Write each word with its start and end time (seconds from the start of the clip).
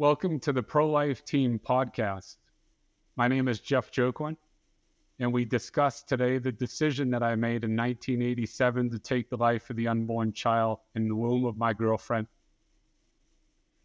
Welcome 0.00 0.38
to 0.40 0.52
the 0.52 0.62
Pro 0.62 0.88
Life 0.88 1.24
Team 1.24 1.58
podcast. 1.58 2.36
My 3.16 3.26
name 3.26 3.48
is 3.48 3.58
Jeff 3.58 3.90
Joaquin, 3.98 4.36
and 5.18 5.32
we 5.32 5.44
discuss 5.44 6.04
today 6.04 6.38
the 6.38 6.52
decision 6.52 7.10
that 7.10 7.24
I 7.24 7.34
made 7.34 7.64
in 7.64 7.74
1987 7.74 8.90
to 8.90 8.98
take 9.00 9.28
the 9.28 9.36
life 9.36 9.68
of 9.70 9.74
the 9.74 9.88
unborn 9.88 10.32
child 10.32 10.78
in 10.94 11.08
the 11.08 11.16
womb 11.16 11.44
of 11.44 11.56
my 11.56 11.72
girlfriend. 11.72 12.28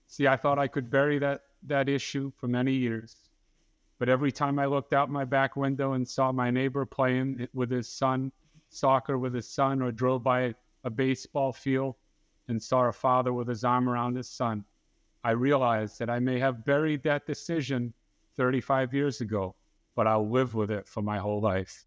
See, 0.06 0.28
I 0.28 0.38
thought 0.38 0.60
I 0.60 0.68
could 0.68 0.92
bury 0.92 1.18
that, 1.18 1.46
that 1.64 1.90
issue 1.90 2.32
for 2.38 2.48
many 2.48 2.74
years. 2.74 3.16
But 3.98 4.08
every 4.08 4.32
time 4.32 4.60
I 4.60 4.68
looked 4.68 4.94
out 4.94 5.10
my 5.10 5.26
back 5.26 5.56
window 5.56 5.94
and 5.94 6.08
saw 6.08 6.32
my 6.32 6.52
neighbor 6.52 6.86
playing 6.86 7.48
with 7.56 7.72
his 7.72 7.90
son, 7.90 8.32
soccer 8.70 9.18
with 9.18 9.34
his 9.34 9.50
son, 9.50 9.82
or 9.82 9.92
drove 9.92 10.22
by 10.22 10.54
a 10.84 10.92
baseball 10.92 11.52
field 11.52 11.96
and 12.50 12.62
saw 12.62 12.84
a 12.84 12.94
father 12.94 13.34
with 13.34 13.48
his 13.48 13.64
arm 13.64 13.90
around 13.90 14.16
his 14.16 14.30
son, 14.30 14.64
I 15.26 15.32
realized 15.32 16.00
that 16.00 16.10
I 16.10 16.20
may 16.20 16.38
have 16.40 16.66
buried 16.66 17.04
that 17.04 17.26
decision 17.26 17.94
35 18.36 18.94
years 18.94 19.22
ago, 19.22 19.56
but 19.96 20.06
I'll 20.06 20.30
live 20.30 20.54
with 20.54 20.70
it 20.70 20.86
for 20.86 21.02
my 21.02 21.18
whole 21.18 21.40
life. 21.40 21.86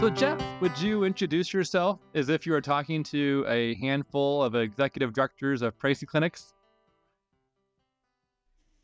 So, 0.00 0.10
Jeff, 0.10 0.40
would 0.62 0.78
you 0.80 1.04
introduce 1.04 1.52
yourself 1.52 1.98
as 2.14 2.30
if 2.30 2.46
you 2.46 2.52
were 2.52 2.62
talking 2.62 3.02
to 3.04 3.44
a 3.48 3.74
handful 3.74 4.42
of 4.42 4.54
executive 4.54 5.12
directors 5.12 5.60
of 5.60 5.78
pregnancy 5.78 6.06
clinics? 6.06 6.54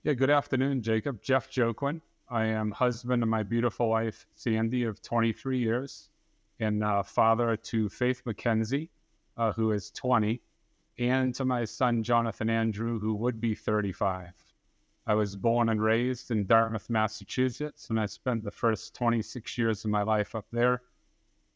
Yeah, 0.02 0.12
good 0.12 0.30
afternoon, 0.30 0.83
Jacob. 0.83 1.23
Jeff 1.23 1.49
Joaquin. 1.57 2.02
I 2.29 2.45
am 2.45 2.71
husband 2.71 3.23
of 3.23 3.30
my 3.30 3.43
beautiful 3.43 3.88
wife, 3.88 4.27
Sandy, 4.35 4.85
of 4.85 5.02
23 5.02 5.59
years, 5.59 6.10
and 6.59 6.85
uh, 6.85 7.02
father 7.02 7.57
to 7.57 7.88
Faith 7.88 8.23
McKenzie, 8.27 8.88
uh, 9.41 9.53
who 9.55 9.73
is 9.73 9.91
20, 9.93 10.39
and 10.99 11.35
to 11.35 11.47
my 11.47 11.65
son, 11.65 12.03
Jonathan 12.03 12.51
Andrew, 12.51 13.01
who 13.01 13.15
would 13.15 13.41
be 13.41 13.55
35. 13.55 14.35
I 15.07 15.15
was 15.15 15.35
born 15.35 15.71
and 15.71 15.83
raised 15.83 16.30
in 16.30 16.45
Dartmouth, 16.45 16.91
Massachusetts, 16.91 17.88
and 17.88 17.99
I 17.99 18.05
spent 18.05 18.45
the 18.45 18.51
first 18.51 18.95
26 18.95 19.57
years 19.57 19.83
of 19.83 19.91
my 19.91 20.02
life 20.02 20.35
up 20.35 20.45
there. 20.52 20.83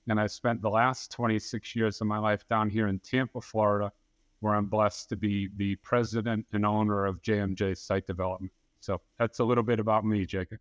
And 0.09 0.19
I 0.19 0.27
spent 0.27 0.63
the 0.63 0.71
last 0.71 1.11
26 1.13 1.77
years 1.77 2.01
of 2.01 2.07
my 2.07 2.19
life 2.19 2.49
down 2.49 2.71
here 2.71 2.89
in 2.89 3.01
Tampa, 3.01 3.43
Florida, 3.43 3.93
where 4.41 4.55
I'm 4.55 4.67
blessed 4.67 5.11
to 5.11 5.17
be 5.17 5.51
the 5.57 5.77
president 5.77 6.47
and 6.55 6.65
owner 6.65 7.05
of 7.05 7.21
JMJ 7.21 7.77
Site 7.77 8.07
Development. 8.07 8.53
So 8.81 9.01
that's 9.19 9.41
a 9.41 9.45
little 9.45 9.63
bit 9.63 9.79
about 9.79 10.07
me, 10.07 10.25
Jacob. 10.25 10.59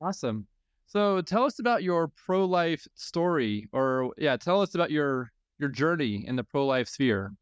Awesome. 0.00 0.46
So 0.86 1.20
tell 1.20 1.44
us 1.44 1.58
about 1.58 1.82
your 1.82 2.08
pro 2.08 2.44
life 2.44 2.86
story, 2.94 3.68
or 3.72 4.12
yeah, 4.16 4.36
tell 4.36 4.62
us 4.62 4.76
about 4.76 4.92
your 4.92 5.32
your 5.58 5.68
journey 5.68 6.24
in 6.26 6.36
the 6.36 6.44
pro 6.44 6.66
life 6.66 6.88
sphere. 6.88 7.32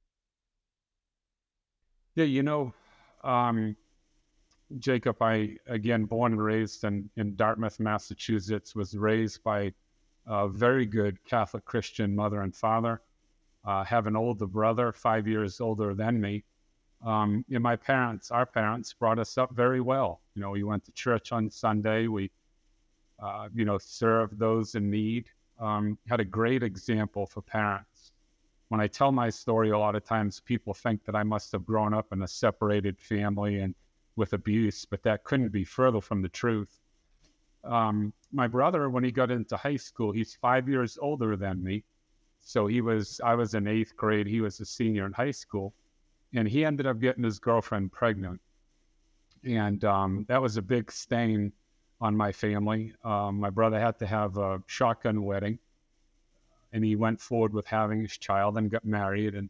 Yeah, 2.15 2.25
you 2.25 2.43
know, 2.43 2.73
um, 3.23 3.77
Jacob, 4.79 5.21
I 5.21 5.57
again 5.67 6.05
born 6.05 6.33
and 6.33 6.43
raised 6.43 6.85
in, 6.85 7.09
in 7.17 7.37
Dartmouth, 7.37 7.79
Massachusetts, 7.79 8.75
was 8.75 8.97
raised 8.97 9.43
by 9.45 9.73
a 10.27 10.49
very 10.49 10.87
good 10.87 11.23
Catholic 11.25 11.65
Christian 11.65 12.17
mother 12.17 12.41
and 12.41 12.55
father. 12.55 13.03
Uh, 13.65 13.85
have 13.85 14.07
an 14.07 14.17
older 14.17 14.47
brother, 14.47 14.93
five 14.93 15.27
years 15.27 15.61
older 15.61 15.95
than 15.95 16.21
me. 16.21 16.45
Um, 17.05 17.45
and 17.51 17.63
my 17.63 17.77
parents, 17.77 18.31
our 18.31 18.47
parents, 18.47 18.93
brought 18.93 19.19
us 19.19 19.37
up 19.37 19.55
very 19.55 19.81
well. 19.81 20.23
You 20.35 20.43
know, 20.43 20.51
we 20.51 20.63
went 20.63 20.85
to 20.85 20.93
church 20.93 21.33
on 21.33 21.51
Sunday. 21.51 22.07
We, 22.07 22.31
uh, 23.23 23.49
you 23.55 23.65
know, 23.65 23.79
served 23.79 24.39
those 24.39 24.75
in 24.75 24.91
need. 24.91 25.29
Um, 25.61 25.99
had 26.09 26.21
a 26.21 26.25
great 26.25 26.63
example 26.63 27.27
for 27.27 27.43
parents 27.43 27.96
when 28.69 28.81
I 28.81 28.87
tell 28.87 29.13
my 29.13 29.31
story, 29.31 29.71
a 29.71 29.79
lot 29.79 29.95
of 29.95 30.05
times 30.05 30.41
people 30.41 30.75
think 30.75 31.05
that 31.05 31.15
I 31.15 31.23
must 31.23 31.53
have 31.53 31.65
grown 31.65 31.95
up 31.95 32.13
in 32.13 32.23
a 32.23 32.29
separated 32.29 32.99
family 32.99 33.61
and 33.61 33.75
with 34.17 34.33
abuse, 34.33 34.85
but 34.85 35.03
that 35.03 35.25
couldn't 35.25 35.51
be 35.53 35.65
further 35.65 36.01
from 36.01 36.23
the 36.23 36.29
truth. 36.29 36.81
Um, 37.65 38.13
my 38.33 38.49
brother, 38.49 38.91
when 38.91 39.05
he 39.05 39.13
got 39.13 39.31
into 39.31 39.57
high 39.57 39.77
school, 39.77 40.11
he's 40.11 40.35
five 40.35 40.69
years 40.69 40.99
older 41.01 41.37
than 41.37 41.63
me. 41.63 41.85
So 42.41 42.67
he 42.67 42.81
was, 42.81 43.21
I 43.25 43.35
was 43.35 43.55
in 43.55 43.67
eighth 43.67 43.97
grade, 43.97 44.27
he 44.27 44.41
was 44.41 44.61
a 44.61 44.65
senior 44.65 45.07
in 45.07 45.13
high 45.13 45.33
school, 45.33 45.75
and 46.35 46.49
he 46.49 46.65
ended 46.65 46.87
up 46.87 47.01
getting 47.01 47.25
his 47.25 47.39
girlfriend 47.39 47.93
pregnant. 47.93 48.41
And 49.45 49.85
um, 49.85 50.25
that 50.29 50.41
was 50.41 50.57
a 50.57 50.63
big 50.63 50.91
stain 50.91 51.53
on 52.01 52.17
my 52.17 52.33
family. 52.33 52.95
Um, 53.05 53.39
my 53.39 53.51
brother 53.51 53.79
had 53.79 53.99
to 54.01 54.07
have 54.07 54.39
a 54.39 54.63
shotgun 54.67 55.23
wedding 55.23 55.59
and 56.77 56.85
he 56.85 56.95
went 56.95 57.19
forward 57.19 57.55
with 57.55 57.67
having 57.67 58.03
his 58.03 58.19
child 58.19 58.59
and 58.59 58.71
got 58.71 58.85
married 58.85 59.35
and 59.35 59.49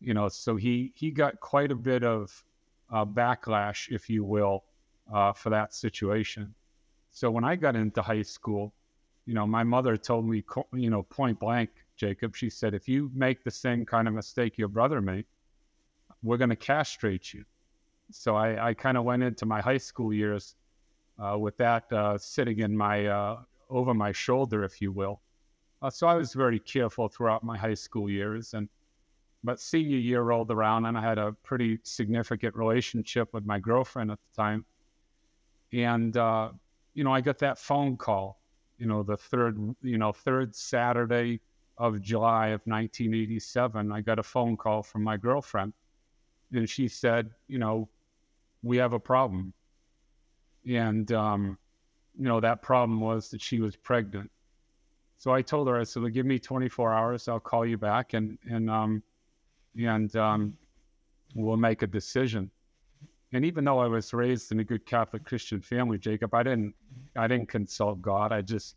you 0.00 0.14
know 0.14 0.28
so 0.28 0.54
he 0.54 0.92
he 0.94 1.10
got 1.10 1.40
quite 1.40 1.72
a 1.72 1.74
bit 1.74 2.04
of 2.04 2.44
uh, 2.92 3.04
backlash 3.04 3.88
if 3.90 4.08
you 4.08 4.22
will 4.24 4.62
uh, 5.12 5.32
for 5.32 5.50
that 5.50 5.74
situation. 5.74 6.54
So 7.10 7.28
when 7.28 7.42
i 7.42 7.56
got 7.56 7.74
into 7.74 8.00
high 8.00 8.22
school 8.22 8.72
you 9.26 9.34
know 9.34 9.48
my 9.48 9.64
mother 9.64 9.96
told 9.96 10.24
me 10.26 10.44
you 10.72 10.90
know 10.90 11.02
point 11.02 11.40
blank 11.40 11.70
jacob 11.96 12.36
she 12.36 12.48
said 12.48 12.72
if 12.72 12.88
you 12.88 13.10
make 13.14 13.42
the 13.42 13.50
same 13.50 13.84
kind 13.84 14.06
of 14.06 14.14
mistake 14.14 14.56
your 14.56 14.68
brother 14.68 15.00
made 15.00 15.26
we're 16.22 16.36
going 16.36 16.50
to 16.50 16.56
castrate 16.72 17.34
you. 17.34 17.44
So 18.12 18.36
i, 18.36 18.68
I 18.68 18.74
kind 18.74 18.96
of 18.96 19.02
went 19.02 19.24
into 19.24 19.44
my 19.44 19.60
high 19.60 19.82
school 19.88 20.12
years 20.12 20.54
uh, 21.18 21.36
with 21.36 21.56
that 21.56 21.92
uh, 21.92 22.16
sitting 22.16 22.60
in 22.60 22.76
my 22.76 23.06
uh, 23.06 23.38
over 23.68 23.92
my 23.92 24.12
shoulder 24.12 24.62
if 24.62 24.80
you 24.80 24.92
will 24.92 25.20
so 25.88 26.06
I 26.06 26.14
was 26.14 26.34
very 26.34 26.58
careful 26.58 27.08
throughout 27.08 27.42
my 27.42 27.56
high 27.56 27.74
school 27.74 28.10
years. 28.10 28.52
And 28.54 28.68
but 29.42 29.58
senior 29.58 29.96
year 29.96 30.20
rolled 30.20 30.50
around, 30.50 30.84
and 30.84 30.98
I 30.98 31.00
had 31.00 31.16
a 31.16 31.32
pretty 31.42 31.78
significant 31.82 32.54
relationship 32.54 33.32
with 33.32 33.46
my 33.46 33.58
girlfriend 33.58 34.10
at 34.10 34.18
the 34.18 34.42
time. 34.42 34.66
And 35.72 36.16
uh, 36.16 36.50
you 36.92 37.04
know, 37.04 37.12
I 37.12 37.22
got 37.22 37.38
that 37.38 37.58
phone 37.58 37.96
call. 37.96 38.38
You 38.76 38.86
know, 38.86 39.02
the 39.02 39.16
third, 39.16 39.58
you 39.82 39.98
know, 39.98 40.12
third 40.12 40.54
Saturday 40.54 41.40
of 41.78 42.00
July 42.02 42.48
of 42.48 42.60
1987, 42.66 43.92
I 43.92 44.00
got 44.02 44.18
a 44.18 44.22
phone 44.22 44.56
call 44.56 44.82
from 44.82 45.02
my 45.02 45.16
girlfriend, 45.16 45.72
and 46.52 46.68
she 46.68 46.88
said, 46.88 47.30
you 47.48 47.58
know, 47.58 47.88
we 48.62 48.76
have 48.76 48.92
a 48.92 49.00
problem. 49.00 49.54
And 50.68 51.10
um, 51.12 51.56
you 52.18 52.24
know, 52.24 52.40
that 52.40 52.60
problem 52.60 53.00
was 53.00 53.30
that 53.30 53.40
she 53.40 53.60
was 53.60 53.76
pregnant 53.76 54.30
so 55.20 55.34
I 55.34 55.42
told 55.42 55.68
her, 55.68 55.78
I 55.78 55.84
said, 55.84 56.02
well, 56.02 56.10
give 56.10 56.24
me 56.24 56.38
24 56.38 56.94
hours. 56.94 57.28
I'll 57.28 57.38
call 57.38 57.66
you 57.66 57.76
back 57.76 58.14
and, 58.14 58.38
and, 58.48 58.70
um, 58.70 59.02
and, 59.78 60.16
um, 60.16 60.56
we'll 61.34 61.58
make 61.58 61.82
a 61.82 61.86
decision. 61.86 62.50
And 63.34 63.44
even 63.44 63.64
though 63.64 63.80
I 63.80 63.86
was 63.86 64.14
raised 64.14 64.50
in 64.50 64.60
a 64.60 64.64
good 64.64 64.86
Catholic 64.86 65.26
Christian 65.26 65.60
family, 65.60 65.98
Jacob, 65.98 66.34
I 66.34 66.42
didn't, 66.42 66.74
I 67.14 67.28
didn't 67.28 67.50
consult 67.50 68.00
God. 68.00 68.32
I 68.32 68.40
just, 68.40 68.76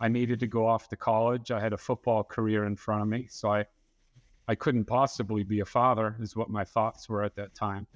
I 0.00 0.08
needed 0.08 0.40
to 0.40 0.48
go 0.48 0.66
off 0.66 0.88
to 0.88 0.96
college. 0.96 1.52
I 1.52 1.60
had 1.60 1.72
a 1.72 1.78
football 1.78 2.24
career 2.24 2.64
in 2.64 2.74
front 2.74 3.02
of 3.02 3.06
me. 3.06 3.28
So 3.30 3.52
I, 3.52 3.64
I 4.48 4.56
couldn't 4.56 4.86
possibly 4.86 5.44
be 5.44 5.60
a 5.60 5.64
father 5.64 6.16
is 6.18 6.34
what 6.34 6.50
my 6.50 6.64
thoughts 6.64 7.08
were 7.08 7.22
at 7.22 7.36
that 7.36 7.54
time. 7.54 7.86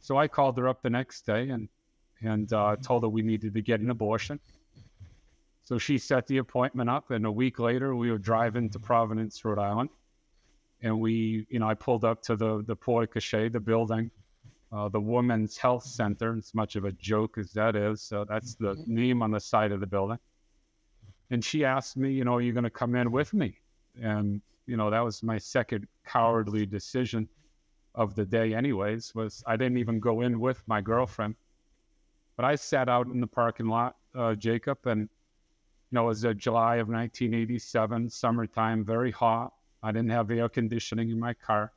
So 0.00 0.16
I 0.16 0.28
called 0.28 0.56
her 0.56 0.66
up 0.66 0.80
the 0.80 0.88
next 0.88 1.26
day 1.26 1.50
and, 1.50 1.68
and, 2.22 2.50
uh, 2.54 2.76
told 2.76 3.02
her 3.02 3.10
we 3.10 3.20
needed 3.20 3.52
to 3.52 3.60
get 3.60 3.80
an 3.80 3.90
abortion 3.90 4.40
so 5.64 5.78
she 5.78 5.96
set 5.96 6.26
the 6.26 6.38
appointment 6.38 6.90
up, 6.90 7.10
and 7.10 7.24
a 7.24 7.32
week 7.32 7.58
later, 7.58 7.96
we 7.96 8.10
were 8.10 8.18
driving 8.18 8.68
to 8.70 8.78
Providence, 8.78 9.42
Rhode 9.44 9.58
Island, 9.58 9.88
and 10.82 11.00
we, 11.00 11.46
you 11.48 11.58
know, 11.58 11.66
I 11.66 11.72
pulled 11.72 12.04
up 12.04 12.20
to 12.24 12.36
the 12.36 12.62
the 12.66 12.76
porte 12.76 13.14
cochere, 13.14 13.50
the 13.50 13.60
building, 13.60 14.10
uh, 14.70 14.90
the 14.90 15.00
Women's 15.00 15.56
Health 15.56 15.84
Center. 15.84 16.36
As 16.36 16.54
much 16.54 16.76
of 16.76 16.84
a 16.84 16.92
joke 16.92 17.38
as 17.38 17.52
that 17.54 17.76
is, 17.76 18.02
so 18.02 18.26
that's 18.28 18.54
the 18.56 18.76
name 18.86 19.22
on 19.22 19.30
the 19.30 19.40
side 19.40 19.72
of 19.72 19.80
the 19.80 19.86
building. 19.86 20.18
And 21.30 21.42
she 21.42 21.64
asked 21.64 21.96
me, 21.96 22.12
you 22.12 22.24
know, 22.24 22.34
are 22.34 22.42
you 22.42 22.52
going 22.52 22.64
to 22.64 22.70
come 22.70 22.94
in 22.94 23.10
with 23.10 23.32
me? 23.32 23.58
And 24.02 24.42
you 24.66 24.76
know, 24.76 24.90
that 24.90 25.00
was 25.00 25.22
my 25.22 25.38
second 25.38 25.86
cowardly 26.06 26.66
decision 26.66 27.26
of 27.94 28.14
the 28.14 28.26
day. 28.26 28.52
Anyways, 28.54 29.14
was 29.14 29.42
I 29.46 29.56
didn't 29.56 29.78
even 29.78 29.98
go 29.98 30.20
in 30.20 30.40
with 30.40 30.62
my 30.66 30.82
girlfriend, 30.82 31.36
but 32.36 32.44
I 32.44 32.54
sat 32.54 32.90
out 32.90 33.06
in 33.06 33.20
the 33.20 33.26
parking 33.26 33.68
lot, 33.68 33.96
uh, 34.14 34.34
Jacob, 34.34 34.78
and 34.84 35.08
you 35.94 36.00
know, 36.00 36.06
it 36.06 36.08
was 36.08 36.24
uh, 36.24 36.32
July 36.32 36.78
of 36.78 36.88
1987, 36.88 38.10
summertime, 38.10 38.84
very 38.84 39.12
hot. 39.12 39.52
I 39.80 39.92
didn't 39.92 40.10
have 40.10 40.28
air 40.28 40.48
conditioning 40.48 41.10
in 41.10 41.20
my 41.20 41.34
car. 41.34 41.70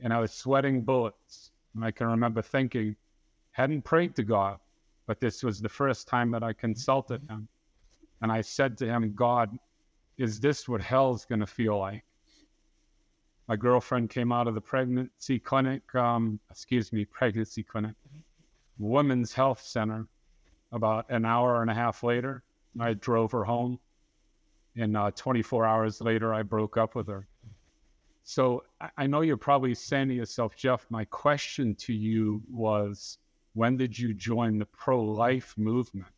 And 0.00 0.10
I 0.10 0.20
was 0.20 0.32
sweating 0.32 0.80
bullets. 0.80 1.50
And 1.74 1.84
I 1.84 1.90
can 1.90 2.06
remember 2.06 2.40
thinking, 2.40 2.96
hadn't 3.52 3.82
prayed 3.82 4.16
to 4.16 4.22
God, 4.22 4.56
but 5.06 5.20
this 5.20 5.42
was 5.42 5.60
the 5.60 5.68
first 5.68 6.08
time 6.08 6.30
that 6.30 6.42
I 6.42 6.54
consulted 6.54 7.20
him. 7.28 7.46
And 8.22 8.32
I 8.32 8.40
said 8.40 8.78
to 8.78 8.86
him, 8.86 9.12
God, 9.14 9.50
is 10.16 10.40
this 10.40 10.66
what 10.66 10.80
hell's 10.80 11.26
going 11.26 11.40
to 11.40 11.46
feel 11.46 11.78
like? 11.78 12.04
My 13.48 13.56
girlfriend 13.56 14.08
came 14.08 14.32
out 14.32 14.48
of 14.48 14.54
the 14.54 14.62
pregnancy 14.62 15.38
clinic, 15.38 15.94
um, 15.94 16.40
excuse 16.50 16.90
me, 16.90 17.04
pregnancy 17.04 17.64
clinic, 17.64 17.96
women's 18.78 19.34
health 19.34 19.60
center 19.60 20.06
about 20.72 21.04
an 21.10 21.26
hour 21.26 21.60
and 21.60 21.70
a 21.70 21.74
half 21.74 22.02
later. 22.02 22.42
I 22.80 22.94
drove 22.94 23.32
her 23.32 23.44
home. 23.44 23.78
And 24.76 24.96
uh, 24.96 25.12
24 25.12 25.64
hours 25.64 26.00
later, 26.00 26.34
I 26.34 26.42
broke 26.42 26.76
up 26.76 26.94
with 26.94 27.06
her. 27.08 27.28
So 28.24 28.64
I, 28.80 28.90
I 28.98 29.06
know 29.06 29.20
you're 29.20 29.36
probably 29.36 29.74
saying 29.74 30.08
to 30.08 30.14
yourself, 30.14 30.56
Jeff, 30.56 30.86
my 30.90 31.04
question 31.04 31.74
to 31.76 31.92
you 31.92 32.42
was, 32.50 33.18
when 33.52 33.76
did 33.76 33.96
you 33.96 34.14
join 34.14 34.58
the 34.58 34.66
pro 34.66 35.02
life 35.02 35.54
movement? 35.56 36.08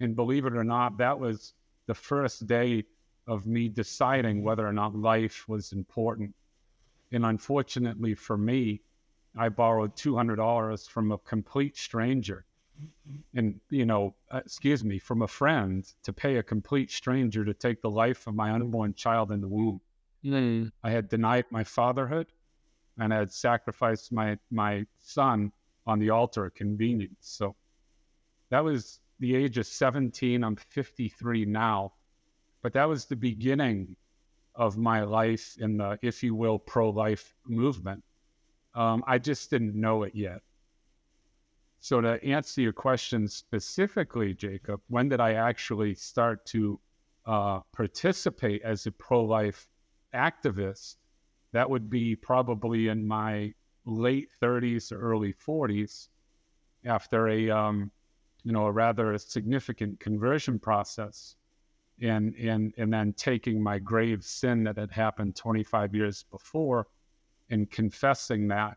And 0.00 0.14
believe 0.14 0.46
it 0.46 0.54
or 0.54 0.62
not, 0.64 0.98
that 0.98 1.18
was 1.18 1.54
the 1.86 1.94
first 1.94 2.46
day 2.46 2.84
of 3.26 3.46
me 3.46 3.68
deciding 3.68 4.42
whether 4.42 4.66
or 4.66 4.72
not 4.72 4.94
life 4.94 5.48
was 5.48 5.72
important. 5.72 6.34
And 7.10 7.26
unfortunately 7.26 8.14
for 8.14 8.36
me, 8.36 8.82
I 9.36 9.48
borrowed 9.48 9.96
$200 9.96 10.88
from 10.88 11.12
a 11.12 11.18
complete 11.18 11.76
stranger. 11.76 12.44
And, 13.34 13.60
you 13.70 13.86
know, 13.86 14.14
uh, 14.30 14.40
excuse 14.44 14.84
me, 14.84 14.98
from 14.98 15.22
a 15.22 15.28
friend 15.28 15.84
to 16.02 16.12
pay 16.12 16.36
a 16.36 16.42
complete 16.42 16.90
stranger 16.90 17.44
to 17.44 17.54
take 17.54 17.82
the 17.82 17.90
life 17.90 18.26
of 18.26 18.34
my 18.34 18.50
unborn 18.50 18.94
child 18.94 19.32
in 19.32 19.40
the 19.40 19.48
womb. 19.48 19.80
Mm. 20.24 20.70
I 20.82 20.90
had 20.90 21.08
denied 21.08 21.46
my 21.50 21.64
fatherhood 21.64 22.26
and 22.98 23.12
I 23.14 23.18
had 23.18 23.32
sacrificed 23.32 24.12
my, 24.12 24.38
my 24.50 24.84
son 25.00 25.52
on 25.86 25.98
the 25.98 26.10
altar 26.10 26.46
of 26.46 26.54
convenience. 26.54 27.16
So 27.20 27.56
that 28.50 28.64
was 28.64 29.00
the 29.20 29.34
age 29.34 29.58
of 29.58 29.66
17. 29.66 30.44
I'm 30.44 30.56
53 30.56 31.44
now. 31.44 31.92
But 32.62 32.72
that 32.72 32.88
was 32.88 33.04
the 33.04 33.16
beginning 33.16 33.96
of 34.54 34.76
my 34.76 35.02
life 35.02 35.56
in 35.60 35.76
the, 35.76 35.98
if 36.02 36.22
you 36.22 36.34
will, 36.34 36.58
pro 36.58 36.90
life 36.90 37.34
movement. 37.46 38.02
Um, 38.74 39.04
I 39.06 39.18
just 39.18 39.48
didn't 39.50 39.74
know 39.74 40.02
it 40.02 40.14
yet. 40.14 40.42
So, 41.80 42.00
to 42.00 42.22
answer 42.24 42.60
your 42.60 42.72
question 42.72 43.28
specifically, 43.28 44.34
Jacob, 44.34 44.80
when 44.88 45.08
did 45.08 45.20
I 45.20 45.34
actually 45.34 45.94
start 45.94 46.44
to 46.46 46.80
uh, 47.24 47.60
participate 47.72 48.62
as 48.62 48.86
a 48.86 48.92
pro 48.92 49.24
life 49.24 49.68
activist? 50.14 50.96
That 51.52 51.70
would 51.70 51.88
be 51.88 52.16
probably 52.16 52.88
in 52.88 53.06
my 53.06 53.54
late 53.84 54.28
30s 54.42 54.92
or 54.92 55.00
early 55.00 55.32
40s 55.32 56.08
after 56.84 57.28
a, 57.28 57.50
um, 57.50 57.90
you 58.42 58.52
know, 58.52 58.66
a 58.66 58.72
rather 58.72 59.16
significant 59.16 60.00
conversion 60.00 60.58
process 60.58 61.36
and 62.00 62.34
and 62.36 62.72
and 62.76 62.92
then 62.92 63.12
taking 63.14 63.62
my 63.62 63.78
grave 63.78 64.24
sin 64.24 64.62
that 64.64 64.76
had 64.76 64.90
happened 64.90 65.34
25 65.34 65.94
years 65.94 66.24
before 66.30 66.86
and 67.50 67.70
confessing 67.70 68.48
that 68.48 68.76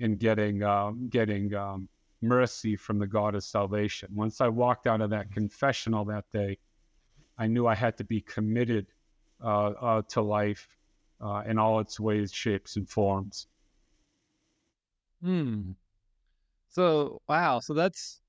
and 0.00 0.18
getting 0.18 0.62
um, 0.62 1.08
getting 1.10 1.54
um, 1.54 1.88
mercy 2.24 2.76
from 2.76 2.98
the 2.98 3.06
God 3.06 3.34
of 3.34 3.44
salvation. 3.44 4.08
Once 4.14 4.40
I 4.40 4.48
walked 4.48 4.86
out 4.86 5.00
of 5.00 5.10
that 5.10 5.32
confessional 5.32 6.04
that 6.06 6.24
day, 6.32 6.58
I 7.38 7.46
knew 7.46 7.66
I 7.66 7.74
had 7.74 7.96
to 7.98 8.04
be 8.04 8.20
committed 8.20 8.86
uh, 9.42 9.70
uh, 9.70 10.02
to 10.08 10.22
life 10.22 10.68
uh, 11.20 11.42
in 11.46 11.58
all 11.58 11.80
its 11.80 11.98
ways, 12.00 12.32
shapes, 12.32 12.76
and 12.76 12.88
forms. 12.88 13.46
Hmm. 15.22 15.72
So 16.68 17.20
wow. 17.28 17.60
So 17.60 17.74
that's 17.74 18.20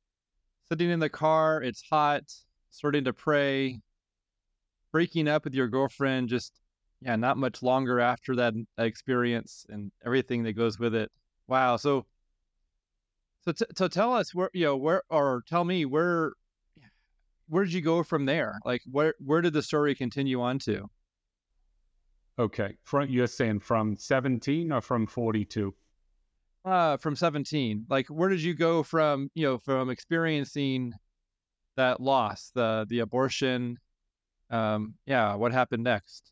sitting 0.70 0.90
in 0.90 1.00
the 1.00 1.10
car. 1.10 1.62
It's 1.62 1.84
hot. 1.90 2.24
Starting 2.70 3.06
to 3.06 3.14
pray 3.14 3.80
breaking 4.96 5.28
up 5.28 5.44
with 5.44 5.54
your 5.54 5.68
girlfriend 5.68 6.30
just 6.30 6.54
yeah 7.02 7.18
not 7.18 7.36
much 7.36 7.62
longer 7.62 8.00
after 8.00 8.34
that, 8.34 8.54
that 8.78 8.86
experience 8.86 9.66
and 9.68 9.92
everything 10.06 10.42
that 10.42 10.54
goes 10.54 10.80
with 10.80 10.96
it 10.96 11.12
wow 11.50 11.76
so 11.76 12.06
so 13.46 13.52
t- 13.52 13.66
so 13.76 13.88
tell 13.88 14.14
us 14.14 14.34
where 14.34 14.50
you 14.54 14.66
know 14.66 14.76
where 14.76 15.04
or 15.10 15.44
tell 15.48 15.64
me 15.64 15.86
where 15.86 16.34
where 17.48 17.64
did 17.64 17.74
you 17.74 17.82
go 17.82 18.04
from 18.04 18.26
there? 18.26 18.60
Like 18.66 18.82
where 18.92 19.14
where 19.20 19.42
did 19.42 19.54
the 19.54 19.62
story 19.62 19.96
continue 19.96 20.42
on 20.42 20.60
to? 20.60 20.90
Okay 22.38 22.76
from 22.84 23.10
you're 23.10 23.28
saying 23.28 23.60
from 23.60 23.96
17 23.96 24.72
or 24.72 24.82
from 24.82 25.08
42 25.08 25.74
uh 26.66 26.98
from 26.98 27.16
17 27.16 27.86
like 27.90 28.08
where 28.08 28.28
did 28.28 28.42
you 28.42 28.54
go 28.54 28.84
from 28.84 29.30
you 29.36 29.46
know 29.46 29.58
from 29.58 29.90
experiencing 29.90 30.94
that 31.76 32.02
loss 32.02 32.52
the 32.54 32.86
the 32.90 33.00
abortion? 33.00 33.78
Um, 34.50 34.96
yeah, 35.06 35.36
what 35.36 35.52
happened 35.52 35.84
next? 35.84 36.32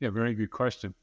Yeah, 0.00 0.10
very 0.10 0.34
good 0.34 0.50
question. 0.50 0.94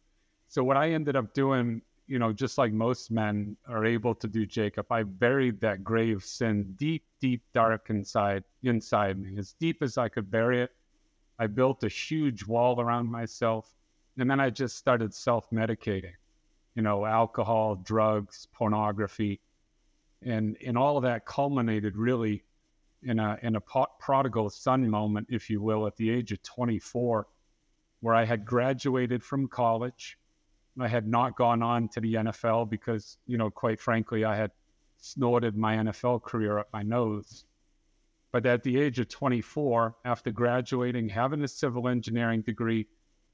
So 0.48 0.64
what 0.64 0.78
I 0.78 0.92
ended 0.92 1.16
up 1.16 1.34
doing, 1.34 1.82
you 2.10 2.18
know, 2.18 2.34
just 2.34 2.58
like 2.58 2.74
most 2.74 3.12
men 3.12 3.56
are 3.68 3.86
able 3.86 4.16
to 4.16 4.28
do, 4.28 4.44
Jacob, 4.44 4.92
I 4.92 5.04
buried 5.04 5.62
that 5.62 5.84
grave 5.84 6.24
sin 6.24 6.74
deep, 6.76 7.04
deep, 7.22 7.44
dark 7.54 7.92
inside 7.92 8.44
inside 8.64 9.20
me, 9.20 9.38
as 9.38 9.54
deep 9.60 9.84
as 9.84 9.96
I 9.96 10.10
could 10.10 10.32
bury 10.32 10.64
it. 10.64 10.72
I 11.38 11.46
built 11.46 11.84
a 11.84 11.88
huge 11.88 12.48
wall 12.48 12.82
around 12.82 13.12
myself, 13.12 13.76
and 14.18 14.30
then 14.30 14.40
I 14.40 14.50
just 14.50 14.76
started 14.76 15.14
self-medicating. 15.14 16.16
You 16.74 16.82
know, 16.82 17.06
alcohol, 17.06 17.76
drugs, 17.76 18.48
pornography, 18.54 19.40
and 20.24 20.58
and 20.66 20.80
all 20.80 20.98
of 20.98 21.04
that 21.04 21.28
culminated 21.28 21.96
really 21.96 22.44
in 23.04 23.20
a 23.20 23.38
in 23.44 23.56
a 23.56 23.62
prodigal 24.00 24.50
son 24.50 24.90
moment, 24.90 25.28
if 25.30 25.48
you 25.48 25.62
will, 25.62 25.86
at 25.86 25.96
the 25.96 26.10
age 26.10 26.32
of 26.32 26.42
24, 26.42 27.28
where 28.00 28.16
I 28.16 28.26
had 28.26 28.46
graduated 28.46 29.24
from 29.24 29.48
college. 29.48 30.18
I 30.82 30.88
had 30.88 31.08
not 31.08 31.36
gone 31.36 31.62
on 31.64 31.90
to 31.90 32.02
the 32.02 32.16
NFL 32.16 32.70
because, 32.70 33.18
you 33.26 33.38
know, 33.38 33.50
quite 33.50 33.80
frankly, 33.80 34.24
I 34.24 34.36
had 34.36 34.52
snorted 34.98 35.56
my 35.56 35.76
NFL 35.76 36.24
career 36.24 36.60
up 36.60 36.70
my 36.74 36.84
nose. 36.84 37.46
But 38.32 38.46
at 38.46 38.64
the 38.64 38.80
age 38.80 39.00
of 39.00 39.10
24, 39.10 39.96
after 40.06 40.32
graduating, 40.32 41.10
having 41.10 41.44
a 41.44 41.48
civil 41.48 41.88
engineering 41.88 42.42
degree, 42.42 42.88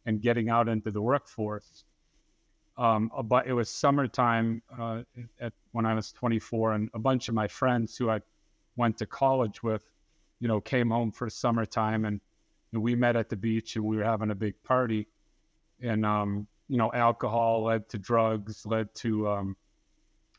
and 0.06 0.22
getting 0.22 0.50
out 0.50 0.70
into 0.70 0.92
the 0.92 1.02
workforce, 1.02 1.84
um, 2.78 3.10
but 3.26 3.48
it 3.48 3.54
was 3.54 3.70
summertime 3.70 4.62
uh, 4.78 5.02
at, 5.40 5.54
when 5.72 5.86
I 5.86 5.94
was 5.94 6.12
24, 6.12 6.74
and 6.74 6.90
a 6.94 7.00
bunch 7.00 7.30
of 7.30 7.36
my 7.36 7.48
friends 7.48 7.98
who 7.98 8.10
I 8.10 8.20
went 8.76 8.98
to 8.98 9.06
college 9.06 9.64
with, 9.64 9.82
you 10.40 10.48
know, 10.48 10.60
came 10.62 10.90
home 10.90 11.12
for 11.12 11.30
summertime 11.30 12.06
and, 12.06 12.20
and 12.74 12.82
we 12.82 12.96
met 12.96 13.16
at 13.16 13.30
the 13.30 13.38
beach 13.38 13.76
and 13.78 13.86
we 13.86 13.98
were 13.98 14.04
having 14.04 14.32
a 14.32 14.36
big 14.36 14.62
party. 14.64 15.08
And, 15.82 16.06
um, 16.06 16.48
you 16.68 16.78
know, 16.78 16.92
alcohol 16.94 17.64
led 17.64 17.88
to 17.90 17.98
drugs, 17.98 18.66
led 18.66 18.94
to 18.96 19.28
um, 19.30 19.58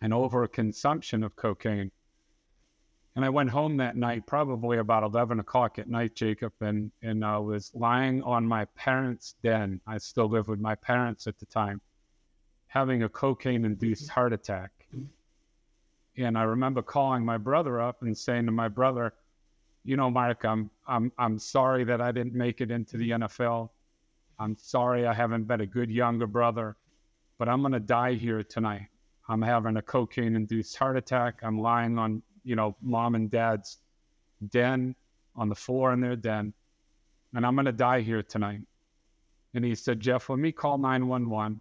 an 0.01 0.11
overconsumption 0.11 1.25
of 1.25 1.37
cocaine. 1.37 1.91
And 3.15 3.25
I 3.25 3.31
went 3.31 3.49
home 3.49 3.79
that 3.79 3.97
night, 3.97 4.27
probably 4.27 4.77
about 4.77 5.03
11 5.03 5.41
o'clock 5.41 5.79
at 5.79 5.89
night, 5.89 6.15
Jacob, 6.15 6.53
and, 6.61 6.91
and 7.03 7.25
I 7.25 7.39
was 7.39 7.73
lying 7.75 8.23
on 8.23 8.47
my 8.47 8.67
parents' 8.77 9.37
den. 9.43 9.81
I 9.87 9.97
still 9.97 10.29
lived 10.29 10.49
with 10.49 10.61
my 10.61 10.75
parents 10.75 11.27
at 11.27 11.39
the 11.39 11.47
time, 11.47 11.81
having 12.67 13.05
a 13.05 13.09
cocaine 13.09 13.65
induced 13.65 14.11
heart 14.11 14.35
attack. 14.35 14.71
And 16.19 16.37
I 16.37 16.43
remember 16.43 16.83
calling 16.83 17.25
my 17.25 17.39
brother 17.39 17.81
up 17.81 18.03
and 18.03 18.17
saying 18.17 18.47
to 18.47 18.53
my 18.53 18.69
brother, 18.69 19.15
you 19.85 19.97
know, 19.97 20.11
Mark, 20.11 20.45
I'm 20.45 20.71
I'm 20.87 21.13
I'm 21.17 21.39
sorry 21.39 21.85
that 21.85 22.01
I 22.01 22.11
didn't 22.11 22.35
make 22.35 22.61
it 22.61 22.71
into 22.71 22.97
the 22.97 23.11
NFL. 23.11 23.71
I'm 24.39 24.57
sorry 24.57 25.07
I 25.07 25.15
haven't 25.15 25.45
been 25.45 25.61
a 25.61 25.67
good 25.67 25.91
younger 25.91 26.27
brother, 26.27 26.77
but 27.39 27.49
I'm 27.49 27.63
gonna 27.63 27.81
die 27.81 28.15
here 28.15 28.43
tonight. 28.43 28.89
I'm 29.29 29.43
having 29.43 29.77
a 29.77 29.83
cocaine 29.83 30.37
induced 30.37 30.77
heart 30.77 30.97
attack. 30.97 31.41
I'm 31.43 31.59
lying 31.59 31.99
on, 31.99 32.23
you 32.45 32.55
know, 32.55 32.77
mom 32.83 33.15
and 33.15 33.31
dad's 33.31 33.79
den 34.49 34.95
on 35.35 35.49
the 35.49 35.55
floor 35.55 35.93
in 35.93 36.01
their 36.01 36.17
den, 36.17 36.53
and 37.35 37.47
I'm 37.47 37.57
gonna 37.57 37.73
die 37.73 38.01
here 38.01 38.23
tonight. 38.23 38.61
And 39.55 39.65
he 39.65 39.75
said, 39.75 40.01
Jeff, 40.01 40.29
let 40.29 40.39
me 40.39 40.53
call 40.53 40.77
911. 40.77 41.61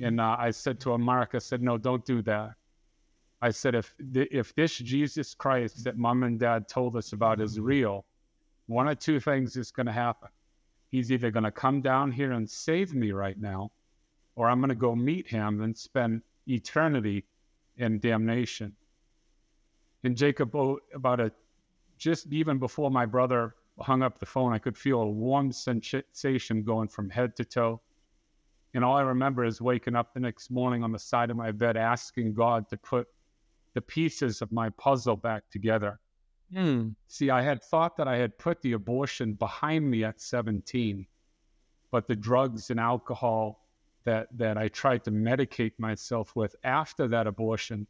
And 0.00 0.20
uh, 0.20 0.36
I 0.38 0.50
said 0.50 0.80
to 0.80 0.92
him, 0.92 1.02
Mark, 1.02 1.30
I 1.34 1.38
said, 1.38 1.62
no, 1.62 1.78
don't 1.78 2.04
do 2.04 2.22
that. 2.22 2.54
I 3.40 3.50
said, 3.50 3.74
if 3.74 3.94
if 4.14 4.54
this 4.54 4.78
Jesus 4.78 5.34
Christ 5.34 5.82
that 5.84 5.98
mom 5.98 6.22
and 6.22 6.38
dad 6.38 6.68
told 6.68 6.96
us 6.96 7.12
about 7.12 7.40
is 7.40 7.58
real, 7.58 8.04
one 8.66 8.86
of 8.86 9.00
two 9.00 9.18
things 9.18 9.56
is 9.56 9.72
going 9.72 9.86
to 9.86 9.92
happen. 9.92 10.28
He's 10.92 11.10
either 11.10 11.30
going 11.30 11.44
to 11.44 11.50
come 11.50 11.80
down 11.80 12.12
here 12.12 12.32
and 12.32 12.48
save 12.48 12.94
me 12.94 13.12
right 13.12 13.40
now, 13.40 13.72
or 14.36 14.48
I'm 14.48 14.60
going 14.60 14.68
to 14.68 14.74
go 14.74 14.94
meet 14.94 15.26
him 15.26 15.62
and 15.62 15.76
spend 15.76 16.20
eternity 16.46 17.24
in 17.78 17.98
damnation. 17.98 18.76
And 20.04 20.14
Jacob, 20.14 20.54
oh, 20.54 20.80
about 20.94 21.18
a 21.18 21.32
just 21.96 22.26
even 22.30 22.58
before 22.58 22.90
my 22.90 23.06
brother 23.06 23.54
hung 23.80 24.02
up 24.02 24.18
the 24.18 24.26
phone, 24.26 24.52
I 24.52 24.58
could 24.58 24.76
feel 24.76 25.00
a 25.00 25.08
warm 25.08 25.50
sensation 25.50 26.62
going 26.62 26.88
from 26.88 27.08
head 27.08 27.36
to 27.36 27.44
toe. 27.44 27.80
And 28.74 28.84
all 28.84 28.96
I 28.96 29.02
remember 29.02 29.44
is 29.44 29.62
waking 29.62 29.96
up 29.96 30.12
the 30.12 30.20
next 30.20 30.50
morning 30.50 30.84
on 30.84 30.92
the 30.92 30.98
side 30.98 31.30
of 31.30 31.38
my 31.38 31.52
bed 31.52 31.78
asking 31.78 32.34
God 32.34 32.68
to 32.68 32.76
put 32.76 33.06
the 33.72 33.80
pieces 33.80 34.42
of 34.42 34.52
my 34.52 34.68
puzzle 34.70 35.16
back 35.16 35.44
together. 35.50 36.00
Mm. 36.54 36.94
See, 37.08 37.30
I 37.30 37.42
had 37.42 37.62
thought 37.62 37.96
that 37.96 38.08
I 38.08 38.16
had 38.16 38.38
put 38.38 38.60
the 38.62 38.72
abortion 38.72 39.34
behind 39.34 39.90
me 39.90 40.04
at 40.04 40.20
17, 40.20 41.06
but 41.90 42.06
the 42.06 42.16
drugs 42.16 42.70
and 42.70 42.78
alcohol 42.78 43.66
that, 44.04 44.28
that 44.36 44.58
I 44.58 44.68
tried 44.68 45.04
to 45.04 45.10
medicate 45.10 45.72
myself 45.78 46.34
with 46.36 46.54
after 46.64 47.08
that 47.08 47.26
abortion, 47.26 47.86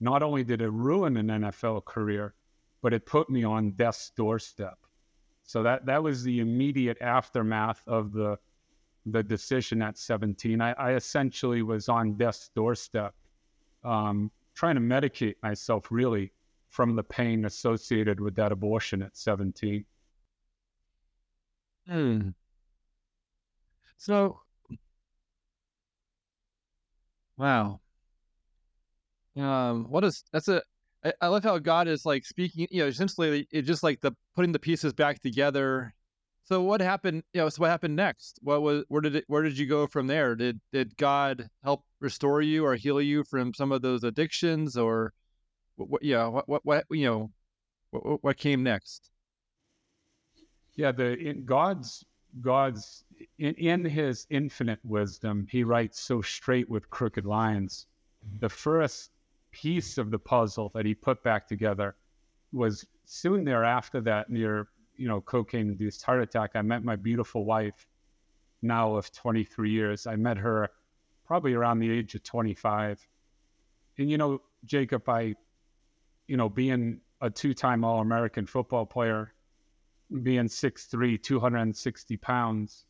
not 0.00 0.22
only 0.22 0.42
did 0.42 0.60
it 0.60 0.70
ruin 0.70 1.16
an 1.16 1.28
NFL 1.28 1.84
career, 1.84 2.34
but 2.82 2.92
it 2.92 3.06
put 3.06 3.30
me 3.30 3.44
on 3.44 3.72
death's 3.72 4.10
doorstep. 4.10 4.78
So 5.44 5.62
that, 5.62 5.86
that 5.86 6.02
was 6.02 6.22
the 6.22 6.40
immediate 6.40 6.98
aftermath 7.00 7.82
of 7.86 8.12
the 8.12 8.38
the 9.06 9.22
decision 9.22 9.82
at 9.82 9.98
17. 9.98 10.60
I, 10.60 10.72
I 10.72 10.94
essentially 10.94 11.62
was 11.62 11.88
on 11.88 12.14
death's 12.14 12.50
doorstep, 12.54 13.14
um, 13.84 14.30
trying 14.54 14.76
to 14.76 14.80
medicate 14.80 15.34
myself 15.42 15.88
really 15.90 16.32
from 16.74 16.96
the 16.96 17.04
pain 17.04 17.44
associated 17.44 18.18
with 18.18 18.34
that 18.34 18.50
abortion 18.50 19.00
at 19.00 19.16
17. 19.16 19.84
Hmm. 21.86 22.30
So, 23.96 24.40
wow. 27.36 27.80
Um, 29.36 29.84
what 29.88 30.02
is 30.02 30.24
that's 30.32 30.48
a 30.48 30.62
I, 31.20 31.28
love 31.28 31.44
how 31.44 31.58
God 31.58 31.86
is 31.86 32.04
like 32.04 32.24
speaking, 32.24 32.66
you 32.70 32.80
know, 32.80 32.88
essentially 32.88 33.46
it's 33.52 33.68
just 33.68 33.84
like 33.84 34.00
the 34.00 34.12
putting 34.34 34.50
the 34.50 34.58
pieces 34.58 34.92
back 34.92 35.20
together. 35.20 35.94
So 36.42 36.60
what 36.62 36.80
happened, 36.80 37.22
you 37.32 37.40
know, 37.40 37.48
so 37.50 37.60
what 37.60 37.70
happened 37.70 37.94
next? 37.94 38.40
What 38.42 38.62
was 38.62 38.84
where 38.88 39.00
did 39.00 39.14
it 39.14 39.24
where 39.28 39.42
did 39.42 39.56
you 39.56 39.66
go 39.66 39.86
from 39.86 40.08
there? 40.08 40.34
Did 40.34 40.60
did 40.72 40.96
God 40.96 41.48
help 41.62 41.84
restore 42.00 42.42
you 42.42 42.64
or 42.66 42.74
heal 42.74 43.00
you 43.00 43.22
from 43.22 43.54
some 43.54 43.70
of 43.70 43.80
those 43.80 44.02
addictions 44.02 44.76
or 44.76 45.12
what, 45.76 45.88
what 45.88 46.02
yeah, 46.02 46.26
what 46.26 46.48
what 46.48 46.64
what 46.64 46.84
you 46.90 47.06
know, 47.06 47.30
what 47.90 48.22
what 48.22 48.36
came 48.36 48.62
next? 48.62 49.10
Yeah, 50.74 50.92
the 50.92 51.16
in 51.16 51.44
God's 51.44 52.04
God's 52.40 53.04
in, 53.38 53.54
in 53.54 53.84
his 53.84 54.26
infinite 54.30 54.80
wisdom, 54.84 55.46
he 55.50 55.64
writes 55.64 56.00
so 56.00 56.20
straight 56.20 56.68
with 56.68 56.90
crooked 56.90 57.24
lines. 57.26 57.86
The 58.40 58.48
first 58.48 59.10
piece 59.54 59.98
of 59.98 60.10
the 60.10 60.18
puzzle 60.18 60.70
that 60.74 60.84
he 60.84 60.94
put 60.94 61.22
back 61.22 61.46
together 61.46 61.94
was 62.52 62.86
soon 63.04 63.44
thereafter 63.44 64.00
that 64.00 64.30
near 64.30 64.68
you 64.96 65.08
know 65.08 65.20
cocaine 65.20 65.68
induced 65.68 66.02
heart 66.02 66.22
attack 66.22 66.50
i 66.54 66.62
met 66.62 66.82
my 66.82 66.96
beautiful 66.96 67.44
wife 67.44 67.86
now 68.62 68.94
of 68.96 69.12
23 69.12 69.70
years 69.70 70.06
i 70.06 70.16
met 70.16 70.36
her 70.36 70.68
probably 71.26 71.54
around 71.54 71.78
the 71.78 71.90
age 71.90 72.14
of 72.14 72.22
25 72.22 73.06
and 73.98 74.10
you 74.10 74.18
know 74.18 74.40
jacob 74.64 75.08
i 75.08 75.34
you 76.26 76.36
know 76.36 76.48
being 76.48 77.00
a 77.20 77.30
two-time 77.30 77.84
all-american 77.84 78.46
football 78.46 78.86
player 78.86 79.32
being 80.22 80.46
6'3 80.46 81.22
260 81.22 82.16
pounds 82.18 82.84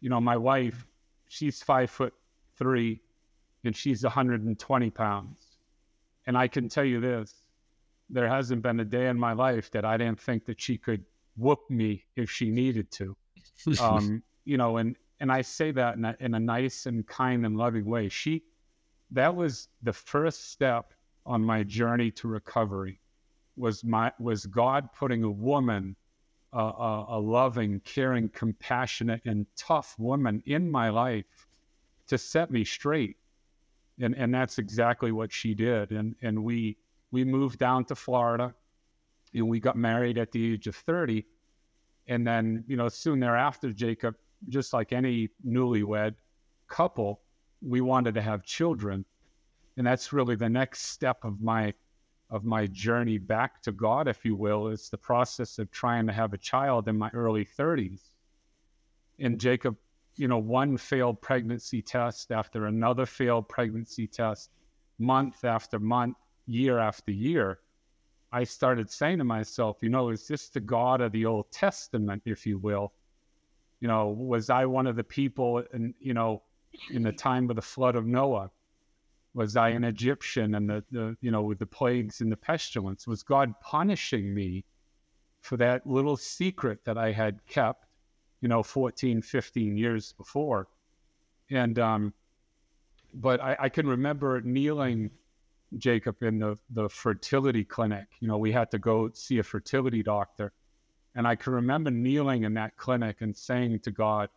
you 0.00 0.10
know 0.10 0.20
my 0.20 0.36
wife 0.36 0.86
she's 1.28 1.62
five 1.62 1.90
foot 1.90 2.12
three 2.56 3.00
and 3.64 3.74
she's 3.74 4.02
120 4.02 4.90
pounds 4.90 5.54
and 6.26 6.36
I 6.36 6.48
can 6.48 6.68
tell 6.68 6.84
you 6.84 7.00
this 7.00 7.34
there 8.10 8.28
hasn't 8.28 8.62
been 8.62 8.80
a 8.80 8.84
day 8.84 9.08
in 9.08 9.18
my 9.18 9.32
life 9.32 9.70
that 9.72 9.84
I 9.84 9.96
didn't 9.96 10.20
think 10.20 10.44
that 10.46 10.60
she 10.60 10.76
could 10.76 11.04
whoop 11.36 11.60
me 11.70 12.04
if 12.16 12.30
she 12.30 12.50
needed 12.50 12.90
to. 12.92 13.16
Um, 13.80 14.22
you 14.44 14.56
know, 14.56 14.78
and 14.78 14.96
and 15.20 15.30
I 15.30 15.42
say 15.42 15.70
that 15.72 15.96
in 15.96 16.04
a, 16.04 16.16
in 16.18 16.34
a 16.34 16.40
nice 16.40 16.86
and 16.86 17.06
kind 17.06 17.46
and 17.46 17.56
loving 17.56 17.84
way. 17.84 18.08
She, 18.08 18.42
that 19.12 19.34
was 19.34 19.68
the 19.82 19.92
first 19.92 20.50
step 20.50 20.92
on 21.26 21.42
my 21.42 21.62
journey 21.62 22.10
to 22.12 22.28
recovery. 22.28 23.00
Was 23.56 23.84
my 23.84 24.12
was 24.18 24.46
God 24.46 24.88
putting 24.92 25.22
a 25.22 25.30
woman, 25.30 25.96
uh, 26.52 26.58
a, 26.58 27.06
a 27.10 27.20
loving, 27.20 27.80
caring, 27.80 28.28
compassionate, 28.30 29.22
and 29.24 29.46
tough 29.56 29.94
woman 29.98 30.42
in 30.46 30.70
my 30.70 30.90
life 30.90 31.46
to 32.08 32.18
set 32.18 32.50
me 32.50 32.64
straight 32.64 33.16
and 34.00 34.14
and 34.16 34.34
that's 34.34 34.58
exactly 34.58 35.12
what 35.12 35.32
she 35.32 35.54
did. 35.54 35.92
And 35.92 36.14
and 36.22 36.42
we 36.42 36.76
we 37.10 37.24
moved 37.24 37.58
down 37.58 37.84
to 37.86 37.94
Florida, 37.94 38.54
and 39.34 39.48
we 39.48 39.60
got 39.60 39.76
married 39.76 40.18
at 40.18 40.32
the 40.32 40.52
age 40.52 40.66
of 40.66 40.76
thirty, 40.76 41.26
and 42.08 42.26
then 42.26 42.64
you 42.66 42.76
know 42.76 42.88
soon 42.88 43.20
thereafter, 43.20 43.72
Jacob, 43.72 44.16
just 44.48 44.72
like 44.72 44.92
any 44.92 45.28
newlywed 45.46 46.14
couple, 46.68 47.20
we 47.62 47.80
wanted 47.80 48.14
to 48.14 48.22
have 48.22 48.42
children, 48.44 49.04
and 49.76 49.86
that's 49.86 50.12
really 50.12 50.36
the 50.36 50.48
next 50.48 50.86
step 50.86 51.24
of 51.24 51.40
my 51.40 51.74
of 52.30 52.44
my 52.44 52.66
journey 52.66 53.18
back 53.18 53.62
to 53.62 53.70
God, 53.70 54.08
if 54.08 54.24
you 54.24 54.34
will, 54.34 54.68
is 54.68 54.88
the 54.88 54.98
process 54.98 55.58
of 55.58 55.70
trying 55.70 56.06
to 56.06 56.12
have 56.12 56.32
a 56.32 56.38
child 56.38 56.88
in 56.88 56.96
my 56.96 57.10
early 57.10 57.44
30s. 57.44 58.00
And 59.20 59.38
Jacob 59.38 59.76
you 60.16 60.28
know, 60.28 60.38
one 60.38 60.76
failed 60.76 61.20
pregnancy 61.20 61.82
test 61.82 62.30
after 62.30 62.66
another 62.66 63.06
failed 63.06 63.48
pregnancy 63.48 64.06
test, 64.06 64.50
month 64.98 65.44
after 65.44 65.78
month, 65.78 66.16
year 66.46 66.78
after 66.78 67.10
year, 67.10 67.60
I 68.32 68.44
started 68.44 68.90
saying 68.90 69.18
to 69.18 69.24
myself, 69.24 69.78
you 69.80 69.88
know, 69.88 70.10
is 70.10 70.26
this 70.26 70.48
the 70.48 70.60
God 70.60 71.00
of 71.00 71.12
the 71.12 71.24
Old 71.24 71.50
Testament, 71.50 72.22
if 72.26 72.46
you 72.46 72.58
will? 72.58 72.92
You 73.80 73.88
know, 73.88 74.08
was 74.08 74.50
I 74.50 74.66
one 74.66 74.86
of 74.86 74.96
the 74.96 75.04
people, 75.04 75.58
in, 75.72 75.94
you 76.00 76.14
know, 76.14 76.42
in 76.90 77.02
the 77.02 77.12
time 77.12 77.48
of 77.50 77.56
the 77.56 77.62
flood 77.62 77.96
of 77.96 78.06
Noah? 78.06 78.50
Was 79.34 79.56
I 79.56 79.70
an 79.70 79.84
Egyptian 79.84 80.54
and 80.54 80.70
the, 80.70 80.84
the, 80.90 81.16
you 81.20 81.30
know, 81.30 81.42
with 81.42 81.58
the 81.58 81.66
plagues 81.66 82.20
and 82.20 82.30
the 82.30 82.36
pestilence? 82.36 83.06
Was 83.06 83.22
God 83.22 83.52
punishing 83.60 84.32
me 84.32 84.64
for 85.40 85.56
that 85.56 85.86
little 85.86 86.16
secret 86.16 86.84
that 86.84 86.96
I 86.96 87.12
had 87.12 87.44
kept 87.46 87.84
you 88.44 88.48
know, 88.48 88.62
14, 88.62 89.22
15 89.22 89.74
years 89.78 90.12
before. 90.12 90.68
And, 91.50 91.78
um, 91.78 92.12
but 93.14 93.40
I, 93.40 93.56
I 93.58 93.68
can 93.70 93.86
remember 93.86 94.42
kneeling, 94.42 95.10
Jacob, 95.78 96.22
in 96.22 96.40
the, 96.40 96.58
the 96.68 96.90
fertility 96.90 97.64
clinic. 97.64 98.04
You 98.20 98.28
know, 98.28 98.36
we 98.36 98.52
had 98.52 98.70
to 98.72 98.78
go 98.78 99.08
see 99.14 99.38
a 99.38 99.42
fertility 99.42 100.02
doctor. 100.02 100.52
And 101.14 101.26
I 101.26 101.36
can 101.36 101.54
remember 101.54 101.90
kneeling 101.90 102.44
in 102.44 102.52
that 102.52 102.76
clinic 102.76 103.22
and 103.22 103.34
saying 103.34 103.80
to 103.80 103.90
God, 103.90 104.28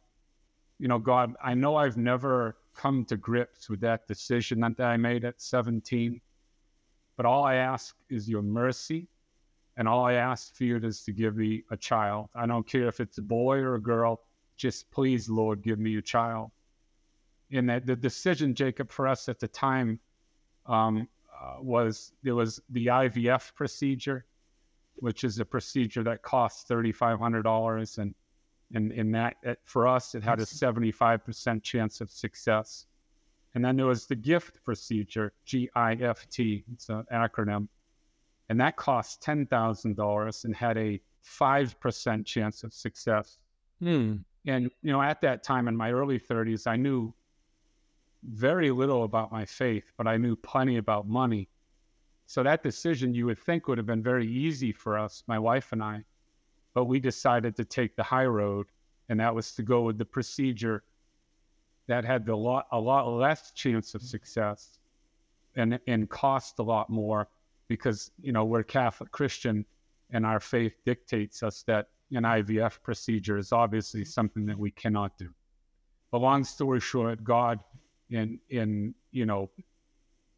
you 0.79 0.87
know, 0.87 0.99
God, 0.99 1.33
I 1.43 1.53
know 1.53 1.75
I've 1.75 1.97
never 1.97 2.55
come 2.77 3.03
to 3.05 3.17
grips 3.17 3.69
with 3.69 3.81
that 3.81 4.07
decision 4.07 4.61
that 4.61 4.79
I 4.79 4.95
made 4.95 5.25
at 5.25 5.41
17, 5.41 6.21
but 7.17 7.25
all 7.25 7.43
I 7.43 7.55
ask 7.55 7.95
is 8.09 8.29
your 8.29 8.43
mercy 8.43 9.07
and 9.77 9.87
all 9.87 10.05
I 10.05 10.13
ask 10.13 10.55
for 10.55 10.63
you 10.63 10.77
is 10.77 11.03
to 11.03 11.11
give 11.11 11.37
me 11.37 11.63
a 11.69 11.77
child. 11.77 12.29
I 12.35 12.47
don't 12.47 12.67
care 12.67 12.87
if 12.87 12.99
it's 12.99 13.19
a 13.19 13.21
boy 13.21 13.57
or 13.57 13.75
a 13.75 13.81
girl. 13.81 14.21
Just 14.57 14.89
please, 14.89 15.29
Lord, 15.29 15.61
give 15.61 15.77
me 15.77 15.97
a 15.97 16.01
child. 16.01 16.49
And 17.51 17.69
that 17.69 17.85
the 17.85 17.95
decision, 17.95 18.55
Jacob, 18.55 18.91
for 18.91 19.07
us 19.07 19.29
at 19.29 19.39
the 19.39 19.47
time 19.47 19.99
um, 20.65 21.07
uh, 21.31 21.61
was 21.61 22.11
there 22.23 22.35
was 22.35 22.59
the 22.71 22.87
IVF 22.87 23.53
procedure, 23.53 24.25
which 24.95 25.23
is 25.23 25.39
a 25.39 25.45
procedure 25.45 26.03
that 26.03 26.23
costs 26.23 26.63
thirty 26.63 26.91
five 26.91 27.19
hundred 27.19 27.43
dollars, 27.43 27.99
and 27.99 28.15
and 28.73 28.91
in 28.91 29.11
that 29.11 29.37
it, 29.43 29.59
for 29.65 29.87
us 29.87 30.15
it 30.15 30.23
had 30.23 30.39
a 30.39 30.45
seventy 30.45 30.91
five 30.91 31.23
percent 31.23 31.63
chance 31.63 32.01
of 32.01 32.11
success. 32.11 32.85
And 33.55 33.63
then 33.65 33.75
there 33.75 33.87
was 33.87 34.05
the 34.05 34.15
gift 34.15 34.63
procedure, 34.63 35.33
G 35.45 35.69
I 35.75 35.93
F 35.93 36.27
T. 36.29 36.63
It's 36.73 36.89
an 36.89 37.05
acronym 37.11 37.67
and 38.49 38.59
that 38.59 38.77
cost 38.77 39.21
$10,000 39.21 40.45
and 40.45 40.55
had 40.55 40.77
a 40.77 41.01
5% 41.25 42.25
chance 42.25 42.63
of 42.63 42.73
success. 42.73 43.39
Hmm. 43.79 44.17
And, 44.45 44.71
you 44.81 44.91
know, 44.93 45.01
at 45.01 45.19
that 45.21 45.43
time 45.43 45.67
in 45.67 45.75
my 45.75 45.91
early 45.91 46.19
30s, 46.19 46.67
I 46.67 46.77
knew 46.77 47.13
very 48.23 48.71
little 48.71 49.03
about 49.03 49.31
my 49.31 49.45
faith, 49.45 49.91
but 49.97 50.07
I 50.07 50.17
knew 50.17 50.35
plenty 50.35 50.77
about 50.77 51.07
money. 51.07 51.49
So 52.25 52.43
that 52.43 52.63
decision 52.63 53.13
you 53.13 53.25
would 53.25 53.39
think 53.39 53.67
would 53.67 53.77
have 53.77 53.87
been 53.87 54.03
very 54.03 54.27
easy 54.27 54.71
for 54.71 54.97
us, 54.97 55.23
my 55.27 55.39
wife 55.39 55.71
and 55.73 55.83
I. 55.83 56.03
But 56.77 56.85
we 56.85 56.99
decided 56.99 57.55
to 57.55 57.65
take 57.65 57.95
the 57.95 58.03
high 58.03 58.27
road, 58.27 58.67
and 59.09 59.19
that 59.19 59.33
was 59.33 59.51
to 59.53 59.63
go 59.63 59.81
with 59.81 59.97
the 59.97 60.05
procedure 60.05 60.83
that 61.87 62.05
had 62.05 62.23
the 62.23 62.37
lot, 62.37 62.67
a 62.71 62.79
lot 62.79 63.07
less 63.07 63.51
chance 63.53 63.95
of 63.95 64.03
success 64.03 64.77
and, 65.55 65.79
and 65.87 66.07
cost 66.07 66.59
a 66.59 66.61
lot 66.61 66.91
more 66.91 67.29
because 67.67 68.11
you 68.21 68.31
know 68.31 68.45
we're 68.45 68.61
Catholic 68.61 69.09
Christian, 69.09 69.65
and 70.11 70.23
our 70.23 70.39
faith 70.39 70.75
dictates 70.85 71.41
us 71.41 71.63
that 71.63 71.87
an 72.11 72.21
IVF 72.21 72.83
procedure 72.83 73.39
is 73.39 73.51
obviously 73.51 74.05
something 74.05 74.45
that 74.45 74.59
we 74.59 74.69
cannot 74.69 75.17
do. 75.17 75.33
But 76.11 76.19
long 76.19 76.43
story 76.43 76.79
short, 76.79 77.23
God, 77.23 77.59
in 78.11 78.39
in 78.51 78.93
you 79.11 79.25
know, 79.25 79.49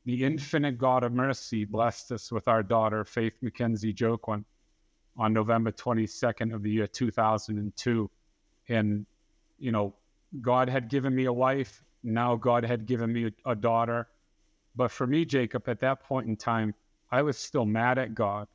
the 0.05 0.23
infinite 0.23 0.77
God 0.77 1.03
of 1.03 1.11
mercy, 1.11 1.65
blessed 1.65 2.13
us 2.13 2.31
with 2.31 2.47
our 2.47 2.63
daughter 2.63 3.03
Faith 3.03 3.35
McKenzie 3.43 3.93
Joaquin 4.01 4.45
on 5.19 5.33
November 5.33 5.71
22nd 5.71 6.53
of 6.53 6.63
the 6.63 6.71
year 6.71 6.87
2002, 6.87 8.09
and 8.69 9.05
you 9.59 9.71
know, 9.71 9.93
God 10.41 10.69
had 10.69 10.89
given 10.89 11.13
me 11.13 11.25
a 11.25 11.33
wife. 11.33 11.83
Now 12.03 12.35
God 12.37 12.63
had 12.63 12.85
given 12.85 13.11
me 13.11 13.25
a, 13.25 13.51
a 13.51 13.55
daughter. 13.55 14.07
But 14.75 14.91
for 14.91 15.05
me, 15.05 15.25
Jacob, 15.25 15.67
at 15.67 15.81
that 15.81 16.01
point 16.03 16.27
in 16.27 16.37
time, 16.37 16.73
I 17.11 17.21
was 17.21 17.37
still 17.37 17.65
mad 17.65 17.97
at 17.97 18.15
God. 18.15 18.47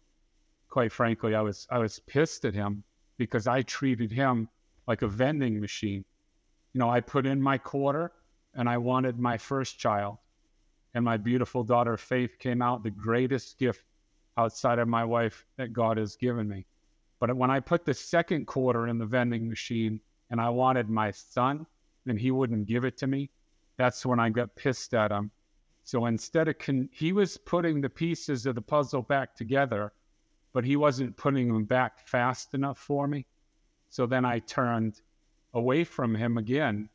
Quite 0.70 0.92
frankly, 0.92 1.34
I 1.34 1.42
was 1.42 1.66
I 1.70 1.78
was 1.78 1.98
pissed 1.98 2.44
at 2.46 2.54
him 2.54 2.82
because 3.18 3.46
I 3.46 3.62
treated 3.62 4.10
him 4.10 4.48
like 4.88 5.02
a 5.02 5.08
vending 5.08 5.60
machine. 5.60 6.04
You 6.72 6.78
know, 6.78 6.90
I 6.90 7.00
put 7.00 7.26
in 7.26 7.40
my 7.40 7.58
quarter 7.58 8.12
and 8.54 8.68
I 8.68 8.78
wanted 8.78 9.18
my 9.18 9.36
first 9.36 9.78
child. 9.78 10.16
And 10.94 11.04
my 11.04 11.16
beautiful 11.16 11.64
daughter 11.64 11.96
Faith 11.96 12.38
came 12.38 12.62
out 12.62 12.82
the 12.82 12.90
greatest 12.90 13.58
gift 13.58 13.82
outside 14.36 14.78
of 14.78 14.88
my 14.88 15.04
wife 15.04 15.44
that 15.56 15.72
God 15.72 15.96
has 15.96 16.16
given 16.16 16.48
me. 16.48 16.66
But 17.20 17.36
when 17.36 17.50
I 17.50 17.60
put 17.60 17.84
the 17.84 17.94
second 17.94 18.46
quarter 18.46 18.88
in 18.88 18.98
the 18.98 19.06
vending 19.06 19.48
machine 19.48 20.00
and 20.30 20.40
I 20.40 20.48
wanted 20.48 20.88
my 20.88 21.10
son, 21.10 21.66
and 22.06 22.18
he 22.18 22.30
wouldn't 22.30 22.66
give 22.66 22.84
it 22.84 22.96
to 22.98 23.06
me. 23.06 23.30
That's 23.76 24.04
when 24.04 24.20
I 24.20 24.30
got 24.30 24.54
pissed 24.56 24.94
at 24.94 25.10
him. 25.10 25.30
So 25.84 26.06
instead 26.06 26.48
of 26.48 26.58
con- 26.58 26.88
he 26.92 27.12
was 27.12 27.36
putting 27.36 27.80
the 27.80 27.90
pieces 27.90 28.46
of 28.46 28.54
the 28.54 28.62
puzzle 28.62 29.02
back 29.02 29.34
together, 29.34 29.92
but 30.52 30.64
he 30.64 30.76
wasn't 30.76 31.16
putting 31.16 31.52
them 31.52 31.64
back 31.64 32.06
fast 32.06 32.54
enough 32.54 32.78
for 32.78 33.06
me. 33.06 33.26
So 33.90 34.06
then 34.06 34.24
I 34.24 34.38
turned 34.40 35.00
away 35.52 35.84
from 35.84 36.14
him 36.14 36.38
again 36.38 36.88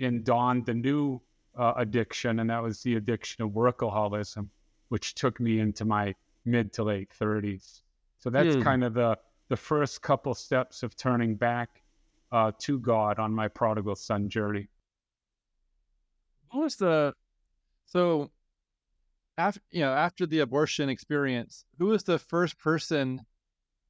and 0.00 0.24
dawned 0.24 0.66
the 0.66 0.74
new 0.74 1.20
uh, 1.56 1.74
addiction, 1.76 2.40
and 2.40 2.50
that 2.50 2.62
was 2.62 2.82
the 2.82 2.96
addiction 2.96 3.44
of 3.44 3.50
workaholism, 3.50 4.48
which 4.88 5.14
took 5.14 5.40
me 5.40 5.60
into 5.60 5.84
my 5.84 6.14
mid 6.44 6.72
to 6.74 6.84
late 6.84 7.10
30s. 7.12 7.82
So 8.18 8.30
that's 8.30 8.54
Hmm. 8.54 8.60
kind 8.62 8.84
of 8.84 8.94
the 8.94 9.18
the 9.48 9.56
first 9.56 10.02
couple 10.02 10.34
steps 10.34 10.82
of 10.82 10.96
turning 10.96 11.34
back 11.34 11.82
uh, 12.32 12.52
to 12.60 12.78
God 12.78 13.18
on 13.18 13.32
my 13.32 13.48
prodigal 13.48 13.96
son 13.96 14.28
journey. 14.28 14.68
What 16.50 16.62
was 16.62 16.76
the 16.76 17.14
so 17.86 18.30
after 19.38 19.60
you 19.70 19.80
know 19.80 19.92
after 19.92 20.26
the 20.26 20.40
abortion 20.40 20.88
experience? 20.88 21.64
Who 21.78 21.86
was 21.86 22.04
the 22.04 22.18
first 22.18 22.58
person, 22.58 23.24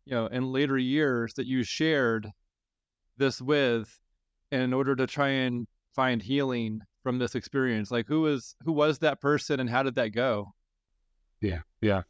you 0.07 0.14
know, 0.14 0.26
in 0.26 0.52
later 0.52 0.78
years 0.78 1.35
that 1.35 1.47
you 1.47 1.62
shared 1.62 2.30
this 3.19 3.40
with, 3.42 4.00
in 4.52 4.73
order 4.73 4.97
to 4.97 5.07
try 5.07 5.28
and 5.30 5.66
find 5.95 6.23
healing 6.23 6.80
from 7.02 7.19
this 7.19 7.35
experience? 7.35 7.90
Like 7.90 8.07
who 8.09 8.23
was 8.23 8.57
who 8.64 8.73
was 8.73 8.99
that 9.00 9.21
person, 9.21 9.61
and 9.61 9.71
how 9.71 9.83
did 9.83 9.97
that 9.97 10.11
go? 10.11 10.54
Yeah, 11.40 11.61
yeah. 11.80 12.02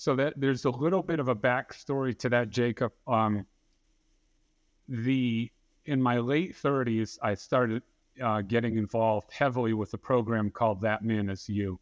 So 0.00 0.16
that 0.16 0.32
there's 0.38 0.64
a 0.64 0.70
little 0.70 1.02
bit 1.02 1.20
of 1.20 1.28
a 1.28 1.36
backstory 1.36 2.18
to 2.20 2.30
that, 2.30 2.48
Jacob. 2.48 2.92
Um, 3.06 3.44
the 4.88 5.52
in 5.84 6.00
my 6.00 6.16
late 6.16 6.56
30s, 6.56 7.18
I 7.20 7.34
started 7.34 7.82
uh, 8.18 8.40
getting 8.40 8.78
involved 8.78 9.30
heavily 9.30 9.74
with 9.74 9.92
a 9.92 9.98
program 9.98 10.50
called 10.50 10.80
That 10.80 11.04
Man 11.04 11.28
Is 11.28 11.50
You. 11.50 11.78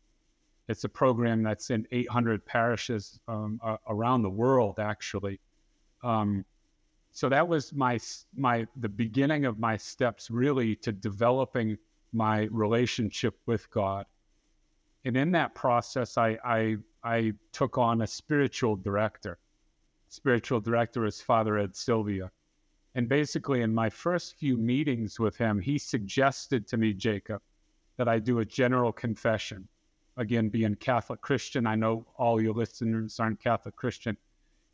It's 0.66 0.82
a 0.82 0.88
program 0.88 1.44
that's 1.44 1.70
in 1.70 1.86
800 1.92 2.44
parishes 2.44 3.20
um, 3.28 3.60
uh, 3.62 3.76
around 3.86 4.22
the 4.22 4.30
world, 4.30 4.80
actually. 4.80 5.38
Um, 6.02 6.44
so 7.12 7.28
that 7.28 7.46
was 7.46 7.72
my 7.72 8.00
my 8.34 8.66
the 8.80 8.88
beginning 8.88 9.44
of 9.44 9.60
my 9.60 9.76
steps, 9.76 10.28
really, 10.28 10.74
to 10.74 10.90
developing 10.90 11.78
my 12.12 12.48
relationship 12.50 13.38
with 13.46 13.70
God. 13.70 14.06
And 15.04 15.16
in 15.16 15.32
that 15.32 15.54
process, 15.54 16.18
I 16.18 16.38
I, 16.44 16.76
I 17.04 17.32
took 17.52 17.78
on 17.78 18.02
a 18.02 18.06
spiritual 18.06 18.76
director. 18.76 19.38
Spiritual 20.08 20.60
director 20.60 21.04
is 21.04 21.20
Father 21.20 21.58
Ed 21.58 21.76
Sylvia. 21.76 22.30
And 22.94 23.08
basically, 23.08 23.62
in 23.62 23.74
my 23.74 23.90
first 23.90 24.38
few 24.38 24.56
meetings 24.56 25.20
with 25.20 25.36
him, 25.36 25.60
he 25.60 25.78
suggested 25.78 26.66
to 26.66 26.76
me, 26.76 26.92
Jacob, 26.94 27.42
that 27.96 28.08
I 28.08 28.18
do 28.18 28.38
a 28.38 28.44
general 28.44 28.92
confession. 28.92 29.68
Again, 30.16 30.48
being 30.48 30.74
Catholic 30.76 31.20
Christian, 31.20 31.66
I 31.66 31.76
know 31.76 32.06
all 32.16 32.40
your 32.40 32.54
listeners 32.54 33.20
aren't 33.20 33.40
Catholic 33.40 33.76
Christian, 33.76 34.16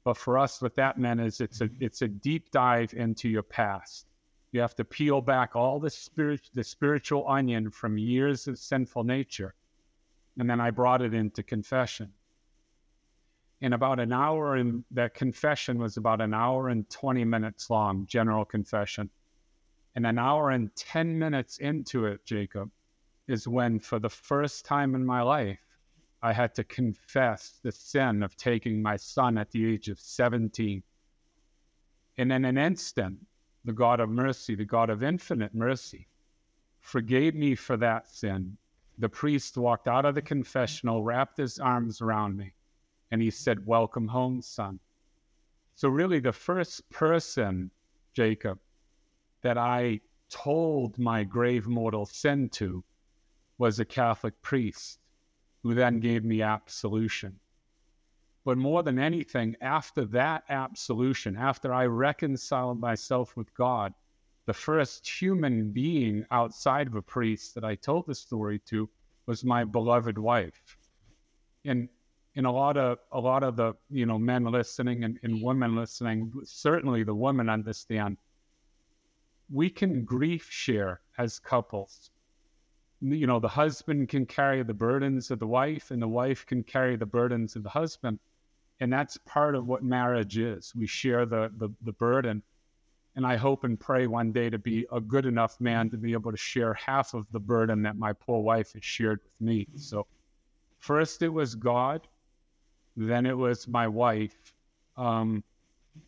but 0.05 0.17
for 0.17 0.39
us, 0.39 0.63
what 0.63 0.77
that 0.77 0.99
meant 0.99 1.21
is 1.21 1.41
it's 1.41 1.61
a 1.61 1.69
it's 1.81 2.03
a 2.03 2.09
deep 2.09 2.51
dive 2.51 2.95
into 2.95 3.29
your 3.29 3.43
past. 3.43 4.07
You 4.53 4.61
have 4.61 4.75
to 4.77 4.85
peel 4.85 5.21
back 5.21 5.57
all 5.57 5.81
the 5.81 5.91
spirit 5.91 6.49
the 6.55 6.63
spiritual 6.63 7.29
onion 7.29 7.71
from 7.71 7.99
years 7.99 8.47
of 8.47 8.59
sinful 8.59 9.05
nature, 9.05 9.55
and 10.39 10.49
then 10.49 10.61
I 10.61 10.71
brought 10.71 11.03
it 11.03 11.15
into 11.15 11.43
confession. 11.43 12.13
In 13.61 13.73
about 13.73 14.01
an 14.01 14.13
hour 14.13 14.57
and 14.57 14.85
that 14.91 15.15
confession 15.15 15.79
was 15.79 15.97
about 15.97 16.21
an 16.21 16.35
hour 16.35 16.69
and 16.69 16.89
20 16.91 17.25
minutes 17.25 17.71
long 17.71 18.07
general 18.07 18.45
confession. 18.45 19.09
And 19.95 20.07
an 20.07 20.19
hour 20.19 20.51
and 20.51 20.75
10 20.75 21.19
minutes 21.19 21.59
into 21.59 22.07
it 22.07 22.25
jacob 22.27 22.71
is 23.29 23.49
when 23.49 23.79
for 23.79 23.99
the 23.99 24.11
first 24.11 24.65
time 24.65 24.95
in 24.95 25.05
my 25.05 25.23
life 25.23 25.61
i 26.23 26.33
had 26.33 26.55
to 26.55 26.65
confess 26.65 27.61
the 27.63 27.73
sin 27.73 28.23
of 28.23 28.37
taking 28.37 28.83
my 28.83 28.97
son 28.97 29.39
at 29.39 29.51
the 29.51 29.65
age 29.65 29.89
of 29.89 29.99
17 29.99 30.83
and 32.19 32.33
in 32.33 32.45
an 32.45 32.59
instant 32.59 33.19
the 33.65 33.73
god 33.73 34.01
of 34.01 34.11
mercy 34.11 34.55
the 34.55 34.65
god 34.65 34.91
of 34.91 35.03
infinite 35.03 35.55
mercy 35.55 36.09
forgave 36.81 37.35
me 37.35 37.55
for 37.55 37.77
that 37.77 38.09
sin 38.09 38.57
the 38.99 39.09
priest 39.09 39.57
walked 39.57 39.89
out 39.89 40.05
of 40.05 40.15
the 40.15 40.23
confessional 40.23 41.03
wrapped 41.03 41.37
his 41.39 41.59
arms 41.59 42.01
around 42.01 42.37
me 42.37 42.55
and 43.11 43.21
he 43.21 43.31
said, 43.31 43.67
Welcome 43.67 44.09
home, 44.09 44.43
son. 44.43 44.79
So, 45.75 45.89
really, 45.89 46.21
the 46.21 46.33
first 46.33 46.89
person, 46.91 47.71
Jacob, 48.13 48.59
that 49.43 49.59
I 49.59 50.01
told 50.29 50.99
my 50.99 51.25
grave 51.25 51.67
mortal 51.67 52.07
sin 52.07 52.49
to 52.51 52.85
was 53.59 53.79
a 53.79 53.85
Catholic 53.85 54.41
priest 54.43 54.99
who 55.63 55.75
then 55.75 56.01
gave 56.01 56.25
me 56.25 56.43
absolution. 56.43 57.39
But 58.45 58.59
more 58.59 58.83
than 58.83 58.99
anything, 58.99 59.57
after 59.61 60.05
that 60.07 60.45
absolution, 60.49 61.37
after 61.37 61.73
I 61.73 61.87
reconciled 61.87 62.79
myself 62.79 63.37
with 63.37 63.55
God, 63.55 63.95
the 64.47 64.55
first 64.55 65.09
human 65.09 65.71
being 65.71 66.27
outside 66.31 66.87
of 66.87 66.95
a 66.95 67.03
priest 67.03 67.55
that 67.55 67.65
I 67.65 67.75
told 67.75 68.07
the 68.07 68.15
story 68.15 68.59
to 68.67 68.89
was 69.27 69.45
my 69.45 69.65
beloved 69.65 70.19
wife. 70.19 70.77
And 71.65 71.89
in 72.35 72.45
a 72.45 72.53
lot 72.53 72.77
of 72.77 72.99
a 73.13 73.21
lot 73.21 73.43
of 73.43 73.57
the 73.57 73.75
you 73.91 74.07
know 74.07 74.19
men 74.19 74.45
listening 74.45 75.05
and, 75.05 75.19
and 75.23 75.41
women 75.43 75.77
listening 75.77 76.33
certainly 76.45 77.03
the 77.05 77.15
women 77.15 77.49
understand. 77.49 78.19
We 79.51 79.71
can 79.71 80.05
grief 80.05 80.51
share 80.51 81.01
as 81.17 81.39
couples. 81.39 82.11
You 83.01 83.27
know 83.27 83.41
the 83.41 83.49
husband 83.49 84.09
can 84.09 84.27
carry 84.27 84.63
the 84.63 84.75
burdens 84.75 85.31
of 85.31 85.39
the 85.39 85.47
wife 85.47 85.91
and 85.91 86.03
the 86.03 86.09
wife 86.09 86.45
can 86.45 86.63
carry 86.65 86.97
the 86.97 87.07
burdens 87.07 87.57
of 87.57 87.63
the 87.63 87.71
husband. 87.71 88.19
And 88.81 88.93
that's 88.93 89.17
part 89.19 89.55
of 89.55 89.67
what 89.67 89.85
marriage 89.85 90.37
is. 90.37 90.75
We 90.75 90.87
share 90.87 91.25
the 91.25 91.51
the, 91.57 91.71
the 91.83 91.93
burden 91.93 92.43
and 93.17 93.27
i 93.27 93.37
hope 93.37 93.65
and 93.65 93.79
pray 93.79 94.07
one 94.07 94.33
day 94.33 94.51
to 94.51 94.59
be 94.59 94.87
a 94.93 95.01
good 95.01 95.27
enough 95.27 95.61
man 95.61 95.91
to 95.91 95.97
be 95.97 96.13
able 96.13 96.31
to 96.31 96.37
share 96.37 96.75
half 96.75 97.15
of 97.15 97.27
the 97.33 97.41
burden 97.41 97.83
that 97.83 97.97
my 97.97 98.13
poor 98.13 98.41
wife 98.43 98.73
has 98.73 98.85
shared 98.85 99.21
with 99.25 99.41
me 99.41 99.67
so 99.77 100.07
first 100.79 101.23
it 101.23 101.29
was 101.29 101.55
god 101.55 102.07
then 102.97 103.27
it 103.27 103.37
was 103.37 103.67
my 103.67 103.89
wife. 103.89 104.53
Um, 104.97 105.43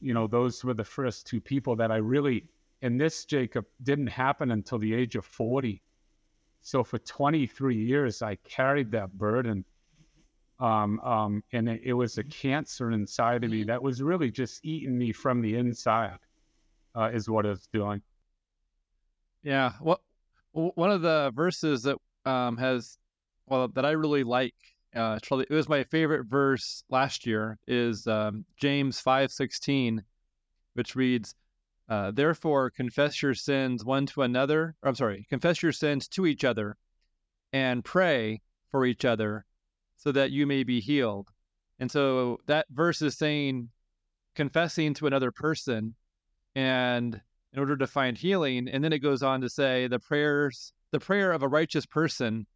you 0.01 0.15
know, 0.15 0.27
those 0.27 0.65
were 0.65 0.75
the 0.75 0.85
first 0.85 1.27
two 1.27 1.41
people 1.41 1.77
that 1.77 1.91
I 1.91 1.97
really, 1.97 2.45
and 2.83 3.01
this 3.01 3.25
Jacob 3.25 3.67
didn't 3.83 4.09
happen 4.09 4.51
until 4.51 4.79
the 4.79 4.95
age 4.95 5.17
of 5.17 5.25
40. 5.25 5.83
So 6.63 6.83
for 6.83 6.99
23 6.99 7.77
years, 7.77 8.23
I 8.23 8.37
carried 8.37 8.91
that 8.93 9.13
burden. 9.13 9.65
Um, 10.59 11.01
um, 11.01 11.45
and 11.53 11.69
it, 11.69 11.83
it 11.85 11.93
was 11.93 12.19
a 12.19 12.25
cancer 12.25 12.91
inside 12.91 13.45
of 13.45 13.51
me 13.51 13.63
that 13.65 13.83
was 13.83 14.03
really 14.03 14.31
just 14.31 14.65
eating 14.65 14.97
me 14.97 15.13
from 15.13 15.43
the 15.43 15.57
inside, 15.57 16.19
uh, 16.97 17.11
is 17.13 17.29
what 17.29 17.47
it's 17.47 17.69
doing. 17.73 18.03
Yeah. 19.43 19.73
What 19.81 20.01
one 20.53 20.91
of 20.91 21.03
the 21.03 21.31
verses 21.35 21.83
that 21.83 21.99
um, 22.25 22.57
has 22.57 22.99
well 23.47 23.69
that 23.69 23.85
I 23.85 23.91
really 23.93 24.25
like 24.25 24.55
uh, 24.95 25.19
it 25.31 25.51
was 25.51 25.69
my 25.69 25.85
favorite 25.85 26.25
verse 26.27 26.83
last 26.89 27.27
year 27.27 27.59
is 27.67 28.07
um, 28.07 28.45
James 28.57 28.99
five 28.99 29.31
sixteen, 29.31 30.03
which 30.75 30.97
reads, 30.97 31.35
uh, 31.89 32.11
"Therefore 32.13 32.71
confess 32.71 33.23
your 33.23 33.35
sins 33.35 33.85
one 33.85 34.07
to 34.07 34.23
another. 34.23 34.75
I'm 34.83 34.95
sorry, 34.95 35.27
confess 35.29 35.63
your 35.63 35.73
sins 35.73 36.09
to 36.09 36.27
each 36.27 36.45
other, 36.45 36.77
and 37.53 37.85
pray 37.85 38.41
for 38.71 38.87
each 38.87 39.05
other, 39.05 39.45
so 39.97 40.13
that 40.13 40.31
you 40.31 40.47
may 40.47 40.65
be 40.65 40.81
healed." 40.81 41.29
And 41.79 41.91
so 41.91 42.41
that 42.47 42.67
verse 42.71 43.03
is 43.03 43.19
saying 43.19 43.69
confessing 44.35 44.95
to 44.95 45.07
another 45.07 45.31
person, 45.31 45.95
and 46.57 47.21
in 47.53 47.61
order 47.61 47.77
to 47.77 47.87
find 47.87 48.19
healing, 48.19 48.69
and 48.69 48.83
then 48.83 48.93
it 48.93 48.99
goes 48.99 49.23
on 49.23 49.41
to 49.43 49.49
say 49.49 49.87
the 49.87 50.01
prayers, 50.01 50.73
the 50.91 50.99
prayer 50.99 51.31
of 51.31 51.43
a 51.43 51.49
righteous 51.49 51.87
person 51.87 52.47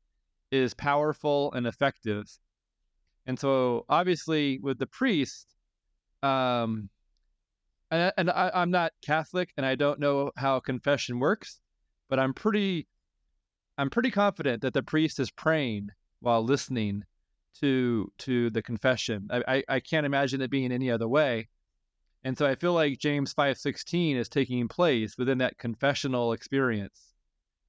is 0.50 0.74
powerful 0.74 1.52
and 1.52 1.66
effective. 1.66 2.26
And 3.26 3.38
so, 3.38 3.84
obviously, 3.88 4.58
with 4.58 4.78
the 4.78 4.86
priest, 4.86 5.54
um, 6.22 6.88
and, 7.90 8.12
and 8.16 8.30
I, 8.30 8.50
I'm 8.54 8.70
not 8.70 8.92
Catholic, 9.02 9.52
and 9.56 9.64
I 9.64 9.74
don't 9.74 10.00
know 10.00 10.32
how 10.36 10.58
confession 10.60 11.20
works, 11.20 11.60
but 12.08 12.18
I'm 12.18 12.34
pretty, 12.34 12.88
I'm 13.78 13.90
pretty 13.90 14.10
confident 14.10 14.62
that 14.62 14.74
the 14.74 14.82
priest 14.82 15.20
is 15.20 15.30
praying 15.30 15.90
while 16.20 16.42
listening 16.42 17.04
to 17.60 18.10
to 18.18 18.48
the 18.50 18.62
confession. 18.62 19.28
I, 19.30 19.42
I, 19.46 19.64
I 19.68 19.80
can't 19.80 20.06
imagine 20.06 20.40
it 20.40 20.50
being 20.50 20.72
any 20.72 20.90
other 20.90 21.08
way. 21.08 21.48
And 22.24 22.36
so 22.36 22.46
I 22.46 22.54
feel 22.54 22.74
like 22.74 22.98
James 22.98 23.32
5:16 23.34 24.16
is 24.16 24.28
taking 24.28 24.68
place 24.68 25.16
within 25.18 25.38
that 25.38 25.58
confessional 25.58 26.32
experience 26.32 27.14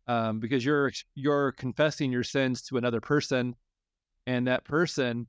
um, 0.07 0.39
because 0.39 0.65
you're 0.65 0.91
you're 1.15 1.53
confessing 1.53 2.11
your 2.11 2.23
sins 2.23 2.61
to 2.63 2.77
another 2.77 3.01
person, 3.01 3.55
and 4.27 4.47
that 4.47 4.65
person 4.65 5.27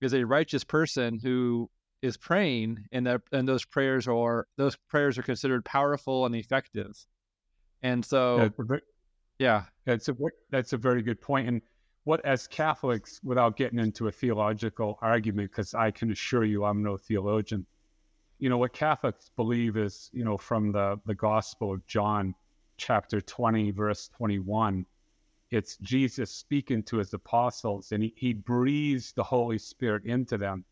is 0.00 0.14
a 0.14 0.24
righteous 0.24 0.64
person 0.64 1.18
who 1.18 1.68
is 2.02 2.16
praying, 2.16 2.78
and 2.92 3.06
that 3.06 3.22
and 3.32 3.48
those 3.48 3.64
prayers 3.64 4.06
are 4.08 4.46
those 4.56 4.76
prayers 4.88 5.18
are 5.18 5.22
considered 5.22 5.64
powerful 5.64 6.26
and 6.26 6.34
effective. 6.36 6.92
And 7.82 8.04
so, 8.04 8.52
yeah, 9.38 9.64
that's 9.84 10.08
a 10.08 10.16
that's 10.50 10.72
a 10.72 10.76
very 10.76 11.02
good 11.02 11.20
point. 11.20 11.48
And 11.48 11.62
what, 12.04 12.24
as 12.24 12.46
Catholics, 12.48 13.20
without 13.24 13.56
getting 13.56 13.78
into 13.78 14.08
a 14.08 14.12
theological 14.12 14.98
argument, 15.02 15.50
because 15.50 15.74
I 15.74 15.90
can 15.90 16.10
assure 16.12 16.44
you 16.44 16.64
I'm 16.64 16.82
no 16.82 16.96
theologian, 16.96 17.66
you 18.42 18.48
know 18.48 18.58
what 18.58 18.72
Catholics 18.72 19.30
believe 19.36 19.76
is, 19.76 20.10
you 20.12 20.24
know, 20.24 20.36
from 20.36 20.72
the 20.72 20.98
the 21.06 21.14
Gospel 21.14 21.72
of 21.72 21.86
John, 21.86 22.34
chapter 22.76 23.20
20, 23.20 23.70
verse 23.70 24.08
21. 24.16 24.84
It's 25.52 25.76
Jesus 25.76 26.32
speaking 26.32 26.82
to 26.84 26.96
his 26.96 27.14
apostles, 27.14 27.92
and 27.92 28.02
he, 28.02 28.12
he 28.16 28.32
breathes 28.32 29.12
the 29.12 29.22
Holy 29.22 29.58
Spirit 29.58 30.06
into 30.06 30.38
them. 30.38 30.64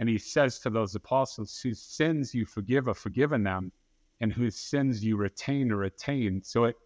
And 0.00 0.08
he 0.08 0.18
says 0.18 0.58
to 0.60 0.70
those 0.70 0.96
apostles, 0.96 1.60
whose 1.62 1.80
sins 1.80 2.34
you 2.34 2.44
forgive 2.44 2.88
are 2.88 2.94
forgiven 2.94 3.44
them, 3.44 3.70
and 4.20 4.32
whose 4.32 4.56
sins 4.56 5.04
you 5.04 5.16
retain 5.16 5.70
are 5.70 5.76
retained. 5.76 6.44
So 6.44 6.64
it 6.64 6.76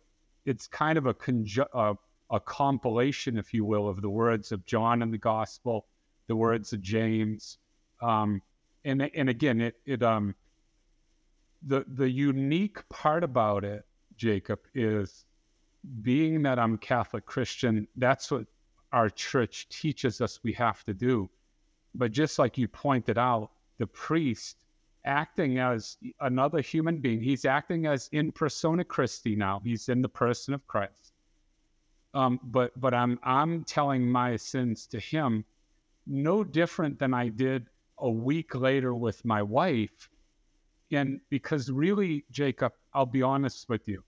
it's 0.45 0.67
kind 0.67 0.99
of 0.99 1.07
a, 1.07 1.14
conju- 1.14 1.73
a, 1.73 1.95
a 2.31 2.38
compilation, 2.38 3.38
if 3.38 3.55
you 3.55 3.64
will, 3.64 3.88
of 3.88 4.03
the 4.03 4.11
words 4.11 4.53
of 4.53 4.67
John 4.67 5.01
in 5.01 5.11
the 5.11 5.17
Gospel, 5.17 5.87
the 6.27 6.37
words 6.37 6.75
of 6.75 6.83
James, 6.83 7.57
um, 8.03 8.43
and 8.88 9.11
and 9.14 9.29
again, 9.29 9.61
it 9.61 9.77
it 9.87 10.03
um 10.03 10.35
the 11.62 11.85
the 11.87 12.09
unique 12.09 12.88
part 12.88 13.22
about 13.22 13.64
it, 13.64 13.85
Jacob, 14.16 14.61
is 14.74 15.27
being 16.03 16.42
that 16.42 16.59
I'm 16.59 16.79
Catholic 16.79 17.27
Christian. 17.27 17.87
That's 17.96 18.31
what 18.31 18.46
our 18.92 19.11
church 19.11 19.68
teaches 19.68 20.20
us 20.20 20.40
we 20.42 20.53
have 20.55 20.83
to 20.85 20.94
do. 20.94 21.29
But 21.94 22.12
just 22.12 22.38
like 22.38 22.57
you 22.57 22.68
pointed 22.68 23.18
out, 23.18 23.51
the 23.79 23.87
priest 23.87 24.64
acting 25.05 25.59
as 25.59 25.96
another 26.20 26.61
human 26.61 26.98
being, 26.98 27.20
he's 27.20 27.44
acting 27.44 27.87
as 27.87 28.09
in 28.12 28.33
persona 28.33 28.85
Christi 28.85 29.37
now. 29.37 29.61
He's 29.64 29.88
in 29.88 30.03
the 30.03 30.09
person 30.09 30.55
of 30.55 30.66
Christ. 30.66 31.12
Um, 32.14 32.40
but 32.42 32.79
but 32.81 32.94
I'm 32.94 33.18
I'm 33.22 33.64
telling 33.64 34.11
my 34.11 34.37
sins 34.37 34.87
to 34.88 34.98
him, 34.98 35.44
no 36.07 36.42
different 36.42 36.98
than 36.98 37.12
I 37.12 37.29
did 37.29 37.66
a 38.01 38.11
week 38.11 38.55
later 38.55 38.95
with 38.95 39.25
my 39.25 39.43
wife. 39.43 40.09
And 40.91 41.21
because 41.31 41.71
really, 41.71 42.25
Jacob, 42.31 42.73
I'll 42.95 43.07
be 43.07 43.23
honest 43.23 43.69
with 43.69 43.87
you. 43.89 44.03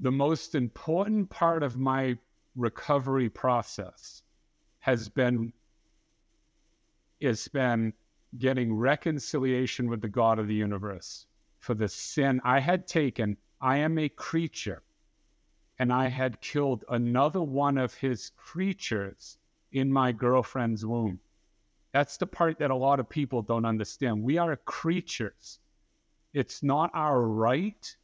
The 0.00 0.10
most 0.10 0.54
important 0.54 1.30
part 1.30 1.62
of 1.62 1.76
my 1.76 2.16
recovery 2.56 3.28
process 3.28 4.22
has 4.80 5.08
been 5.08 5.52
has 7.22 7.46
been 7.48 7.92
getting 8.38 8.74
reconciliation 8.74 9.88
with 9.88 10.00
the 10.00 10.08
God 10.08 10.38
of 10.38 10.48
the 10.48 10.54
universe 10.54 11.26
for 11.60 11.74
the 11.74 11.86
sin 11.88 12.40
I 12.44 12.58
had 12.58 12.88
taken. 12.88 13.36
I 13.60 13.78
am 13.78 13.96
a 13.96 14.08
creature, 14.08 14.82
and 15.78 15.92
I 15.92 16.08
had 16.08 16.40
killed 16.40 16.84
another 16.88 17.42
one 17.42 17.78
of 17.78 17.94
his 17.94 18.32
creatures 18.36 19.38
in 19.72 19.92
my 19.92 20.12
girlfriend's 20.12 20.84
womb. 20.84 21.18
That's 21.92 22.16
the 22.16 22.26
part 22.26 22.58
that 22.58 22.70
a 22.70 22.74
lot 22.74 23.00
of 23.00 23.08
people 23.08 23.42
don't 23.42 23.64
understand. 23.64 24.22
We 24.22 24.38
are 24.38 24.56
creatures. 24.56 25.58
It's 26.32 26.62
not 26.62 26.90
our 26.94 27.22
right, 27.22 27.96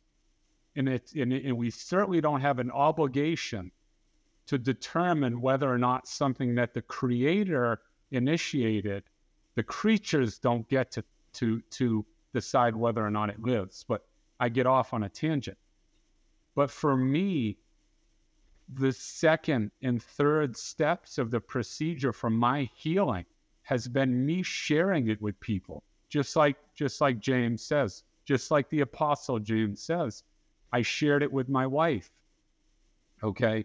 and 0.77 0.89
it 0.89 1.13
and, 1.15 1.33
and 1.33 1.57
we 1.57 1.71
certainly 1.71 2.21
don't 2.21 2.43
have 2.43 2.59
an 2.59 2.71
obligation 2.71 3.71
to 4.47 4.59
determine 4.59 5.41
whether 5.41 5.71
or 5.71 5.79
not 5.79 6.07
something 6.07 6.55
that 6.55 6.75
the 6.75 6.83
creator 6.83 7.81
initiated, 8.11 9.05
the 9.55 9.63
creatures 9.63 10.39
don't 10.39 10.69
get 10.69 10.91
to 10.93 11.05
to 11.35 11.61
to 11.71 12.05
decide 12.35 12.77
whether 12.77 13.05
or 13.05 13.11
not 13.11 13.31
it 13.31 13.41
lives. 13.41 13.85
But 13.89 14.07
I 14.39 14.51
get 14.51 14.67
off 14.67 14.93
on 14.93 15.05
a 15.05 15.09
tangent. 15.09 15.59
But 16.55 16.71
for 16.71 16.97
me, 16.97 17.57
the 18.75 18.93
second 18.93 19.71
and 19.83 20.03
third 20.03 20.57
steps 20.57 21.19
of 21.19 21.31
the 21.31 21.41
procedure 21.41 22.13
for 22.13 22.31
my 22.31 22.69
healing 22.75 23.25
has 23.63 23.89
been 23.89 24.25
me 24.25 24.43
sharing 24.43 25.09
it 25.09 25.21
with 25.21 25.39
people. 25.41 25.83
Just 26.09 26.37
like 26.37 26.57
just 26.79 27.01
like 27.01 27.19
james 27.19 27.63
says 27.63 28.05
just 28.25 28.51
like 28.53 28.71
the 28.71 28.81
apostle 28.81 29.41
james 29.41 29.83
says 29.83 30.23
i 30.73 30.81
shared 30.81 31.25
it 31.25 31.33
with 31.33 31.49
my 31.49 31.67
wife 31.67 32.11
okay? 33.25 33.65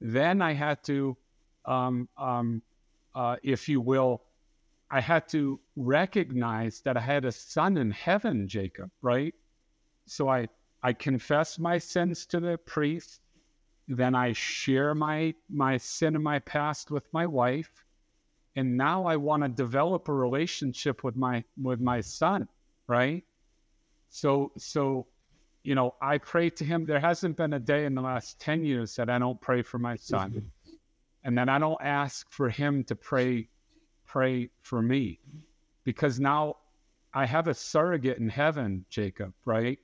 Then 0.00 0.42
i 0.42 0.52
had 0.52 0.82
to 0.84 1.16
um, 1.64 2.08
um, 2.18 2.62
uh, 3.14 3.36
if 3.42 3.68
you 3.68 3.80
will 3.80 4.22
i 4.90 5.00
had 5.00 5.28
to 5.28 5.60
recognize 5.76 6.80
that 6.80 6.96
i 6.96 7.00
had 7.00 7.24
a 7.24 7.32
son 7.32 7.76
in 7.76 7.90
heaven 7.90 8.48
jacob 8.48 8.90
right? 9.02 9.34
So 10.06 10.28
i 10.28 10.48
i 10.82 10.92
confess 10.92 11.58
my 11.58 11.78
sins 11.78 12.26
to 12.26 12.40
the 12.40 12.58
priest 12.58 13.20
then 13.88 14.14
I 14.14 14.34
share 14.34 14.94
my 14.94 15.34
my 15.48 15.78
sin 15.78 16.14
and 16.14 16.22
my 16.22 16.38
past 16.40 16.90
with 16.90 17.10
my 17.12 17.26
wife, 17.26 17.84
and 18.54 18.76
now 18.76 19.06
I 19.06 19.16
want 19.16 19.42
to 19.42 19.48
develop 19.48 20.08
a 20.08 20.12
relationship 20.12 21.02
with 21.02 21.16
my 21.16 21.42
with 21.62 21.80
my 21.80 22.02
son, 22.02 22.48
right? 22.86 23.24
So 24.10 24.52
so, 24.58 25.06
you 25.62 25.74
know, 25.74 25.94
I 26.02 26.18
pray 26.18 26.50
to 26.50 26.64
him. 26.64 26.84
There 26.84 27.00
hasn't 27.00 27.36
been 27.36 27.54
a 27.54 27.58
day 27.58 27.86
in 27.86 27.94
the 27.94 28.02
last 28.02 28.38
ten 28.38 28.62
years 28.62 28.94
that 28.96 29.08
I 29.08 29.18
don't 29.18 29.40
pray 29.40 29.62
for 29.62 29.78
my 29.78 29.96
son, 29.96 30.50
and 31.24 31.36
then 31.36 31.48
I 31.48 31.58
don't 31.58 31.80
ask 31.80 32.30
for 32.30 32.50
him 32.50 32.84
to 32.84 32.94
pray 32.94 33.48
pray 34.04 34.50
for 34.60 34.82
me, 34.82 35.18
because 35.84 36.20
now 36.20 36.56
I 37.14 37.24
have 37.24 37.48
a 37.48 37.54
surrogate 37.54 38.18
in 38.18 38.28
heaven, 38.28 38.84
Jacob, 38.90 39.32
right? 39.46 39.78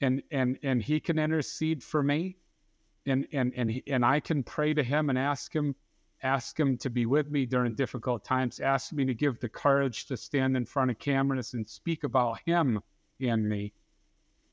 And 0.00 0.22
and 0.32 0.58
and 0.64 0.82
he 0.82 0.98
can 0.98 1.20
intercede 1.20 1.84
for 1.84 2.02
me 2.02 2.36
and 3.08 3.26
and 3.32 3.52
and 3.56 3.82
and 3.86 4.04
I 4.04 4.20
can 4.20 4.42
pray 4.42 4.74
to 4.74 4.82
him 4.82 5.10
and 5.10 5.18
ask 5.18 5.54
him 5.54 5.74
ask 6.22 6.58
him 6.58 6.76
to 6.78 6.90
be 6.90 7.06
with 7.06 7.30
me 7.30 7.46
during 7.46 7.74
difficult 7.74 8.24
times 8.24 8.60
ask 8.60 8.92
me 8.92 9.04
to 9.04 9.14
give 9.14 9.38
the 9.38 9.48
courage 9.48 10.06
to 10.06 10.16
stand 10.16 10.56
in 10.56 10.64
front 10.64 10.90
of 10.90 10.98
cameras 10.98 11.54
and 11.54 11.68
speak 11.68 12.04
about 12.04 12.40
him 12.44 12.80
and 13.20 13.48
me. 13.48 13.72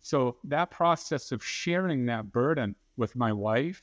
So 0.01 0.37
that 0.43 0.69
process 0.69 1.31
of 1.31 1.43
sharing 1.43 2.05
that 2.05 2.31
burden 2.31 2.75
with 2.97 3.15
my 3.15 3.33
wife 3.33 3.81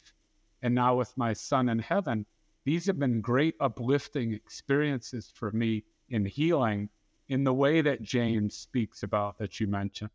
and 0.63 0.75
now 0.75 0.95
with 0.95 1.17
my 1.17 1.33
son 1.33 1.69
in 1.69 1.81
heaven 1.81 2.25
these 2.65 2.87
have 2.87 2.99
been 2.99 3.21
great 3.21 3.57
uplifting 3.61 4.33
experiences 4.33 5.33
for 5.35 5.51
me 5.51 5.85
in 6.11 6.25
healing 6.25 6.89
in 7.29 7.45
the 7.45 7.53
way 7.53 7.81
that 7.81 8.03
James 8.03 8.55
speaks 8.55 9.03
about 9.03 9.39
that 9.39 9.59
you 9.59 9.67
mentioned. 9.67 10.11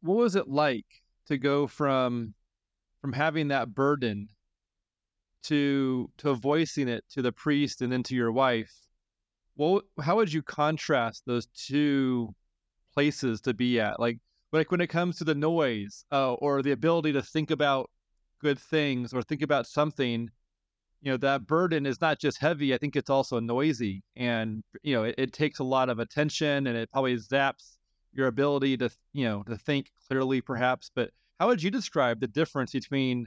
What 0.00 0.16
was 0.16 0.36
it 0.36 0.48
like 0.48 1.02
to 1.26 1.36
go 1.36 1.66
from 1.66 2.34
from 3.00 3.12
having 3.12 3.48
that 3.48 3.74
burden 3.74 4.28
to 5.42 6.10
to 6.18 6.34
voicing 6.34 6.88
it 6.88 7.04
to 7.10 7.22
the 7.22 7.32
priest 7.32 7.80
and 7.80 7.90
then 7.90 8.02
to 8.02 8.14
your 8.14 8.30
wife 8.30 8.72
well 9.56 9.80
how 10.00 10.16
would 10.16 10.32
you 10.32 10.42
contrast 10.42 11.22
those 11.26 11.46
two 11.46 12.34
places 12.92 13.40
to 13.42 13.54
be 13.54 13.80
at? 13.80 14.00
Like 14.00 14.18
like 14.52 14.70
when 14.70 14.80
it 14.80 14.88
comes 14.88 15.16
to 15.18 15.24
the 15.24 15.34
noise 15.34 16.04
uh, 16.10 16.34
or 16.34 16.62
the 16.62 16.72
ability 16.72 17.12
to 17.12 17.22
think 17.22 17.50
about 17.50 17.90
good 18.40 18.58
things 18.58 19.12
or 19.12 19.22
think 19.22 19.42
about 19.42 19.66
something 19.66 20.28
you 21.02 21.10
know 21.10 21.16
that 21.18 21.46
burden 21.46 21.86
is 21.86 22.00
not 22.00 22.18
just 22.18 22.38
heavy 22.38 22.74
i 22.74 22.78
think 22.78 22.96
it's 22.96 23.10
also 23.10 23.38
noisy 23.38 24.02
and 24.16 24.62
you 24.82 24.94
know 24.94 25.04
it, 25.04 25.14
it 25.18 25.32
takes 25.32 25.58
a 25.58 25.64
lot 25.64 25.88
of 25.90 25.98
attention 25.98 26.66
and 26.66 26.76
it 26.76 26.90
probably 26.90 27.16
zaps 27.16 27.76
your 28.12 28.26
ability 28.26 28.76
to 28.78 28.90
you 29.12 29.24
know 29.24 29.42
to 29.42 29.56
think 29.56 29.90
clearly 30.08 30.40
perhaps 30.40 30.90
but 30.94 31.10
how 31.40 31.48
would 31.48 31.62
you 31.62 31.70
describe 31.70 32.20
the 32.20 32.28
difference 32.28 32.72
between 32.72 33.26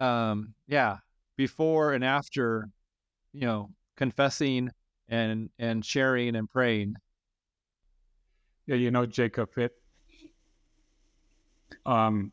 um 0.00 0.54
yeah 0.68 0.98
before 1.36 1.92
and 1.92 2.04
after 2.04 2.68
you 3.32 3.44
know 3.44 3.68
confessing 3.96 4.70
and 5.08 5.50
and 5.58 5.84
sharing 5.84 6.36
and 6.36 6.48
praying? 6.48 6.94
Yeah 8.66 8.76
you 8.76 8.90
know 8.92 9.04
jacob 9.04 9.50
it 9.56 9.72
um 11.84 12.30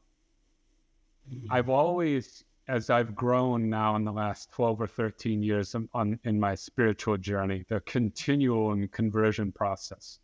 i've 1.50 1.70
always 1.70 2.44
as 2.68 2.90
i've 2.90 3.16
grown 3.16 3.70
now 3.70 3.96
in 3.96 4.04
the 4.04 4.12
last 4.12 4.52
12 4.52 4.82
or 4.82 4.88
13 4.88 5.42
years 5.42 5.74
on, 5.74 5.90
on 5.94 6.20
in 6.26 6.40
my 6.40 6.54
spiritual 6.54 7.18
journey 7.18 7.66
the 7.70 7.80
continual 7.82 8.86
conversion 8.90 9.52
process 9.52 10.20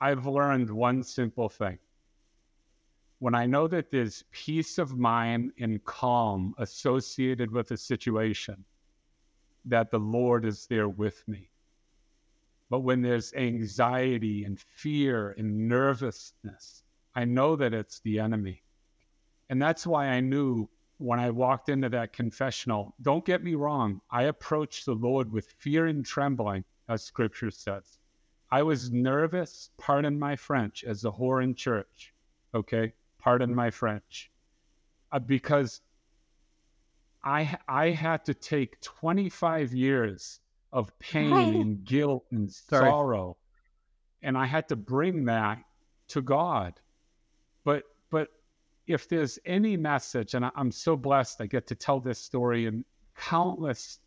i've 0.00 0.26
learned 0.26 0.70
one 0.70 1.02
simple 1.02 1.48
thing 1.48 1.78
when 3.20 3.34
I 3.34 3.46
know 3.46 3.66
that 3.66 3.90
there's 3.90 4.24
peace 4.30 4.78
of 4.78 4.96
mind 4.96 5.52
and 5.58 5.84
calm 5.84 6.54
associated 6.58 7.50
with 7.50 7.72
a 7.72 7.76
situation, 7.76 8.64
that 9.64 9.90
the 9.90 9.98
Lord 9.98 10.44
is 10.44 10.66
there 10.66 10.88
with 10.88 11.26
me. 11.26 11.50
But 12.70 12.80
when 12.80 13.02
there's 13.02 13.32
anxiety 13.34 14.44
and 14.44 14.60
fear 14.60 15.34
and 15.38 15.68
nervousness, 15.68 16.84
I 17.14 17.24
know 17.24 17.56
that 17.56 17.74
it's 17.74 18.00
the 18.00 18.20
enemy. 18.20 18.62
And 19.50 19.60
that's 19.60 19.86
why 19.86 20.08
I 20.08 20.20
knew 20.20 20.68
when 20.98 21.18
I 21.18 21.30
walked 21.30 21.68
into 21.68 21.88
that 21.88 22.12
confessional, 22.12 22.94
don't 23.02 23.24
get 23.24 23.42
me 23.42 23.54
wrong, 23.54 24.00
I 24.10 24.24
approached 24.24 24.84
the 24.84 24.94
Lord 24.94 25.32
with 25.32 25.54
fear 25.58 25.86
and 25.86 26.04
trembling, 26.04 26.64
as 26.88 27.02
scripture 27.02 27.50
says. 27.50 27.98
I 28.50 28.62
was 28.62 28.92
nervous, 28.92 29.70
pardon 29.76 30.18
my 30.18 30.36
French, 30.36 30.84
as 30.84 31.04
a 31.04 31.10
whore 31.10 31.42
in 31.42 31.54
church. 31.54 32.14
Okay, 32.54 32.92
pardon 33.18 33.54
my 33.54 33.70
French, 33.70 34.30
uh, 35.12 35.18
because 35.18 35.80
I 37.24 37.56
I 37.66 37.90
had 37.90 38.24
to 38.26 38.34
take 38.34 38.80
25 38.80 39.72
years 39.72 40.40
of 40.72 40.96
pain 40.98 41.60
and 41.60 41.84
guilt 41.84 42.24
and 42.30 42.50
Sorry. 42.50 42.90
sorrow, 42.90 43.36
and 44.22 44.36
I 44.36 44.46
had 44.46 44.68
to 44.68 44.76
bring 44.76 45.24
that 45.26 45.58
to 46.08 46.22
God. 46.22 46.80
But 47.64 47.84
but 48.10 48.28
if 48.86 49.08
there's 49.08 49.38
any 49.44 49.76
message, 49.76 50.34
and 50.34 50.44
I, 50.44 50.50
I'm 50.54 50.70
so 50.70 50.96
blessed, 50.96 51.40
I 51.40 51.46
get 51.46 51.66
to 51.68 51.74
tell 51.74 52.00
this 52.00 52.18
story 52.18 52.66
in 52.66 52.84
countless 53.16 53.98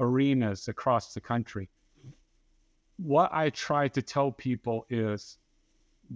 arenas 0.00 0.68
across 0.68 1.14
the 1.14 1.20
country. 1.20 1.68
What 2.98 3.32
I 3.32 3.50
try 3.50 3.88
to 3.88 4.02
tell 4.02 4.32
people 4.32 4.86
is 4.88 5.38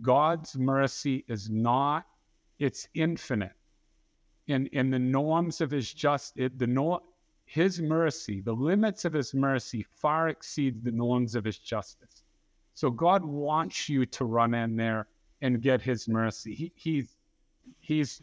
God's 0.02 0.56
mercy 0.56 1.24
is 1.28 1.50
not, 1.50 2.06
it's 2.60 2.86
infinite. 2.94 3.52
In, 4.46 4.66
in 4.68 4.90
the 4.90 4.98
norms 4.98 5.60
of 5.60 5.70
his 5.70 5.92
just, 5.92 6.36
it, 6.36 6.58
the 6.58 6.66
nor, 6.66 7.00
his 7.44 7.80
mercy, 7.80 8.40
the 8.40 8.52
limits 8.52 9.04
of 9.04 9.12
his 9.12 9.34
mercy 9.34 9.84
far 9.90 10.28
exceed 10.28 10.84
the 10.84 10.92
norms 10.92 11.34
of 11.34 11.44
his 11.44 11.58
justice. 11.58 12.22
So 12.74 12.90
God 12.90 13.24
wants 13.24 13.88
you 13.88 14.06
to 14.06 14.24
run 14.24 14.54
in 14.54 14.76
there 14.76 15.08
and 15.42 15.60
get 15.60 15.82
his 15.82 16.08
mercy. 16.08 16.54
He, 16.54 16.72
he's, 16.74 17.16
he's, 17.78 18.22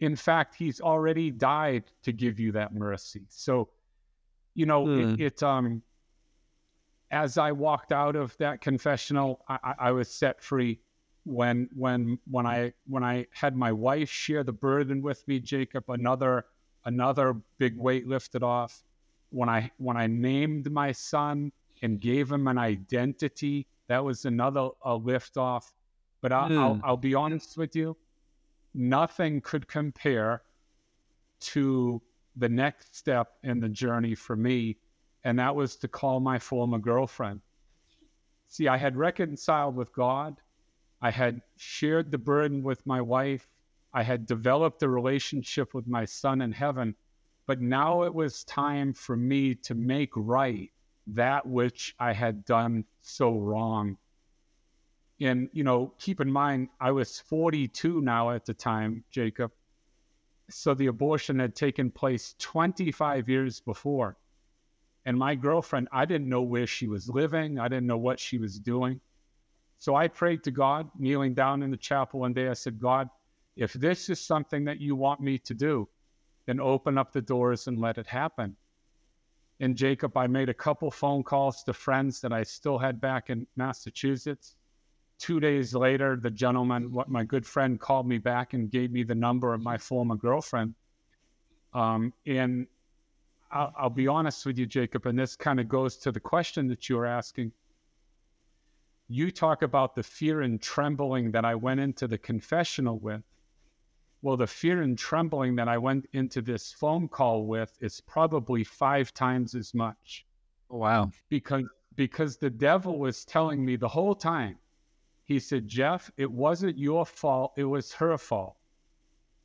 in 0.00 0.16
fact, 0.16 0.54
he's 0.54 0.80
already 0.80 1.30
died 1.30 1.84
to 2.02 2.12
give 2.12 2.40
you 2.40 2.52
that 2.52 2.74
mercy. 2.74 3.22
So, 3.28 3.68
you 4.54 4.66
know, 4.66 4.84
Hmm. 4.86 5.14
it, 5.14 5.20
it, 5.20 5.42
um, 5.42 5.82
as 7.10 7.36
I 7.38 7.52
walked 7.52 7.92
out 7.92 8.16
of 8.16 8.36
that 8.38 8.60
confessional, 8.60 9.44
I, 9.48 9.74
I 9.78 9.90
was 9.92 10.08
set 10.08 10.42
free 10.42 10.80
when 11.24 11.68
when 11.74 12.18
when 12.30 12.46
I 12.46 12.72
when 12.86 13.04
I 13.04 13.26
had 13.32 13.56
my 13.56 13.72
wife 13.72 14.10
share 14.10 14.42
the 14.44 14.52
burden 14.52 15.02
with 15.02 15.26
me, 15.28 15.38
Jacob, 15.40 15.84
another 15.88 16.46
another 16.84 17.34
big 17.58 17.76
weight 17.76 18.06
lifted 18.06 18.42
off. 18.42 18.82
When 19.30 19.48
I 19.48 19.70
when 19.78 19.96
I 19.96 20.06
named 20.06 20.70
my 20.70 20.92
son 20.92 21.52
and 21.82 22.00
gave 22.00 22.30
him 22.30 22.48
an 22.48 22.58
identity, 22.58 23.66
that 23.88 24.04
was 24.04 24.24
another 24.24 24.70
a 24.84 24.94
lift 24.94 25.36
off. 25.36 25.72
But 26.20 26.32
I, 26.32 26.42
I'll, 26.42 26.76
Mm. 26.76 26.80
I'll 26.84 26.96
be 26.96 27.14
honest 27.14 27.56
with 27.56 27.74
you, 27.74 27.96
nothing 28.74 29.40
could 29.40 29.66
compare 29.66 30.42
to 31.40 32.00
the 32.36 32.48
next 32.48 32.94
step 32.94 33.32
in 33.42 33.60
the 33.60 33.68
journey 33.68 34.14
for 34.14 34.36
me, 34.36 34.78
and 35.24 35.38
that 35.38 35.54
was 35.54 35.76
to 35.76 35.88
call 35.88 36.20
my 36.20 36.38
former 36.38 36.78
girlfriend. 36.78 37.40
See, 38.46 38.68
I 38.68 38.76
had 38.76 38.96
reconciled 38.96 39.74
with 39.74 39.92
God. 39.92 40.40
I 41.04 41.10
had 41.10 41.42
shared 41.56 42.12
the 42.12 42.18
burden 42.18 42.62
with 42.62 42.86
my 42.86 43.00
wife. 43.00 43.48
I 43.92 44.04
had 44.04 44.24
developed 44.24 44.84
a 44.84 44.88
relationship 44.88 45.74
with 45.74 45.88
my 45.88 46.04
son 46.04 46.40
in 46.40 46.52
heaven. 46.52 46.94
But 47.46 47.60
now 47.60 48.04
it 48.04 48.14
was 48.14 48.44
time 48.44 48.94
for 48.94 49.16
me 49.16 49.56
to 49.56 49.74
make 49.74 50.10
right 50.14 50.70
that 51.08 51.44
which 51.44 51.96
I 51.98 52.12
had 52.12 52.44
done 52.44 52.84
so 53.00 53.36
wrong. 53.36 53.98
And, 55.20 55.50
you 55.52 55.64
know, 55.64 55.92
keep 55.98 56.20
in 56.20 56.30
mind, 56.30 56.68
I 56.80 56.92
was 56.92 57.18
42 57.18 58.00
now 58.00 58.30
at 58.30 58.46
the 58.46 58.54
time, 58.54 59.04
Jacob. 59.10 59.50
So 60.50 60.72
the 60.72 60.86
abortion 60.86 61.40
had 61.40 61.56
taken 61.56 61.90
place 61.90 62.36
25 62.38 63.28
years 63.28 63.60
before. 63.60 64.16
And 65.04 65.18
my 65.18 65.34
girlfriend, 65.34 65.88
I 65.90 66.04
didn't 66.04 66.28
know 66.28 66.42
where 66.42 66.66
she 66.66 66.86
was 66.86 67.08
living, 67.08 67.58
I 67.58 67.66
didn't 67.66 67.88
know 67.88 67.98
what 67.98 68.20
she 68.20 68.38
was 68.38 68.60
doing. 68.60 69.00
So 69.82 69.96
I 69.96 70.06
prayed 70.06 70.44
to 70.44 70.52
God, 70.52 70.88
kneeling 70.96 71.34
down 71.34 71.60
in 71.60 71.72
the 71.72 71.76
chapel 71.76 72.20
one 72.20 72.32
day. 72.32 72.46
I 72.46 72.52
said, 72.52 72.78
God, 72.78 73.08
if 73.56 73.72
this 73.72 74.08
is 74.10 74.20
something 74.20 74.64
that 74.64 74.80
you 74.80 74.94
want 74.94 75.20
me 75.20 75.38
to 75.38 75.54
do, 75.54 75.88
then 76.46 76.60
open 76.60 76.96
up 76.96 77.10
the 77.12 77.20
doors 77.20 77.66
and 77.66 77.80
let 77.80 77.98
it 77.98 78.06
happen. 78.06 78.54
And 79.58 79.74
Jacob, 79.74 80.16
I 80.16 80.28
made 80.28 80.48
a 80.48 80.54
couple 80.54 80.88
phone 80.92 81.24
calls 81.24 81.64
to 81.64 81.72
friends 81.72 82.20
that 82.20 82.32
I 82.32 82.44
still 82.44 82.78
had 82.78 83.00
back 83.00 83.28
in 83.28 83.44
Massachusetts. 83.56 84.54
Two 85.18 85.40
days 85.40 85.74
later, 85.74 86.16
the 86.16 86.30
gentleman, 86.30 86.92
what 86.92 87.08
my 87.08 87.24
good 87.24 87.44
friend, 87.44 87.80
called 87.80 88.06
me 88.06 88.18
back 88.18 88.54
and 88.54 88.70
gave 88.70 88.92
me 88.92 89.02
the 89.02 89.16
number 89.16 89.52
of 89.52 89.62
my 89.62 89.76
former 89.76 90.14
girlfriend. 90.14 90.76
Um, 91.74 92.12
and 92.24 92.68
I'll, 93.50 93.74
I'll 93.76 93.90
be 93.90 94.06
honest 94.06 94.46
with 94.46 94.60
you, 94.60 94.66
Jacob, 94.66 95.06
and 95.06 95.18
this 95.18 95.34
kind 95.34 95.58
of 95.58 95.68
goes 95.68 95.96
to 95.96 96.12
the 96.12 96.20
question 96.20 96.68
that 96.68 96.88
you 96.88 96.94
were 96.98 97.06
asking 97.06 97.50
you 99.12 99.30
talk 99.30 99.62
about 99.62 99.94
the 99.94 100.02
fear 100.02 100.40
and 100.40 100.60
trembling 100.60 101.32
that 101.32 101.44
I 101.44 101.54
went 101.54 101.80
into 101.80 102.08
the 102.08 102.18
confessional 102.18 102.98
with. 102.98 103.22
Well, 104.22 104.36
the 104.36 104.46
fear 104.46 104.82
and 104.82 104.96
trembling 104.96 105.56
that 105.56 105.68
I 105.68 105.78
went 105.78 106.06
into 106.12 106.40
this 106.40 106.72
phone 106.72 107.08
call 107.08 107.46
with 107.46 107.76
is 107.80 108.00
probably 108.00 108.64
five 108.64 109.12
times 109.12 109.54
as 109.54 109.74
much 109.74 110.24
wow. 110.68 111.10
because 111.28 111.64
because 111.94 112.38
the 112.38 112.50
devil 112.50 112.98
was 112.98 113.24
telling 113.24 113.64
me 113.64 113.76
the 113.76 113.88
whole 113.88 114.14
time. 114.14 114.58
He 115.24 115.38
said, 115.38 115.68
"Jeff, 115.68 116.10
it 116.16 116.30
wasn't 116.30 116.78
your 116.78 117.04
fault. 117.04 117.52
It 117.56 117.64
was 117.64 117.92
her 117.94 118.16
fault. 118.18 118.56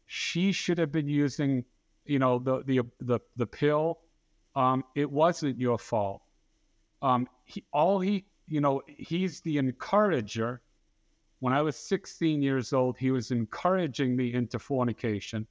She 0.06 0.52
should 0.52 0.78
have 0.78 0.92
been 0.92 1.08
using, 1.08 1.66
you 2.06 2.20
know, 2.20 2.40
the 2.40 2.64
the 2.64 2.82
the 3.00 3.20
the 3.36 3.48
pill. 3.48 4.00
Um, 4.56 4.84
it 4.96 5.12
wasn't 5.12 5.60
your 5.60 5.78
fault. 5.78 6.22
Um, 7.02 7.28
he, 7.46 7.64
all 7.72 8.00
he, 8.00 8.26
you 8.48 8.62
know, 8.62 8.82
he's 8.88 9.42
the 9.42 9.58
encourager. 9.58 10.62
When 11.40 11.54
I 11.54 11.62
was 11.62 11.76
16 11.76 12.42
years 12.42 12.74
old, 12.74 12.98
he 12.98 13.12
was 13.12 13.32
encouraging 13.32 14.16
me 14.16 14.34
into 14.34 14.58
fornication. 14.58 15.46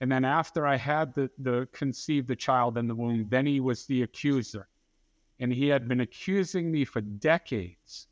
And 0.00 0.10
then 0.10 0.24
after 0.24 0.66
I 0.66 0.76
had 0.76 1.14
the, 1.14 1.30
the 1.38 1.68
conceived 1.72 2.26
the 2.26 2.36
child 2.36 2.78
in 2.78 2.88
the 2.88 2.94
womb, 2.94 3.26
then 3.28 3.46
he 3.46 3.60
was 3.60 3.86
the 3.86 4.02
accuser. 4.02 4.66
And 5.38 5.52
he 5.52 5.68
had 5.68 5.88
been 5.88 6.00
accusing 6.00 6.70
me 6.70 6.84
for 6.84 7.00
decades. 7.00 8.08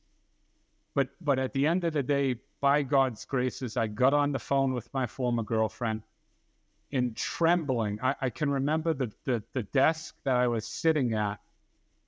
But 0.94 1.09
but 1.20 1.38
at 1.38 1.53
the 1.53 1.66
end 1.66 1.85
of 1.85 1.92
the 1.92 2.03
day, 2.03 2.37
by 2.61 2.83
God's 2.83 3.24
graces, 3.24 3.77
I 3.77 3.87
got 3.87 4.14
on 4.14 4.33
the 4.33 4.38
phone 4.38 4.72
with 4.72 4.92
my 4.92 5.07
former 5.07 5.42
girlfriend 5.42 6.03
in 6.90 7.14
trembling. 7.14 7.98
I, 8.03 8.14
I 8.20 8.31
can 8.31 8.51
remember 8.51 8.94
the, 8.94 9.12
the 9.24 9.42
the 9.53 9.62
desk 9.62 10.16
that 10.24 10.37
I 10.37 10.48
was 10.48 10.66
sitting 10.66 11.14
at 11.14 11.38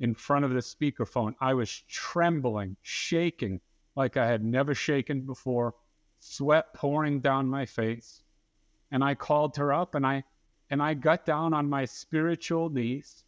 in 0.01 0.15
front 0.15 0.45
of 0.45 0.53
the 0.53 0.61
speakerphone. 0.61 1.35
I 1.41 1.55
was 1.55 1.83
trembling, 1.89 2.77
shaking 2.83 3.61
like 3.95 4.17
I 4.17 4.27
had 4.27 4.43
never 4.43 4.75
shaken 4.75 5.21
before, 5.23 5.75
sweat 6.19 6.73
pouring 6.75 7.21
down 7.21 7.47
my 7.47 7.67
face. 7.67 8.23
And 8.91 9.05
I 9.05 9.15
called 9.15 9.57
her 9.57 9.73
up 9.73 9.95
and 9.95 10.07
I 10.07 10.25
and 10.71 10.83
I 10.83 10.95
got 10.95 11.27
down 11.27 11.53
on 11.53 11.69
my 11.69 11.85
spiritual 11.85 12.71
knees 12.71 13.25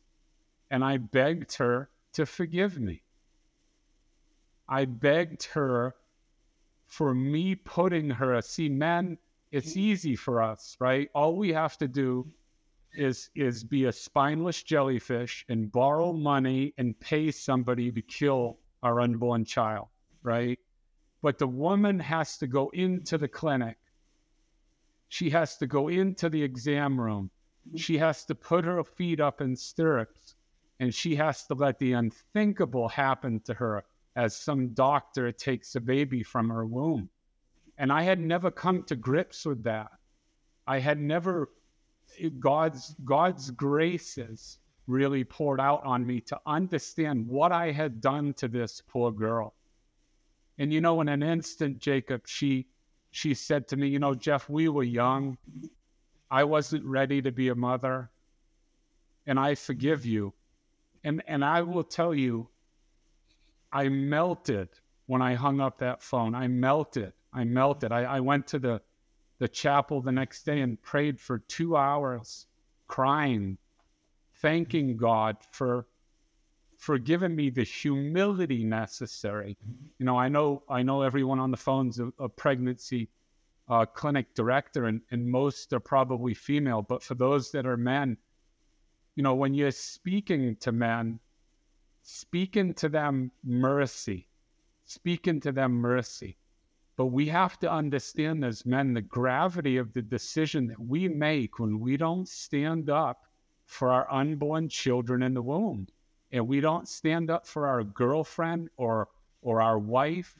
and 0.71 0.85
I 0.85 0.97
begged 0.97 1.57
her 1.57 1.91
to 2.15 2.25
forgive 2.25 2.81
me. 2.81 3.03
I 4.69 4.85
begged 4.85 5.45
her 5.53 5.95
for 6.87 7.15
me 7.15 7.55
putting 7.55 8.11
her, 8.11 8.41
see, 8.43 8.69
men, 8.69 9.19
it's 9.51 9.71
mm-hmm. 9.71 9.81
easy 9.81 10.17
for 10.17 10.41
us, 10.41 10.77
right? 10.79 11.11
All 11.15 11.37
we 11.37 11.53
have 11.53 11.77
to 11.79 11.89
do 11.89 12.27
is 12.95 13.31
is 13.35 13.65
be 13.65 13.87
a 13.87 13.93
spineless 13.93 14.63
jellyfish 14.63 15.45
and 15.49 15.73
borrow 15.73 16.13
money 16.13 16.75
and 16.79 16.99
pay 17.01 17.31
somebody 17.31 17.91
to 17.93 18.03
kill 18.03 18.59
our 18.83 19.01
unborn 19.01 19.45
child, 19.45 19.89
right? 20.23 20.59
But 21.23 21.39
the 21.39 21.47
woman 21.47 21.99
has 22.01 22.37
to 22.39 22.47
go 22.47 22.69
into 22.71 23.17
the 23.17 23.29
clinic. 23.29 23.79
She 25.09 25.31
has 25.31 25.57
to 25.59 25.67
go 25.67 25.89
into 25.89 26.29
the 26.29 26.43
exam 26.43 27.01
room. 27.01 27.31
She 27.77 27.99
has 27.99 28.25
to 28.27 28.35
put 28.35 28.65
her 28.65 28.83
feet 28.83 29.21
up 29.21 29.41
in 29.41 29.55
stirrups 29.57 30.35
and 30.81 30.93
she 30.93 31.15
has 31.15 31.47
to 31.47 31.55
let 31.55 31.79
the 31.79 31.93
unthinkable 31.93 32.89
happen 32.89 33.39
to 33.41 33.55
her 33.55 33.85
as 34.17 34.37
some 34.37 34.75
doctor 34.75 35.31
takes 35.31 35.77
a 35.77 35.81
baby 35.81 36.23
from 36.23 36.49
her 36.49 36.67
womb. 36.67 37.09
And 37.79 37.93
I 37.93 38.03
had 38.03 38.19
never 38.19 38.51
come 38.51 38.83
to 38.85 38.97
grips 38.97 39.47
with 39.47 39.63
that. 39.63 39.93
I 40.67 40.81
had 40.81 40.99
never 40.99 41.51
God's 42.39 42.95
God's 43.05 43.51
graces 43.51 44.59
really 44.87 45.25
poured 45.25 45.61
out 45.61 45.85
on 45.85 46.07
me 46.07 46.21
to 46.21 46.41
understand 46.47 47.27
what 47.27 47.53
I 47.53 47.71
had 47.71 48.01
done 48.01 48.35
to 48.35 48.49
this 48.49 48.83
poor 48.89 49.13
girl. 49.13 49.55
And 50.59 50.73
you 50.73 50.81
know, 50.81 51.01
in 51.01 51.09
an 51.09 51.23
instant, 51.23 51.79
Jacob, 51.79 52.23
she 52.27 52.67
she 53.11 53.35
said 53.35 53.69
to 53.69 53.77
me, 53.77 53.89
you 53.89 53.99
know, 53.99 54.15
Jeff, 54.15 54.49
we 54.49 54.69
were 54.69 54.83
young. 54.83 55.37
I 56.31 56.45
wasn't 56.45 56.85
ready 56.85 57.21
to 57.23 57.31
be 57.31 57.49
a 57.49 57.55
mother. 57.55 58.11
And 59.27 59.39
I 59.39 59.55
forgive 59.55 60.05
you. 60.05 60.35
And 61.05 61.23
and 61.27 61.45
I 61.45 61.63
will 61.63 61.85
tell 61.85 62.15
you, 62.15 62.49
I 63.73 63.89
melted 63.89 64.69
when 65.07 65.23
I 65.23 65.35
hung 65.35 65.61
up 65.61 65.79
that 65.79 66.03
phone. 66.03 66.35
I 66.35 66.49
melted. 66.49 67.13
I 67.33 67.45
melted. 67.45 67.93
I, 67.93 68.03
I 68.03 68.21
went 68.21 68.47
to 68.49 68.59
the 68.59 68.83
the 69.43 69.49
chapel 69.49 70.01
the 70.01 70.13
next 70.13 70.45
day 70.45 70.61
and 70.61 70.81
prayed 70.83 71.19
for 71.19 71.41
two 71.41 71.77
hours, 71.77 72.47
crying, 72.87 73.59
thanking 74.41 74.97
God 74.97 75.37
for 75.51 75.89
for 76.79 76.97
giving 76.97 77.35
me 77.35 77.51
the 77.51 77.65
humility 77.65 78.63
necessary. 78.63 79.57
You 79.99 80.07
know, 80.07 80.17
I 80.17 80.29
know 80.29 80.63
I 80.69 80.85
know 80.85 81.03
everyone 81.03 81.41
on 81.41 81.51
the 81.51 81.57
phone's 81.57 81.99
a, 81.99 82.13
a 82.21 82.29
pregnancy 82.29 83.09
uh, 83.69 83.85
clinic 83.85 84.33
director, 84.37 84.85
and, 84.85 85.01
and 85.11 85.29
most 85.29 85.73
are 85.73 85.81
probably 85.81 86.35
female. 86.35 86.81
But 86.81 87.03
for 87.03 87.17
those 87.17 87.51
that 87.51 87.67
are 87.67 87.77
men, 87.77 88.17
you 89.17 89.25
know, 89.25 89.35
when 89.35 89.55
you're 89.55 89.73
speaking 89.73 90.55
to 90.61 90.71
men, 90.71 91.19
speaking 92.05 92.75
to 92.75 92.89
them 92.89 93.33
mercy, 93.43 94.29
speaking 94.85 95.41
to 95.41 95.51
them 95.51 95.73
mercy. 95.73 96.37
But 97.03 97.11
we 97.11 97.27
have 97.31 97.59
to 97.59 97.69
understand 97.69 98.45
as 98.45 98.65
men 98.65 98.95
the 98.95 99.01
gravity 99.01 99.77
of 99.77 99.93
the 99.93 100.03
decision 100.03 100.69
that 100.69 100.79
we 100.79 101.09
make 101.09 101.59
when 101.59 101.81
we 101.81 101.97
don't 101.97 102.29
stand 102.29 102.91
up 102.91 103.25
for 103.67 103.91
our 103.91 104.09
unborn 104.09 104.69
children 104.69 105.25
in 105.25 105.35
the 105.35 105.43
womb. 105.43 105.89
And 106.31 106.47
we 106.47 106.61
don't 106.61 106.87
stand 106.87 107.29
up 107.29 107.45
for 107.45 107.67
our 107.67 107.83
girlfriend 107.83 108.69
or 108.77 109.09
or 109.41 109.61
our 109.61 109.81
wife. 109.81 110.39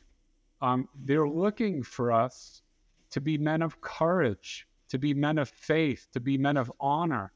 Um, 0.61 0.89
they're 1.05 1.29
looking 1.29 1.83
for 1.83 2.13
us 2.13 2.63
to 3.11 3.21
be 3.21 3.37
men 3.37 3.61
of 3.61 3.81
courage, 3.81 4.69
to 4.91 4.99
be 4.99 5.15
men 5.15 5.39
of 5.39 5.49
faith, 5.49 6.07
to 6.13 6.21
be 6.21 6.39
men 6.39 6.57
of 6.57 6.71
honor. 6.79 7.33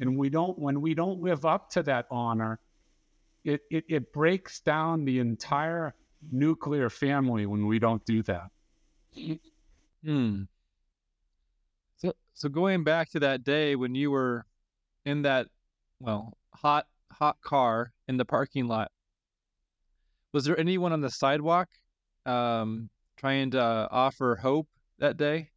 And 0.00 0.16
we 0.16 0.30
don't 0.30 0.58
when 0.58 0.80
we 0.80 0.94
don't 0.94 1.20
live 1.20 1.44
up 1.44 1.68
to 1.72 1.82
that 1.82 2.06
honor, 2.10 2.58
it, 3.44 3.60
it, 3.70 3.84
it 3.86 4.12
breaks 4.14 4.60
down 4.60 5.04
the 5.04 5.18
entire 5.18 5.94
nuclear 6.30 6.88
family 6.88 7.44
when 7.44 7.66
we 7.66 7.78
don't 7.78 8.02
do 8.06 8.22
that. 8.22 8.48
Hmm. 10.04 10.42
So, 11.96 12.12
so 12.34 12.48
going 12.48 12.84
back 12.84 13.10
to 13.10 13.20
that 13.20 13.44
day 13.44 13.76
when 13.76 13.94
you 13.94 14.10
were 14.10 14.44
in 15.04 15.22
that, 15.22 15.46
well, 16.00 16.36
hot, 16.54 16.86
hot 17.12 17.36
car 17.42 17.92
in 18.08 18.16
the 18.16 18.24
parking 18.24 18.66
lot, 18.66 18.90
was 20.32 20.44
there 20.44 20.58
anyone 20.58 20.92
on 20.92 21.00
the 21.00 21.10
sidewalk 21.10 21.68
um, 22.26 22.88
trying 23.16 23.50
to 23.52 23.60
offer 23.60 24.36
hope 24.36 24.66
that 24.98 25.16
day? 25.16 25.50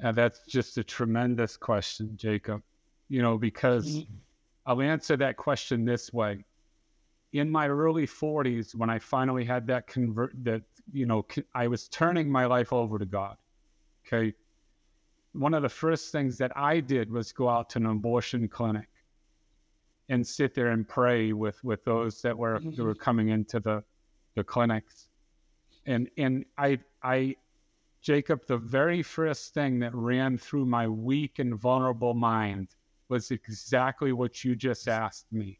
And 0.00 0.16
that's 0.16 0.40
just 0.46 0.76
a 0.76 0.84
tremendous 0.84 1.56
question, 1.56 2.12
Jacob. 2.16 2.62
You 3.08 3.22
know, 3.22 3.38
because 3.38 4.04
I'll 4.66 4.80
answer 4.80 5.16
that 5.16 5.36
question 5.36 5.84
this 5.84 6.12
way. 6.12 6.44
In 7.32 7.50
my 7.50 7.68
early 7.68 8.06
40s, 8.06 8.74
when 8.74 8.90
I 8.90 8.98
finally 8.98 9.44
had 9.44 9.66
that 9.66 9.86
convert, 9.86 10.32
that, 10.44 10.62
you 10.92 11.06
know, 11.06 11.26
I 11.54 11.68
was 11.68 11.88
turning 11.88 12.30
my 12.30 12.46
life 12.46 12.72
over 12.72 12.98
to 12.98 13.06
God. 13.06 13.36
Okay. 14.06 14.34
One 15.32 15.54
of 15.54 15.62
the 15.62 15.68
first 15.68 16.12
things 16.12 16.38
that 16.38 16.56
I 16.56 16.80
did 16.80 17.10
was 17.10 17.32
go 17.32 17.48
out 17.48 17.70
to 17.70 17.78
an 17.78 17.86
abortion 17.86 18.48
clinic 18.48 18.88
and 20.08 20.26
sit 20.26 20.54
there 20.54 20.68
and 20.68 20.86
pray 20.86 21.32
with, 21.32 21.62
with 21.64 21.84
those 21.84 22.20
that 22.22 22.36
were, 22.36 22.58
mm-hmm. 22.58 22.70
that 22.76 22.84
were 22.84 22.94
coming 22.94 23.30
into 23.30 23.58
the, 23.58 23.82
the 24.34 24.44
clinics. 24.44 25.08
And, 25.86 26.08
and 26.18 26.44
I, 26.58 26.78
I, 27.02 27.36
Jacob, 28.02 28.46
the 28.46 28.58
very 28.58 29.02
first 29.02 29.54
thing 29.54 29.78
that 29.80 29.94
ran 29.94 30.36
through 30.36 30.66
my 30.66 30.86
weak 30.86 31.38
and 31.38 31.54
vulnerable 31.58 32.14
mind 32.14 32.68
was 33.08 33.30
exactly 33.30 34.12
what 34.12 34.44
you 34.44 34.54
just 34.54 34.88
asked 34.88 35.32
me. 35.32 35.58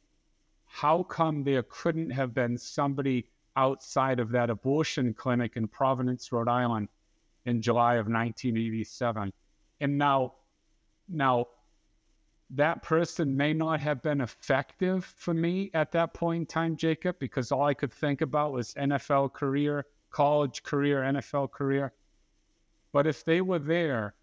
How 0.67 1.03
come 1.05 1.45
there 1.45 1.63
couldn't 1.63 2.11
have 2.11 2.35
been 2.35 2.59
somebody 2.59 3.27
outside 3.57 4.21
of 4.21 4.31
that 4.31 4.51
abortion 4.51 5.15
clinic 5.15 5.57
in 5.57 5.69
Providence, 5.69 6.33
Rhode 6.33 6.49
Island 6.49 6.89
in 7.45 7.63
July 7.63 7.95
of 7.95 8.07
1987? 8.07 9.33
And 9.81 9.99
now, 9.99 10.35
now 11.09 11.47
that 12.51 12.83
person 12.83 13.37
may 13.37 13.53
not 13.53 13.81
have 13.81 14.03
been 14.03 14.21
effective 14.21 15.05
for 15.05 15.35
me 15.35 15.71
at 15.75 15.93
that 15.93 16.15
point 16.15 16.41
in 16.41 16.47
time, 16.47 16.77
Jacob, 16.77 17.19
because 17.19 17.51
all 17.51 17.65
I 17.65 17.75
could 17.75 17.93
think 17.93 18.21
about 18.21 18.53
was 18.53 18.75
NFL 18.75 19.33
career, 19.33 19.87
college 20.11 20.63
career, 20.63 21.03
NFL 21.03 21.51
career. 21.51 21.93
But 22.93 23.07
if 23.07 23.25
they 23.25 23.41
were 23.41 23.59
there 23.59 24.15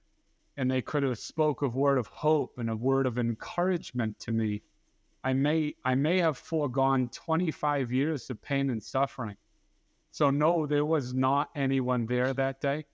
and 0.56 0.70
they 0.70 0.82
could 0.82 1.04
have 1.04 1.18
spoke 1.18 1.62
a 1.62 1.68
word 1.68 1.98
of 1.98 2.08
hope 2.08 2.58
and 2.58 2.70
a 2.70 2.76
word 2.76 3.06
of 3.06 3.18
encouragement 3.18 4.18
to 4.20 4.32
me, 4.32 4.62
I 5.24 5.34
may 5.34 5.76
I 5.86 5.96
may 5.96 6.20
have 6.20 6.38
foregone 6.38 7.10
25 7.10 7.92
years 7.92 8.30
of 8.30 8.42
pain 8.42 8.70
and 8.70 8.82
suffering. 8.82 9.38
So 10.12 10.30
no, 10.30 10.66
there 10.66 10.86
was 10.86 11.14
not 11.14 11.50
anyone 11.56 12.06
there 12.06 12.34
that 12.34 12.60
day. 12.60 12.86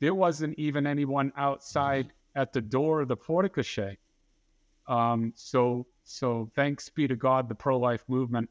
There 0.00 0.14
wasn't 0.14 0.58
even 0.58 0.86
anyone 0.86 1.32
outside 1.36 2.12
at 2.34 2.52
the 2.52 2.60
door 2.60 3.02
of 3.02 3.08
the 3.08 3.16
porte 3.16 3.52
Um, 4.86 5.32
so 5.34 5.86
so 6.04 6.50
thanks 6.54 6.88
be 6.88 7.08
to 7.08 7.16
God, 7.16 7.48
the 7.48 7.54
pro-life 7.54 8.04
movement 8.08 8.48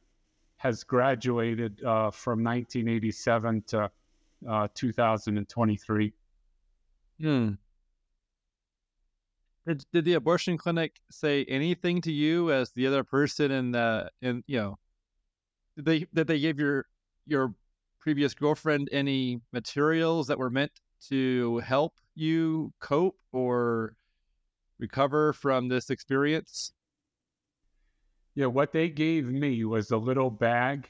has 0.57 0.83
graduated 0.83 1.83
uh, 1.83 2.09
from 2.09 2.43
1987 2.43 3.63
to 3.67 3.91
uh, 4.49 4.67
2023. 4.73 6.13
Hmm. 7.19 7.49
Did, 9.65 9.85
did 9.93 10.05
the 10.05 10.15
abortion 10.15 10.57
clinic 10.57 10.99
say 11.09 11.45
anything 11.45 12.01
to 12.01 12.11
you 12.11 12.51
as 12.51 12.71
the 12.71 12.85
other 12.85 13.03
person 13.03 13.49
in 13.49 13.71
the 13.71 14.11
in 14.21 14.43
you 14.45 14.57
know 14.57 14.79
did 15.77 15.85
they 15.85 15.99
did 16.13 16.27
they 16.27 16.39
give 16.39 16.59
your 16.59 16.85
your 17.25 17.53
previous 17.99 18.33
girlfriend 18.33 18.89
any 18.91 19.39
materials 19.53 20.27
that 20.27 20.37
were 20.37 20.49
meant 20.49 20.71
to 21.07 21.59
help 21.59 21.93
you 22.15 22.73
cope 22.79 23.17
or 23.31 23.95
recover 24.79 25.31
from 25.31 25.69
this 25.69 25.89
experience? 25.89 26.73
Yeah, 28.35 28.47
what 28.47 28.73
they 28.73 28.89
gave 28.89 29.27
me 29.27 29.63
was 29.63 29.91
a 29.91 29.97
little 29.97 30.29
bag, 30.29 30.89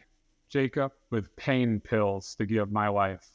Jacob, 0.49 0.93
with 1.11 1.35
pain 1.35 1.79
pills 1.79 2.35
to 2.35 2.45
give 2.45 2.71
my 2.71 2.89
wife. 2.89 3.29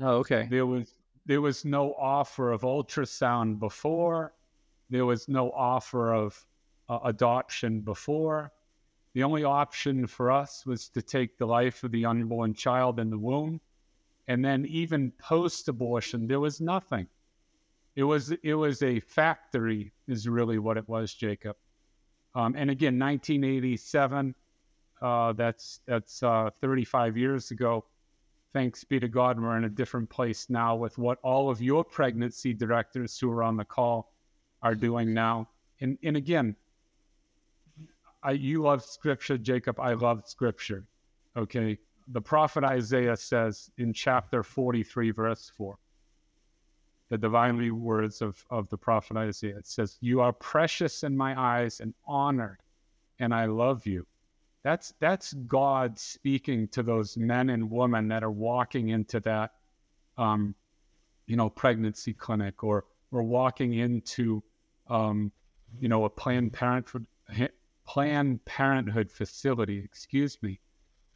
Oh, 0.00 0.16
okay. 0.18 0.48
There 0.50 0.66
was 0.66 0.94
there 1.26 1.40
was 1.40 1.64
no 1.64 1.94
offer 1.94 2.52
of 2.52 2.62
ultrasound 2.62 3.58
before 3.58 4.32
there 4.90 5.06
was 5.06 5.28
no 5.28 5.50
offer 5.50 6.12
of 6.12 6.44
uh, 6.88 6.98
adoption 7.04 7.80
before. 7.80 8.52
The 9.14 9.22
only 9.22 9.44
option 9.44 10.06
for 10.06 10.30
us 10.30 10.66
was 10.66 10.88
to 10.90 11.02
take 11.02 11.38
the 11.38 11.46
life 11.46 11.84
of 11.84 11.92
the 11.92 12.04
unborn 12.04 12.54
child 12.54 12.98
in 12.98 13.10
the 13.10 13.18
womb. 13.18 13.60
And 14.26 14.44
then 14.44 14.66
even 14.66 15.12
post 15.12 15.68
abortion, 15.68 16.26
there 16.26 16.40
was 16.40 16.60
nothing. 16.60 17.06
It 17.96 18.04
was 18.04 18.32
it 18.42 18.54
was 18.54 18.82
a 18.82 18.98
factory, 19.00 19.92
is 20.08 20.28
really 20.28 20.58
what 20.58 20.76
it 20.76 20.88
was, 20.88 21.14
Jacob. 21.14 21.56
Um, 22.34 22.54
and 22.56 22.70
again, 22.70 22.98
1987. 22.98 24.34
Uh, 25.00 25.32
that's 25.34 25.80
that's 25.86 26.22
uh, 26.22 26.50
35 26.60 27.16
years 27.16 27.50
ago. 27.50 27.84
Thanks 28.52 28.84
be 28.84 28.98
to 29.00 29.08
God, 29.08 29.40
we're 29.40 29.56
in 29.58 29.64
a 29.64 29.68
different 29.68 30.08
place 30.08 30.48
now 30.48 30.76
with 30.76 30.96
what 30.96 31.18
all 31.22 31.50
of 31.50 31.60
your 31.60 31.84
pregnancy 31.84 32.54
directors 32.54 33.18
who 33.18 33.30
are 33.30 33.42
on 33.42 33.56
the 33.56 33.64
call 33.64 34.13
are 34.64 34.74
doing 34.74 35.14
now. 35.14 35.48
And 35.80 35.98
and 36.02 36.16
again, 36.16 36.56
I 38.22 38.32
you 38.32 38.62
love 38.62 38.82
scripture, 38.82 39.38
Jacob. 39.38 39.78
I 39.78 39.92
love 39.94 40.24
scripture. 40.26 40.86
Okay. 41.36 41.78
The 42.08 42.20
prophet 42.20 42.64
Isaiah 42.64 43.16
says 43.16 43.70
in 43.78 43.94
chapter 43.94 44.42
43, 44.42 45.10
verse 45.10 45.50
4, 45.56 45.78
the 47.08 47.16
divinely 47.16 47.70
words 47.70 48.20
of, 48.20 48.44
of 48.50 48.68
the 48.68 48.76
prophet 48.76 49.16
Isaiah. 49.16 49.56
It 49.56 49.66
says, 49.66 49.96
You 50.02 50.20
are 50.20 50.32
precious 50.32 51.02
in 51.02 51.16
my 51.16 51.38
eyes 51.40 51.80
and 51.80 51.94
honored, 52.06 52.58
and 53.20 53.34
I 53.34 53.46
love 53.46 53.86
you. 53.86 54.06
That's 54.64 54.94
that's 55.00 55.34
God 55.34 55.98
speaking 55.98 56.68
to 56.68 56.82
those 56.82 57.16
men 57.16 57.50
and 57.50 57.70
women 57.70 58.08
that 58.08 58.22
are 58.24 58.30
walking 58.30 58.88
into 58.88 59.20
that 59.20 59.52
um, 60.16 60.54
you 61.26 61.36
know, 61.36 61.50
pregnancy 61.50 62.14
clinic 62.14 62.64
or 62.64 62.84
or 63.12 63.22
walking 63.22 63.74
into 63.74 64.42
um, 64.88 65.32
you 65.78 65.88
know, 65.88 66.04
a 66.04 66.10
Planned 66.10 66.52
Parenthood 66.52 67.06
Planned 67.86 68.44
Parenthood 68.44 69.10
facility, 69.10 69.78
excuse 69.78 70.38
me, 70.42 70.58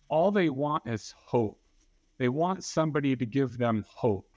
all 0.09 0.31
they 0.31 0.51
want 0.51 0.87
is 0.87 1.15
hope. 1.17 1.61
They 2.19 2.29
want 2.29 2.65
somebody 2.65 3.17
to 3.17 3.25
give 3.25 3.57
them 3.57 3.85
hope, 3.89 4.29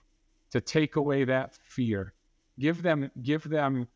to 0.51 0.61
take 0.61 0.95
away 0.95 1.23
that 1.25 1.55
fear. 1.55 2.13
Give 2.59 2.81
them, 2.81 3.09
give 3.23 3.43
them, 3.43 3.87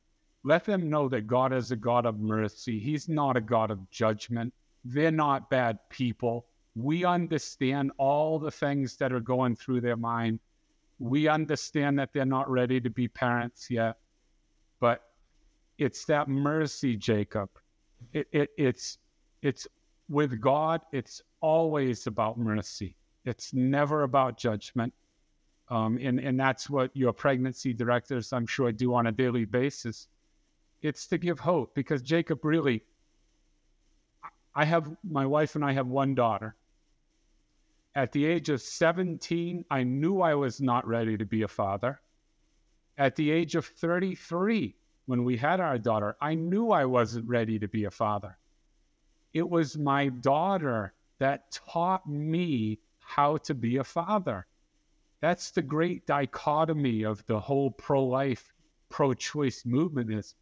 let 0.44 0.66
them 0.66 0.90
know 0.90 1.08
that 1.10 1.28
God 1.28 1.54
is 1.54 1.72
a 1.72 1.76
God 1.76 2.06
of 2.06 2.20
mercy. 2.20 2.80
He's 2.80 3.08
not 3.08 3.38
a 3.38 3.42
God 3.42 3.72
of 3.72 3.90
judgment. 3.90 4.54
They're 4.84 5.12
not 5.12 5.50
bad 5.50 5.80
people. 5.90 6.48
We 6.76 7.06
understand 7.06 7.92
all 7.98 8.38
the 8.38 8.52
things 8.52 8.98
that 8.98 9.14
are 9.14 9.20
going 9.20 9.56
through 9.56 9.82
their 9.82 9.98
mind. 9.98 10.40
We 11.00 11.28
understand 11.28 12.00
that 12.00 12.12
they're 12.14 12.26
not 12.26 12.50
ready 12.50 12.82
to 12.82 12.90
be 12.90 13.08
parents 13.08 13.70
yet. 13.70 13.98
But 14.80 15.04
it's 15.78 16.06
that 16.06 16.28
mercy, 16.28 16.96
Jacob. 16.96 17.50
It, 18.14 18.28
it, 18.32 18.50
it's 18.58 18.98
it's 19.42 19.68
with 20.10 20.40
God. 20.40 20.82
It's 20.92 21.22
always 21.42 22.08
about 22.08 22.38
mercy. 22.38 22.96
It's 23.26 23.54
never 23.54 24.04
about 24.04 24.38
judgment. 24.38 24.94
Um, 25.70 25.98
and 26.02 26.20
and 26.20 26.40
that's 26.40 26.70
what 26.70 26.96
your 26.96 27.14
pregnancy 27.14 27.74
directors, 27.74 28.32
I'm 28.32 28.46
sure, 28.46 28.72
do 28.72 28.94
on 28.94 29.08
a 29.08 29.12
daily 29.12 29.46
basis. 29.46 30.08
It's 30.82 31.08
to 31.08 31.18
give 31.18 31.40
hope 31.40 31.74
because 31.76 32.02
Jacob 32.02 32.44
really. 32.46 32.84
I 34.58 34.64
have 34.64 34.96
my 35.04 35.26
wife 35.26 35.56
and 35.56 35.66
I 35.66 35.74
have 35.74 35.88
one 35.88 36.16
daughter. 36.16 36.56
At 37.94 38.14
the 38.14 38.26
age 38.26 38.50
of 38.50 38.62
17, 38.62 39.66
I 39.70 39.84
knew 39.84 40.22
I 40.22 40.34
was 40.34 40.62
not 40.62 40.88
ready 40.88 41.18
to 41.18 41.26
be 41.26 41.42
a 41.42 41.48
father. 41.48 42.00
At 42.98 43.18
the 43.18 43.32
age 43.32 43.56
of 43.56 43.66
33, 43.66 44.76
when 45.06 45.24
we 45.24 45.38
had 45.38 45.60
our 45.60 45.78
daughter, 45.78 46.16
I 46.22 46.36
knew 46.36 46.72
I 46.72 46.86
wasn't 46.86 47.28
ready 47.28 47.60
to 47.60 47.68
be 47.68 47.86
a 47.86 47.92
father. 47.92 48.38
It 49.34 49.48
was 49.50 49.78
my 49.78 50.10
daughter 50.10 50.94
that 51.20 51.52
taught 51.52 52.08
me 52.08 52.80
how 53.00 53.38
to 53.38 53.54
be 53.54 53.78
a 53.78 53.84
father. 53.84 54.48
That's 55.22 55.52
the 55.52 55.62
great 55.62 56.06
dichotomy 56.06 57.04
of 57.04 57.26
the 57.26 57.40
whole 57.40 57.72
pro-life, 57.72 58.54
pro-choice 58.90 59.66
movement 59.66 60.12
is 60.12 60.36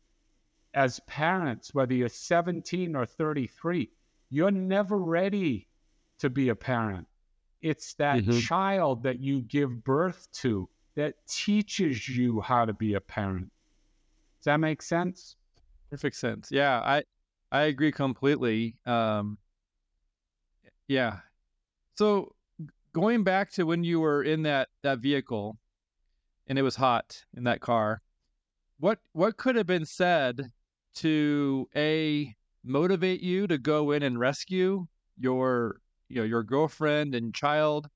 as 0.73 0.99
parents, 1.01 1.73
whether 1.73 1.93
you're 1.93 2.09
17 2.09 2.95
or 2.95 3.05
33, 3.05 3.91
you're 4.29 4.51
never 4.51 4.97
ready 4.97 5.69
to 6.19 6.29
be 6.29 6.49
a 6.49 6.55
parent. 6.55 7.07
It's 7.61 7.93
that 7.95 8.23
Mhm. 8.23 8.39
child 8.41 9.03
that 9.03 9.19
you 9.19 9.41
give 9.41 9.83
birth 9.83 10.31
to 10.33 10.69
that 10.95 11.25
teaches 11.27 12.09
you 12.09 12.41
how 12.41 12.65
to 12.65 12.73
be 12.73 12.93
a 12.95 13.01
parent. 13.01 13.51
Does 14.43 14.51
that 14.51 14.59
make 14.59 14.81
sense? 14.81 15.37
Perfect 15.89 16.17
sense. 16.17 16.49
Yeah, 16.51 16.81
I 16.81 17.03
I 17.49 17.61
agree 17.61 17.93
completely. 17.93 18.75
Um, 18.85 19.37
yeah. 20.89 21.19
So 21.95 22.35
going 22.91 23.23
back 23.23 23.51
to 23.53 23.63
when 23.63 23.85
you 23.85 24.01
were 24.01 24.21
in 24.21 24.43
that 24.43 24.67
that 24.81 24.99
vehicle 24.99 25.57
and 26.47 26.59
it 26.59 26.61
was 26.61 26.75
hot 26.75 27.23
in 27.37 27.45
that 27.45 27.61
car, 27.61 28.01
what 28.79 28.99
what 29.13 29.37
could 29.37 29.55
have 29.55 29.65
been 29.65 29.85
said 29.85 30.51
to 30.95 31.69
a 31.73 32.35
motivate 32.65 33.21
you 33.21 33.47
to 33.47 33.57
go 33.57 33.91
in 33.91 34.03
and 34.03 34.19
rescue 34.19 34.85
your 35.17 35.77
you 36.09 36.17
know 36.17 36.23
your 36.23 36.43
girlfriend 36.43 37.15
and 37.15 37.33
child, 37.33 37.87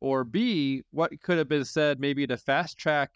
or 0.00 0.24
b 0.24 0.82
what 0.90 1.18
could 1.22 1.38
have 1.38 1.48
been 1.48 1.64
said 1.64 2.00
maybe 2.00 2.26
to 2.26 2.36
fast 2.36 2.76
track 2.76 3.12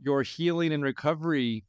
your 0.00 0.22
healing 0.22 0.72
and 0.72 0.84
recovery 0.84 1.64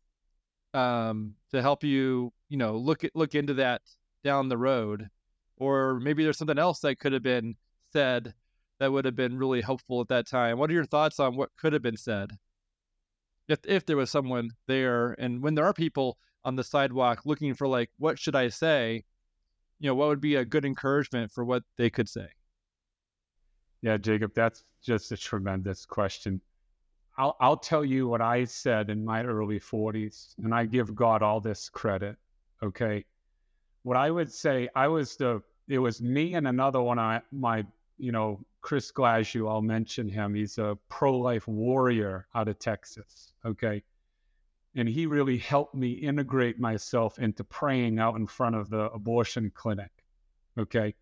um, 0.73 1.35
to 1.51 1.61
help 1.61 1.83
you, 1.83 2.31
you 2.49 2.57
know, 2.57 2.77
look 2.77 3.03
at 3.03 3.15
look 3.15 3.35
into 3.35 3.53
that 3.55 3.81
down 4.23 4.49
the 4.49 4.57
road, 4.57 5.09
or 5.57 5.99
maybe 5.99 6.23
there's 6.23 6.37
something 6.37 6.59
else 6.59 6.79
that 6.79 6.99
could 6.99 7.13
have 7.13 7.23
been 7.23 7.55
said 7.93 8.33
that 8.79 8.91
would 8.91 9.05
have 9.05 9.15
been 9.15 9.37
really 9.37 9.61
helpful 9.61 10.01
at 10.01 10.07
that 10.07 10.27
time. 10.27 10.57
What 10.57 10.69
are 10.69 10.73
your 10.73 10.85
thoughts 10.85 11.19
on 11.19 11.35
what 11.35 11.49
could 11.57 11.73
have 11.73 11.81
been 11.81 11.97
said 11.97 12.31
if 13.47 13.59
if 13.65 13.85
there 13.85 13.97
was 13.97 14.09
someone 14.09 14.51
there, 14.67 15.13
and 15.19 15.41
when 15.41 15.55
there 15.55 15.65
are 15.65 15.73
people 15.73 16.17
on 16.43 16.55
the 16.55 16.63
sidewalk 16.63 17.21
looking 17.25 17.53
for 17.53 17.67
like, 17.67 17.89
what 17.97 18.17
should 18.17 18.35
I 18.35 18.49
say? 18.49 19.03
You 19.79 19.89
know, 19.89 19.95
what 19.95 20.07
would 20.07 20.21
be 20.21 20.35
a 20.35 20.45
good 20.45 20.65
encouragement 20.65 21.31
for 21.31 21.43
what 21.43 21.63
they 21.77 21.89
could 21.89 22.09
say? 22.09 22.27
Yeah, 23.81 23.97
Jacob, 23.97 24.33
that's 24.35 24.63
just 24.83 25.11
a 25.11 25.17
tremendous 25.17 25.85
question. 25.85 26.41
I'll 27.17 27.35
I'll 27.39 27.57
tell 27.57 27.83
you 27.83 28.07
what 28.07 28.21
I 28.21 28.45
said 28.45 28.89
in 28.89 29.03
my 29.03 29.23
early 29.23 29.59
40s, 29.59 30.35
and 30.43 30.53
I 30.53 30.65
give 30.65 30.95
God 30.95 31.21
all 31.21 31.39
this 31.39 31.69
credit. 31.69 32.17
Okay. 32.63 33.05
What 33.83 33.97
I 33.97 34.11
would 34.11 34.31
say, 34.31 34.69
I 34.75 34.87
was 34.87 35.15
the 35.15 35.41
it 35.67 35.79
was 35.79 36.01
me 36.01 36.35
and 36.35 36.47
another 36.47 36.81
one 36.81 36.99
I 36.99 37.21
my, 37.31 37.65
you 37.97 38.11
know, 38.11 38.39
Chris 38.61 38.91
Glasgow, 38.91 39.47
I'll 39.47 39.61
mention 39.61 40.07
him. 40.07 40.33
He's 40.33 40.57
a 40.57 40.77
pro-life 40.89 41.47
warrior 41.47 42.27
out 42.35 42.47
of 42.47 42.59
Texas. 42.59 43.33
Okay. 43.45 43.83
And 44.75 44.87
he 44.87 45.05
really 45.05 45.37
helped 45.37 45.75
me 45.75 45.91
integrate 45.91 46.59
myself 46.59 47.19
into 47.19 47.43
praying 47.43 47.99
out 47.99 48.15
in 48.15 48.25
front 48.25 48.55
of 48.55 48.69
the 48.69 48.89
abortion 48.91 49.51
clinic. 49.53 49.91
Okay. 50.57 50.93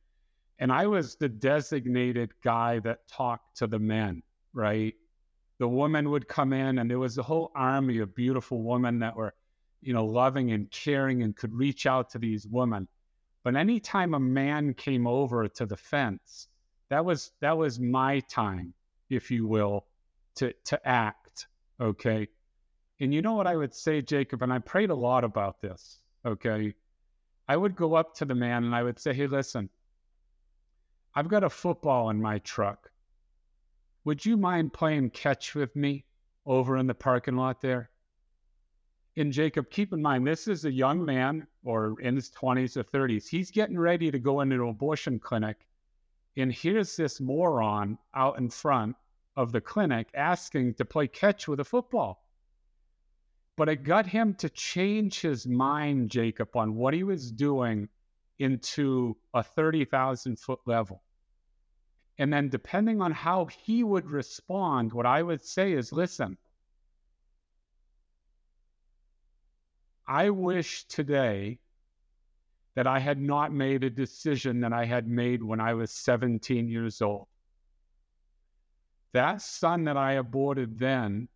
And 0.58 0.72
I 0.72 0.88
was 0.88 1.16
the 1.16 1.30
designated 1.30 2.34
guy 2.44 2.80
that 2.80 3.08
talked 3.08 3.58
to 3.58 3.68
the 3.68 3.80
men, 3.80 4.24
right? 4.54 4.94
The 5.60 5.68
woman 5.68 6.10
would 6.10 6.28
come 6.28 6.54
in 6.54 6.80
and 6.80 6.90
there 6.90 7.00
was 7.00 7.18
a 7.18 7.24
whole 7.24 7.52
army 7.56 8.00
of 8.00 8.16
beautiful 8.16 8.64
women 8.64 9.00
that 9.00 9.16
were 9.16 9.34
you 9.82 9.94
know 9.94 10.06
loving 10.06 10.52
and 10.52 10.72
caring 10.72 11.22
and 11.22 11.36
could 11.36 11.54
reach 11.54 11.86
out 11.86 12.10
to 12.12 12.20
these 12.20 12.48
women. 12.48 12.88
But 13.44 13.56
anytime 13.56 14.14
a 14.14 14.20
man 14.20 14.74
came 14.74 15.08
over 15.08 15.48
to 15.48 15.66
the 15.66 15.78
fence 15.78 16.48
that 16.90 17.06
was 17.06 17.32
that 17.42 17.58
was 17.58 17.80
my 17.80 18.20
time 18.22 18.74
if 19.10 19.32
you 19.32 19.48
will 19.48 19.86
to 20.36 20.54
to 20.66 20.88
act 20.88 21.48
okay? 21.80 22.28
And 23.02 23.14
you 23.14 23.22
know 23.22 23.34
what 23.34 23.48
i 23.48 23.56
would 23.56 23.74
say 23.74 24.02
jacob 24.02 24.42
and 24.44 24.52
i 24.52 24.60
prayed 24.60 24.90
a 24.90 24.96
lot 24.96 25.24
about 25.24 25.62
this 25.62 26.00
okay? 26.26 26.74
I 27.48 27.58
would 27.58 27.76
go 27.76 27.96
up 27.96 28.14
to 28.16 28.26
the 28.26 28.36
man 28.36 28.64
and 28.66 28.76
i 28.76 28.84
would 28.84 29.00
say 29.00 29.14
hey 29.14 29.28
listen 29.28 29.70
i've 31.16 31.30
got 31.30 31.44
a 31.44 31.50
football 31.50 32.10
in 32.10 32.22
my 32.22 32.40
truck 32.40 32.89
would 34.06 34.26
you 34.26 34.38
mind 34.38 34.74
playing 34.74 35.10
catch 35.12 35.56
with 35.56 35.76
me 35.76 36.06
over 36.46 36.78
in 36.78 36.88
the 36.88 36.94
parking 36.94 37.36
lot 37.36 37.62
there? 37.62 37.90
And 39.18 39.34
Jacob, 39.34 39.70
keep 39.70 39.92
in 39.92 40.02
mind, 40.02 40.26
this 40.26 40.48
is 40.48 40.66
a 40.66 40.72
young 40.72 41.04
man 41.04 41.46
or 41.64 42.00
in 42.00 42.16
his 42.16 42.32
20s 42.32 42.78
or 42.78 42.84
30s. 42.84 43.28
He's 43.28 43.52
getting 43.52 43.78
ready 43.78 44.12
to 44.12 44.20
go 44.20 44.40
into 44.42 44.56
an 44.56 44.70
abortion 44.70 45.20
clinic. 45.20 45.68
And 46.38 46.54
here's 46.54 46.96
this 46.96 47.20
moron 47.20 47.98
out 48.16 48.38
in 48.38 48.50
front 48.50 48.96
of 49.36 49.52
the 49.52 49.60
clinic 49.60 50.08
asking 50.14 50.76
to 50.76 50.86
play 50.86 51.08
catch 51.08 51.48
with 51.48 51.60
a 51.60 51.66
football. 51.66 52.24
But 53.58 53.68
it 53.68 53.84
got 53.84 54.08
him 54.08 54.36
to 54.36 54.50
change 54.50 55.20
his 55.20 55.46
mind, 55.46 56.12
Jacob, 56.12 56.56
on 56.56 56.76
what 56.76 56.94
he 56.94 57.04
was 57.04 57.30
doing 57.32 57.90
into 58.38 59.18
a 59.34 59.44
30,000 59.44 60.40
foot 60.40 60.60
level. 60.66 61.04
And 62.20 62.34
then, 62.34 62.50
depending 62.50 63.02
on 63.02 63.14
how 63.14 63.46
he 63.46 63.82
would 63.82 64.06
respond, 64.06 64.92
what 64.92 65.06
I 65.06 65.24
would 65.24 65.42
say 65.42 65.72
is 65.72 65.94
listen, 65.94 66.38
I 70.06 70.30
wish 70.30 70.84
today 70.84 71.60
that 72.76 72.88
I 72.88 73.00
had 73.00 73.22
not 73.22 73.54
made 73.54 73.86
a 73.86 73.90
decision 73.90 74.60
that 74.62 74.74
I 74.74 74.84
had 74.84 75.08
made 75.08 75.42
when 75.42 75.62
I 75.62 75.74
was 75.76 75.92
17 75.92 76.68
years 76.68 77.02
old. 77.02 77.28
That 79.14 79.42
son 79.42 79.86
that 79.86 79.96
I 79.96 80.14
aborted 80.14 80.78
then, 80.78 81.30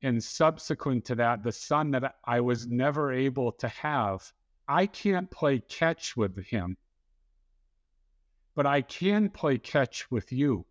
and 0.00 0.22
subsequent 0.22 1.06
to 1.06 1.16
that, 1.16 1.42
the 1.42 1.52
son 1.52 1.90
that 1.90 2.14
I 2.24 2.40
was 2.40 2.68
never 2.68 3.12
able 3.12 3.50
to 3.52 3.68
have, 3.68 4.32
I 4.68 4.86
can't 4.86 5.28
play 5.28 5.58
catch 5.58 6.16
with 6.16 6.36
him 6.46 6.76
but 8.54 8.66
I 8.66 8.82
can 8.82 9.30
play 9.30 9.58
catch 9.58 10.10
with 10.10 10.32
you. 10.32 10.66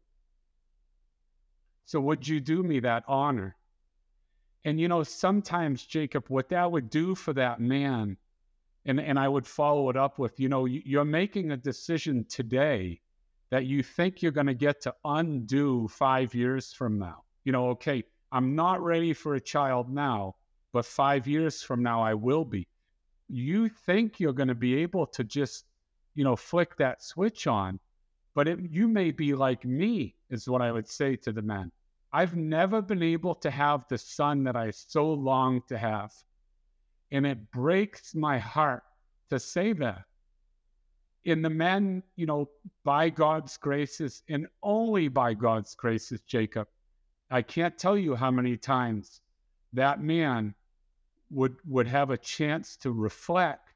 So 1.86 1.99
would 2.01 2.27
you 2.27 2.39
do 2.39 2.63
me 2.63 2.79
that 2.82 3.03
honor? 3.07 3.55
And 4.63 4.79
you 4.79 4.88
know, 4.88 5.03
sometimes, 5.03 5.86
Jacob, 5.86 6.25
what 6.27 6.49
that 6.49 6.71
would 6.71 6.89
do 6.89 7.15
for 7.15 7.34
that 7.34 7.59
man, 7.59 8.17
and, 8.86 8.99
and 8.99 9.17
I 9.17 9.27
would 9.27 9.47
follow 9.47 9.89
it 9.89 9.97
up 9.97 10.19
with, 10.19 10.39
you 10.39 10.49
know, 10.49 10.65
you're 10.65 11.05
making 11.05 11.51
a 11.51 11.57
decision 11.57 12.25
today 12.29 13.01
that 13.49 13.65
you 13.65 13.84
think 13.84 14.21
you're 14.21 14.32
going 14.32 14.47
to 14.47 14.53
get 14.53 14.82
to 14.82 14.95
undo 15.03 15.88
five 15.88 16.34
years 16.34 16.71
from 16.71 16.97
now. 16.97 17.23
You 17.43 17.51
know, 17.51 17.69
okay, 17.69 18.03
I'm 18.32 18.55
not 18.55 18.82
ready 18.82 19.13
for 19.13 19.36
a 19.36 19.41
child 19.41 19.91
now, 19.91 20.36
but 20.71 20.86
five 20.86 21.27
years 21.27 21.61
from 21.61 21.84
now, 21.84 22.01
I 22.01 22.13
will 22.13 22.45
be. 22.45 22.67
You 23.27 23.69
think 23.69 24.19
you're 24.19 24.34
going 24.34 24.47
to 24.47 24.55
be 24.55 24.75
able 24.77 25.07
to 25.07 25.23
just 25.23 25.65
you 26.16 26.24
know, 26.24 26.36
flick 26.36 26.76
that 26.78 27.03
switch 27.03 27.47
on. 27.47 27.80
But 28.34 28.47
it, 28.47 28.59
you 28.70 28.88
may 28.88 29.12
be 29.12 29.34
like 29.34 29.66
me, 29.66 30.16
is 30.30 30.47
what 30.47 30.62
I 30.62 30.72
would 30.72 30.88
say 30.88 31.16
to 31.18 31.32
the 31.32 31.41
men. 31.41 31.72
I've 32.14 32.36
never 32.36 32.82
been 32.82 33.03
able 33.03 33.36
to 33.36 33.51
have 33.51 33.86
the 33.88 33.97
son 33.97 34.43
that 34.43 34.55
I 34.55 34.72
so 34.72 35.14
long 35.14 35.62
to 35.68 35.78
have. 35.78 36.12
And 37.12 37.26
it 37.26 37.51
breaks 37.51 38.16
my 38.16 38.38
heart 38.38 38.84
to 39.30 39.39
say 39.39 39.74
that. 39.74 40.03
In 41.24 41.41
the 41.41 41.49
men, 41.49 42.03
you 42.16 42.26
know, 42.26 42.49
by 42.84 43.09
God's 43.09 43.55
graces 43.57 44.24
and 44.28 44.47
only 44.64 45.07
by 45.07 45.34
God's 45.34 45.76
graces, 45.76 46.22
Jacob, 46.22 46.68
I 47.30 47.41
can't 47.41 47.78
tell 47.78 47.97
you 47.97 48.16
how 48.16 48.32
many 48.32 48.57
times 48.57 49.22
that 49.74 50.01
man 50.01 50.53
would 51.30 51.55
would 51.66 51.88
have 51.88 52.09
a 52.09 52.18
chance 52.18 52.76
to 52.78 52.91
reflect 52.91 53.70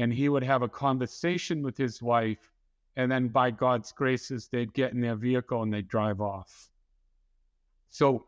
and 0.00 0.12
he 0.14 0.30
would 0.30 0.42
have 0.42 0.62
a 0.62 0.68
conversation 0.68 1.62
with 1.62 1.76
his 1.76 2.00
wife 2.00 2.50
and 2.96 3.12
then 3.12 3.28
by 3.28 3.50
god's 3.50 3.92
graces 3.92 4.48
they'd 4.48 4.72
get 4.72 4.92
in 4.92 5.00
their 5.00 5.14
vehicle 5.14 5.62
and 5.62 5.72
they'd 5.72 5.88
drive 5.88 6.20
off. 6.20 6.70
So 7.90 8.26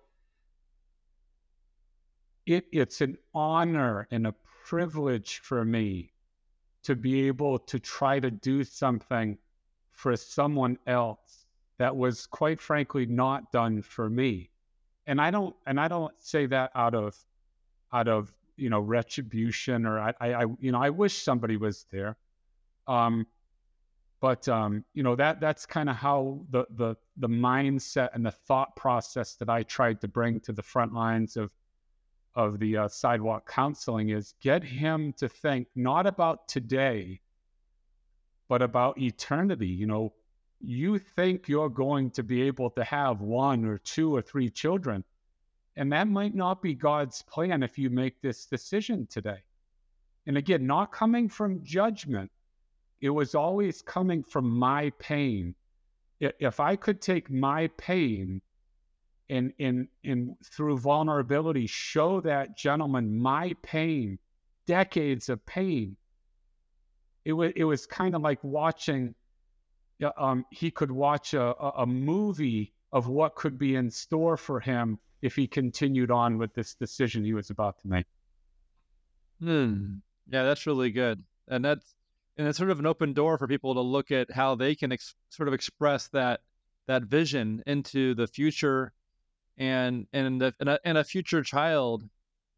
it, 2.45 2.67
it's 2.73 3.01
an 3.01 3.17
honor 3.35 4.07
and 4.11 4.27
a 4.27 4.35
privilege 4.67 5.39
for 5.39 5.65
me 5.65 6.13
to 6.83 6.95
be 6.95 7.27
able 7.27 7.59
to 7.59 7.79
try 7.79 8.21
to 8.21 8.31
do 8.31 8.65
something 8.65 9.39
for 9.93 10.15
someone 10.17 10.77
else 10.87 11.47
that 11.79 11.97
was 11.97 12.27
quite 12.27 12.61
frankly 12.61 13.07
not 13.07 13.51
done 13.51 13.81
for 13.81 14.11
me. 14.11 14.51
And 15.07 15.21
i 15.21 15.31
don't 15.31 15.57
and 15.67 15.81
i 15.81 15.89
don't 15.89 16.15
say 16.19 16.47
that 16.47 16.71
out 16.75 16.95
of 16.95 17.17
out 17.93 18.09
of 18.09 18.33
you 18.57 18.71
know 18.71 18.81
retribution 18.81 19.87
or 19.87 19.99
I, 19.99 20.15
I, 20.21 20.35
I 20.35 20.45
you 20.61 20.73
know 20.73 20.81
I 20.83 20.91
wish 20.91 21.23
somebody 21.23 21.57
was 21.57 21.87
there, 21.91 22.17
Um, 22.87 23.27
but 24.21 24.49
um, 24.49 24.85
you 24.95 25.03
know 25.03 25.17
that 25.17 25.41
that's 25.41 25.67
kind 25.67 25.91
of 25.91 25.97
how 25.97 26.45
the 26.51 26.67
the 26.71 26.97
the 27.17 27.29
mindset 27.29 28.11
and 28.15 28.25
the 28.25 28.31
thought 28.31 28.75
process 28.77 29.35
that 29.37 29.49
I 29.49 29.65
tried 29.65 30.01
to 30.03 30.09
bring 30.09 30.41
to 30.41 30.53
the 30.53 30.63
front 30.63 30.93
lines 30.95 31.37
of 31.37 31.51
of 32.35 32.59
the 32.59 32.77
uh, 32.77 32.89
sidewalk 32.89 33.51
counseling 33.51 34.11
is 34.11 34.35
get 34.41 34.63
him 34.65 35.13
to 35.15 35.29
think 35.29 35.69
not 35.75 36.07
about 36.07 36.49
today, 36.49 37.21
but 38.49 38.63
about 38.63 38.99
eternity. 38.99 39.67
You 39.69 39.87
know, 39.87 40.15
you 40.61 40.99
think 40.99 41.49
you're 41.49 41.69
going 41.69 42.11
to 42.13 42.23
be 42.23 42.43
able 42.43 42.71
to 42.71 42.85
have 42.85 43.21
one 43.21 43.65
or 43.65 43.79
two 43.79 44.15
or 44.15 44.23
three 44.23 44.49
children, 44.49 45.05
and 45.77 45.93
that 45.93 46.09
might 46.09 46.35
not 46.35 46.61
be 46.61 46.75
God's 46.75 47.23
plan 47.23 47.63
if 47.63 47.79
you 47.79 47.89
make 47.89 48.21
this 48.21 48.47
decision 48.47 49.07
today. 49.07 49.43
And 50.27 50.37
again, 50.37 50.67
not 50.67 50.93
coming 50.93 51.29
from 51.29 51.65
judgment, 51.65 52.31
it 53.01 53.11
was 53.11 53.35
always 53.35 53.83
coming 53.83 54.23
from 54.23 54.49
my 54.49 54.91
pain. 54.99 55.55
If 56.21 56.61
I 56.61 56.77
could 56.77 57.01
take 57.01 57.31
my 57.31 57.69
pain 57.77 58.41
and, 59.29 59.53
and, 59.59 59.89
and 60.05 60.37
through 60.45 60.79
vulnerability 60.79 61.67
show 61.67 62.21
that 62.21 62.57
gentleman 62.57 63.19
my 63.19 63.55
pain, 63.63 64.19
decades 64.67 65.29
of 65.29 65.45
pain, 65.47 65.97
it 67.25 67.33
was, 67.33 67.53
it 67.57 67.65
was 67.65 67.87
kind 67.87 68.15
of 68.15 68.23
like 68.23 68.43
watching, 68.45 69.15
um, 70.17 70.45
he 70.51 70.71
could 70.71 70.93
watch 70.93 71.35
a, 71.35 71.55
a 71.57 71.87
movie 71.87 72.73
of 72.93 73.09
what 73.09 73.35
could 73.35 73.59
be 73.59 73.75
in 73.75 73.91
store 73.91 74.37
for 74.37 74.61
him 74.61 74.99
if 75.23 75.37
he 75.37 75.47
continued 75.47 76.11
on 76.11 76.37
with 76.37 76.53
this 76.55 76.75
decision 76.75 77.25
he 77.25 77.33
was 77.33 77.51
about 77.51 77.79
to 77.81 77.89
make. 77.89 78.07
Hmm. 79.41 79.95
Yeah, 80.29 80.45
that's 80.45 80.67
really 80.67 80.91
good, 80.91 81.23
and 81.49 81.65
that's 81.65 81.95
and 82.37 82.49
it's 82.49 82.59
sort 82.59 82.71
of 82.71 82.79
an 82.79 82.87
open 82.87 83.13
door 83.13 83.39
for 83.39 83.47
people 83.47 83.75
to 83.75 83.81
look 83.81 84.11
at 84.11 84.31
how 84.31 84.55
they 84.55 84.75
can 84.75 84.93
ex- 84.93 85.15
sort 85.31 85.49
of 85.49 85.55
express 85.55 86.09
that 86.09 86.41
that 86.87 87.05
vision 87.05 87.63
into 87.67 88.15
the 88.15 88.27
future, 88.27 88.93
and 89.59 90.07
and 90.13 90.41
the, 90.41 90.55
and, 90.61 90.69
a, 90.69 90.79
and 90.85 90.99
a 90.99 91.05
future 91.05 91.43
child 91.43 92.09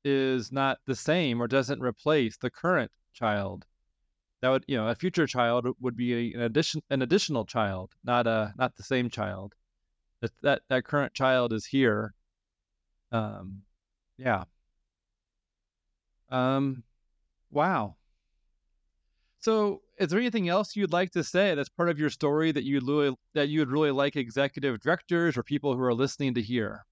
is 0.04 0.52
not 0.52 0.78
the 0.86 0.94
same 0.94 1.40
or 1.40 1.48
doesn't 1.48 1.80
replace 1.80 2.36
the 2.36 2.50
current 2.50 2.90
child. 3.12 3.64
That 4.42 4.50
would 4.50 4.64
you 4.68 4.76
know 4.76 4.88
a 4.88 4.94
future 4.94 5.26
child 5.26 5.66
would 5.80 5.96
be 5.96 6.34
an 6.34 6.42
addition 6.42 6.82
an 6.90 7.02
additional 7.02 7.46
child, 7.46 7.92
not 8.04 8.26
a 8.26 8.52
not 8.58 8.76
the 8.76 8.82
same 8.82 9.08
child. 9.08 9.54
That 10.20 10.32
that 10.42 10.62
that 10.68 10.84
current 10.84 11.14
child 11.14 11.52
is 11.52 11.66
here. 11.66 12.14
Um, 13.14 13.62
yeah. 14.18 14.44
Um, 16.30 16.82
Wow. 17.50 17.96
So, 19.38 19.82
is 19.98 20.08
there 20.10 20.18
anything 20.18 20.48
else 20.48 20.74
you'd 20.74 20.92
like 20.92 21.12
to 21.12 21.22
say 21.22 21.54
that's 21.54 21.68
part 21.68 21.88
of 21.88 22.00
your 22.00 22.10
story 22.10 22.50
that 22.50 22.64
you'd 22.64 22.82
really, 22.82 23.16
that 23.34 23.48
you 23.48 23.60
would 23.60 23.70
really 23.70 23.92
like 23.92 24.16
executive 24.16 24.80
directors 24.80 25.36
or 25.36 25.44
people 25.44 25.74
who 25.76 25.82
are 25.82 25.94
listening 25.94 26.34
to 26.34 26.42
hear? 26.42 26.84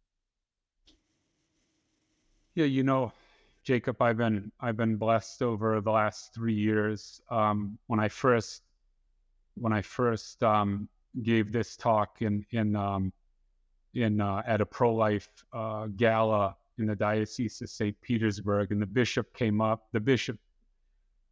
Yeah, 2.54 2.66
you 2.66 2.82
know, 2.82 3.12
Jacob, 3.64 4.00
I've 4.02 4.16
been 4.16 4.52
I've 4.60 4.76
been 4.76 4.96
blessed 4.96 5.42
over 5.42 5.80
the 5.80 5.90
last 5.90 6.34
three 6.34 6.54
years. 6.54 7.20
Um, 7.30 7.78
when 7.86 8.00
I 8.00 8.08
first 8.08 8.62
when 9.56 9.72
I 9.72 9.82
first 9.82 10.42
um, 10.42 10.88
gave 11.22 11.52
this 11.52 11.76
talk 11.76 12.22
in 12.22 12.46
in 12.52 12.76
um, 12.76 13.12
in 13.94 14.20
uh, 14.20 14.42
at 14.46 14.60
a 14.60 14.66
pro 14.66 14.94
life 14.94 15.28
uh, 15.52 15.86
gala 15.96 16.56
in 16.78 16.86
the 16.86 16.96
diocese 16.96 17.60
of 17.60 17.68
St. 17.68 18.00
Petersburg, 18.00 18.72
and 18.72 18.80
the 18.80 18.86
bishop 18.86 19.34
came 19.34 19.60
up. 19.60 19.88
The 19.92 20.00
bishop 20.00 20.38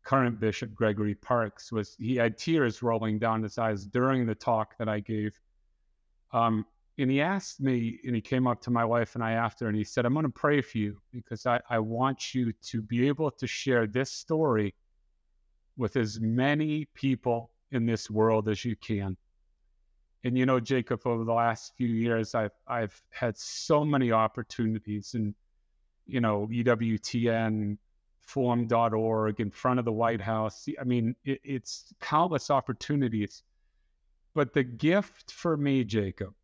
current 0.03 0.41
Bishop 0.41 0.75
Gregory 0.75 1.15
Parkes, 1.15 1.71
was 1.71 1.95
he 1.99 2.17
had 2.17 2.39
tears 2.39 2.83
rolling 2.83 3.19
down 3.19 3.43
his 3.43 3.59
eyes 3.59 3.85
during 3.87 4.27
the 4.27 4.35
talk 4.35 4.77
that 4.79 4.89
I 4.89 5.01
gave. 5.01 5.39
Um, 6.33 6.65
and 6.99 7.11
he 7.11 7.21
asked 7.21 7.61
me, 7.61 7.99
and 8.05 8.15
he 8.15 8.21
came 8.21 8.47
up 8.47 8.61
to 8.63 8.71
my 8.71 8.85
wife 8.85 9.15
and 9.15 9.25
I 9.25 9.33
after, 9.33 9.69
and 9.69 9.77
he 9.77 9.85
said, 9.85 10.05
I'm 10.05 10.13
going 10.13 10.25
to 10.25 10.31
pray 10.31 10.61
for 10.61 10.79
you 10.79 11.01
because 11.13 11.47
I, 11.47 11.61
I 11.69 11.79
want 11.79 12.35
you 12.35 12.53
to 12.53 12.83
be 12.83 13.09
able 13.09 13.31
to 13.31 13.47
share 13.47 13.87
this 13.87 14.11
story 14.11 14.75
with 15.77 15.97
as 15.97 16.21
many 16.21 16.87
people 16.95 17.51
in 17.73 17.87
this 17.87 18.11
world 18.11 18.49
as 18.49 18.65
you 18.65 18.77
can. 18.77 19.17
And 20.25 20.37
you 20.37 20.45
know, 20.47 20.61
Jacob, 20.61 21.07
over 21.07 21.25
the 21.25 21.33
last 21.33 21.75
few 21.77 21.89
years, 21.89 22.35
I've 22.35 22.53
I've 22.67 23.01
had 23.11 23.37
so 23.39 23.85
many 23.85 24.13
opportunities 24.13 25.15
and 25.15 25.35
you 26.11 26.21
know, 26.21 26.49
EWTN, 26.53 27.79
forum.org 28.23 29.41
in 29.41 29.51
front 29.51 29.79
of 29.79 29.85
the 29.85 29.93
White 29.93 30.21
House. 30.21 30.67
I 30.81 30.85
mean, 30.85 31.15
it, 31.25 31.41
it's 31.45 31.93
countless 32.01 32.51
opportunities. 32.51 33.43
But 34.35 34.53
the 34.53 34.65
gift 34.65 35.33
for 35.33 35.57
me, 35.57 35.85
Jacob, 35.85 36.35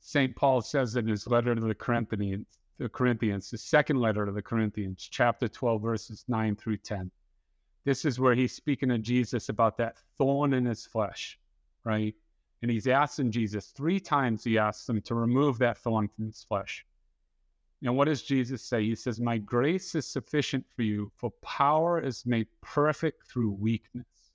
St. 0.00 0.34
Paul 0.36 0.60
says 0.60 0.96
in 0.96 1.06
his 1.06 1.26
letter 1.26 1.54
to 1.54 1.60
the 1.60 1.74
Corinthians, 1.74 2.46
the 2.78 2.88
Corinthians, 2.88 3.50
the 3.50 3.58
second 3.58 4.00
letter 4.00 4.26
to 4.26 4.32
the 4.32 4.42
Corinthians, 4.42 5.08
chapter 5.10 5.48
12, 5.48 5.82
verses 5.82 6.24
9 6.28 6.56
through 6.56 6.76
10. 6.78 7.10
This 7.84 8.04
is 8.04 8.20
where 8.20 8.34
he's 8.34 8.52
speaking 8.52 8.88
to 8.90 8.98
Jesus 8.98 9.48
about 9.48 9.76
that 9.78 9.96
thorn 10.18 10.52
in 10.52 10.64
his 10.64 10.86
flesh, 10.86 11.38
right? 11.84 12.14
And 12.66 12.72
he's 12.72 12.88
asking 12.88 13.30
Jesus 13.30 13.66
three 13.66 14.00
times, 14.00 14.42
he 14.42 14.58
asks 14.58 14.88
him 14.88 15.00
to 15.02 15.14
remove 15.14 15.56
that 15.58 15.78
thorn 15.78 16.08
from 16.08 16.26
his 16.26 16.42
flesh. 16.42 16.84
And 17.84 17.96
what 17.96 18.06
does 18.06 18.24
Jesus 18.24 18.60
say? 18.60 18.82
He 18.82 18.96
says, 18.96 19.20
My 19.20 19.38
grace 19.38 19.94
is 19.94 20.04
sufficient 20.04 20.66
for 20.74 20.82
you, 20.82 21.12
for 21.14 21.30
power 21.42 22.00
is 22.00 22.26
made 22.26 22.48
perfect 22.62 23.28
through 23.28 23.52
weakness. 23.52 24.32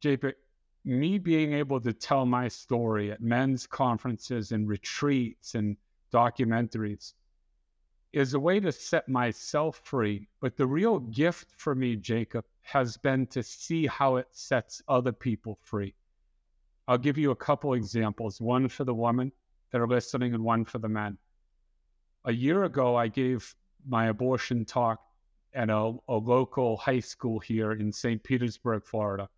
Jacob, 0.00 0.36
me 0.84 1.18
being 1.18 1.54
able 1.54 1.80
to 1.80 1.92
tell 1.92 2.24
my 2.24 2.46
story 2.46 3.10
at 3.10 3.20
men's 3.20 3.66
conferences 3.66 4.52
and 4.52 4.68
retreats 4.68 5.56
and 5.56 5.76
documentaries 6.14 7.14
is 8.12 8.34
a 8.34 8.38
way 8.38 8.60
to 8.60 8.70
set 8.70 9.08
myself 9.08 9.80
free. 9.82 10.28
But 10.40 10.56
the 10.56 10.68
real 10.68 11.00
gift 11.00 11.48
for 11.56 11.74
me, 11.74 11.96
Jacob, 11.96 12.44
has 12.62 12.96
been 12.96 13.26
to 13.26 13.42
see 13.42 13.88
how 13.88 14.18
it 14.18 14.28
sets 14.30 14.80
other 14.86 15.10
people 15.10 15.58
free. 15.64 15.96
I'll 16.90 16.98
give 16.98 17.16
you 17.16 17.30
a 17.30 17.36
couple 17.36 17.74
examples 17.74 18.40
one 18.40 18.68
for 18.68 18.84
the 18.84 18.94
women 18.94 19.32
that 19.72 19.80
are 19.80 19.88
listening 19.88 20.34
and 20.34 20.44
one 20.44 20.64
for 20.64 20.78
the 20.78 20.88
men 20.88 21.16
a 22.24 22.32
year 22.32 22.64
ago, 22.64 22.96
I 22.96 23.08
gave 23.08 23.54
my 23.86 24.08
abortion 24.08 24.64
talk 24.64 25.00
at 25.54 25.70
a, 25.70 25.94
a 26.08 26.14
local 26.14 26.76
high 26.76 27.00
school 27.00 27.38
here 27.38 27.72
in 27.72 27.92
St. 27.92 28.22
Petersburg, 28.22 28.84
Florida. 28.84 29.28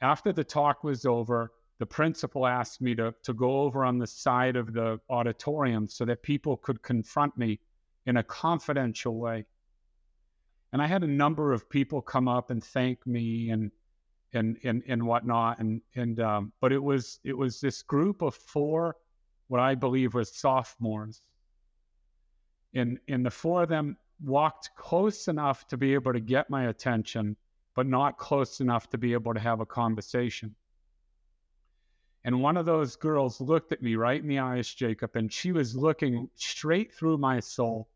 After 0.00 0.32
the 0.32 0.44
talk 0.44 0.84
was 0.84 1.04
over, 1.04 1.52
the 1.78 1.86
principal 1.86 2.46
asked 2.46 2.80
me 2.80 2.94
to, 2.94 3.14
to 3.24 3.34
go 3.34 3.60
over 3.62 3.84
on 3.84 3.98
the 3.98 4.06
side 4.06 4.56
of 4.56 4.72
the 4.72 5.00
auditorium 5.10 5.88
so 5.88 6.04
that 6.04 6.22
people 6.22 6.56
could 6.56 6.82
confront 6.82 7.36
me 7.36 7.58
in 8.06 8.16
a 8.16 8.22
confidential 8.22 9.16
way. 9.16 9.44
And 10.72 10.80
I 10.80 10.86
had 10.86 11.02
a 11.02 11.08
number 11.08 11.52
of 11.52 11.68
people 11.68 12.00
come 12.00 12.28
up 12.28 12.50
and 12.50 12.62
thank 12.62 13.04
me 13.06 13.50
and 13.50 13.70
and 14.34 14.56
and, 14.64 14.82
and 14.86 15.06
whatnot. 15.06 15.58
And 15.58 15.80
and 15.94 16.20
um, 16.20 16.52
but 16.60 16.72
it 16.72 16.82
was 16.82 17.20
it 17.24 17.36
was 17.36 17.60
this 17.60 17.82
group 17.82 18.22
of 18.22 18.34
four, 18.34 18.96
what 19.48 19.60
I 19.60 19.74
believe 19.74 20.14
was 20.14 20.34
sophomores 20.34 21.22
and 22.74 22.98
and 23.08 23.24
the 23.24 23.30
four 23.30 23.62
of 23.62 23.68
them 23.68 23.96
walked 24.22 24.70
close 24.76 25.28
enough 25.28 25.66
to 25.68 25.76
be 25.76 25.94
able 25.94 26.12
to 26.12 26.20
get 26.20 26.48
my 26.48 26.68
attention, 26.68 27.36
but 27.74 27.86
not 27.86 28.18
close 28.18 28.60
enough 28.60 28.88
to 28.90 28.98
be 28.98 29.12
able 29.12 29.34
to 29.34 29.40
have 29.40 29.60
a 29.60 29.66
conversation. 29.66 30.54
And 32.24 32.40
one 32.40 32.56
of 32.56 32.66
those 32.66 32.94
girls 32.94 33.40
looked 33.40 33.72
at 33.72 33.82
me 33.82 33.96
right 33.96 34.20
in 34.20 34.28
the 34.28 34.38
eyes, 34.38 34.72
Jacob, 34.72 35.16
and 35.16 35.32
she 35.32 35.50
was 35.50 35.74
looking 35.74 36.30
straight 36.36 36.94
through 36.94 37.18
my 37.18 37.40
soul. 37.40 37.88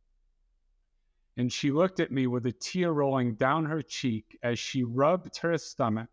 And 1.36 1.52
she 1.52 1.70
looked 1.70 2.00
at 2.00 2.10
me 2.10 2.26
with 2.26 2.46
a 2.46 2.52
tear 2.52 2.92
rolling 2.92 3.34
down 3.34 3.66
her 3.66 3.82
cheek 3.82 4.36
as 4.42 4.58
she 4.58 4.82
rubbed 4.82 5.36
her 5.38 5.56
stomach 5.58 6.08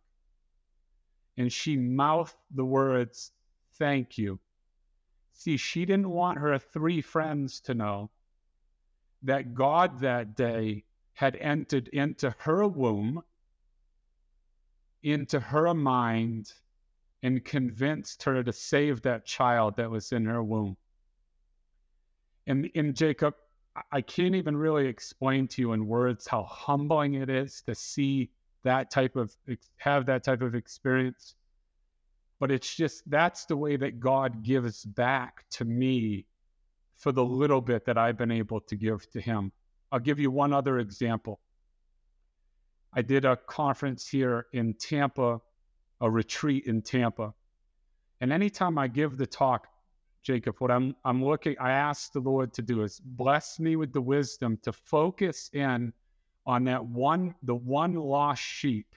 and 1.38 1.52
she 1.52 1.78
mouthed 1.78 2.36
the 2.52 2.66
words, 2.66 3.32
Thank 3.76 4.18
you. 4.18 4.40
See, 5.32 5.58
she 5.58 5.86
didn't 5.86 6.10
want 6.10 6.38
her 6.38 6.58
three 6.60 7.02
friends 7.02 7.60
to 7.62 7.74
know 7.74 8.12
that 9.24 9.54
God 9.54 10.00
that 10.00 10.36
day 10.36 10.84
had 11.14 11.36
entered 11.38 11.88
into 11.90 12.36
her 12.40 12.68
womb, 12.68 13.24
into 15.02 15.40
her 15.40 15.74
mind, 15.74 16.54
and 17.24 17.44
convinced 17.44 18.24
her 18.24 18.44
to 18.44 18.54
save 18.54 19.02
that 19.02 19.26
child 19.26 19.76
that 19.78 19.90
was 19.90 20.12
in 20.12 20.26
her 20.26 20.44
womb. 20.44 20.78
And 22.46 22.66
in 22.74 22.94
Jacob, 22.94 23.36
I 23.92 24.02
can't 24.02 24.36
even 24.36 24.56
really 24.56 24.88
explain 24.88 25.48
to 25.50 25.62
you 25.62 25.74
in 25.74 25.88
words 25.88 26.28
how 26.28 26.44
humbling 26.44 27.16
it 27.16 27.30
is 27.30 27.62
to 27.62 27.74
see 27.74 28.30
that 28.64 28.92
type 28.92 29.16
of 29.16 29.36
have 29.78 30.06
that 30.06 30.24
type 30.24 30.42
of 30.42 30.56
experience. 30.56 31.36
But 32.40 32.52
it's 32.52 32.76
just 32.76 33.10
that's 33.10 33.46
the 33.46 33.56
way 33.56 33.78
that 33.78 34.00
God 34.00 34.44
gives 34.44 34.84
back 34.86 35.46
to 35.52 35.66
me 35.66 36.26
for 36.98 37.12
the 37.12 37.24
little 37.24 37.62
bit 37.62 37.86
that 37.86 37.98
I've 37.98 38.18
been 38.18 38.32
able 38.32 38.62
to 38.62 38.76
give 38.76 39.10
to 39.12 39.22
him. 39.22 39.52
I'll 39.92 40.00
give 40.00 40.20
you 40.20 40.32
one 40.32 40.54
other 40.54 40.80
example. 40.80 41.40
I 42.94 43.02
did 43.02 43.26
a 43.26 43.36
conference 43.36 44.08
here 44.08 44.46
in 44.54 44.76
Tampa, 44.76 45.42
a 46.02 46.10
retreat 46.10 46.66
in 46.66 46.82
Tampa. 46.82 47.34
And 48.22 48.32
anytime 48.32 48.78
I 48.78 48.88
give 48.88 49.18
the 49.18 49.26
talk, 49.26 49.68
Jacob, 50.24 50.56
what 50.60 50.72
I'm 50.72 50.96
I'm 51.04 51.24
looking, 51.24 51.56
I 51.60 51.72
ask 51.72 52.12
the 52.14 52.20
Lord 52.20 52.54
to 52.54 52.62
do 52.62 52.84
is 52.84 53.02
bless 53.04 53.60
me 53.60 53.76
with 53.76 53.92
the 53.92 54.02
wisdom 54.02 54.58
to 54.64 54.72
focus 54.72 55.50
in 55.54 55.92
on 56.46 56.66
that 56.66 56.86
one, 56.86 57.36
the 57.44 57.56
one 57.56 57.94
lost 57.94 58.42
sheep 58.42 58.88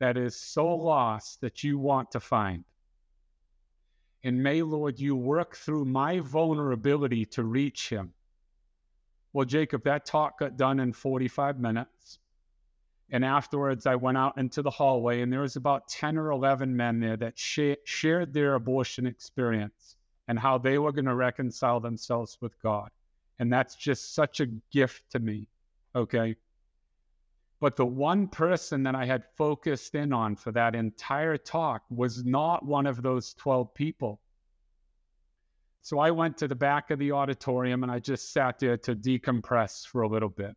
that 0.00 0.16
is 0.16 0.36
so 0.36 0.66
lost 0.66 1.40
that 1.40 1.64
you 1.64 1.78
want 1.78 2.10
to 2.10 2.20
find. 2.20 2.64
And 4.22 4.42
may, 4.42 4.62
Lord, 4.62 4.98
you 4.98 5.16
work 5.16 5.56
through 5.56 5.84
my 5.84 6.20
vulnerability 6.20 7.26
to 7.26 7.44
reach 7.44 7.88
him. 7.88 8.12
Well, 9.32 9.44
Jacob, 9.44 9.84
that 9.84 10.06
talk 10.06 10.38
got 10.38 10.56
done 10.56 10.80
in 10.80 10.92
45 10.92 11.58
minutes. 11.58 12.18
And 13.10 13.24
afterwards, 13.24 13.86
I 13.86 13.96
went 13.96 14.16
out 14.16 14.38
into 14.38 14.62
the 14.62 14.70
hallway, 14.70 15.20
and 15.20 15.32
there 15.32 15.42
was 15.42 15.56
about 15.56 15.88
10 15.88 16.16
or 16.16 16.30
11 16.30 16.74
men 16.74 17.00
there 17.00 17.16
that 17.18 17.38
sh- 17.38 17.76
shared 17.84 18.32
their 18.32 18.54
abortion 18.54 19.06
experience 19.06 19.96
and 20.26 20.38
how 20.38 20.56
they 20.56 20.78
were 20.78 20.92
going 20.92 21.04
to 21.04 21.14
reconcile 21.14 21.80
themselves 21.80 22.38
with 22.40 22.60
God. 22.62 22.90
And 23.38 23.52
that's 23.52 23.74
just 23.74 24.14
such 24.14 24.40
a 24.40 24.46
gift 24.72 25.10
to 25.10 25.18
me. 25.18 25.48
Okay. 25.94 26.36
But 27.60 27.76
the 27.76 27.86
one 27.86 28.28
person 28.28 28.82
that 28.82 28.94
I 28.94 29.06
had 29.06 29.24
focused 29.36 29.94
in 29.94 30.12
on 30.12 30.36
for 30.36 30.52
that 30.52 30.74
entire 30.74 31.36
talk 31.36 31.82
was 31.88 32.24
not 32.24 32.64
one 32.64 32.86
of 32.86 33.02
those 33.02 33.34
12 33.34 33.72
people. 33.74 34.20
So 35.80 35.98
I 35.98 36.10
went 36.10 36.36
to 36.38 36.48
the 36.48 36.54
back 36.54 36.90
of 36.90 36.98
the 36.98 37.12
auditorium 37.12 37.82
and 37.82 37.92
I 37.92 38.00
just 38.00 38.32
sat 38.32 38.58
there 38.58 38.76
to 38.78 38.96
decompress 38.96 39.86
for 39.86 40.02
a 40.02 40.08
little 40.08 40.28
bit. 40.28 40.56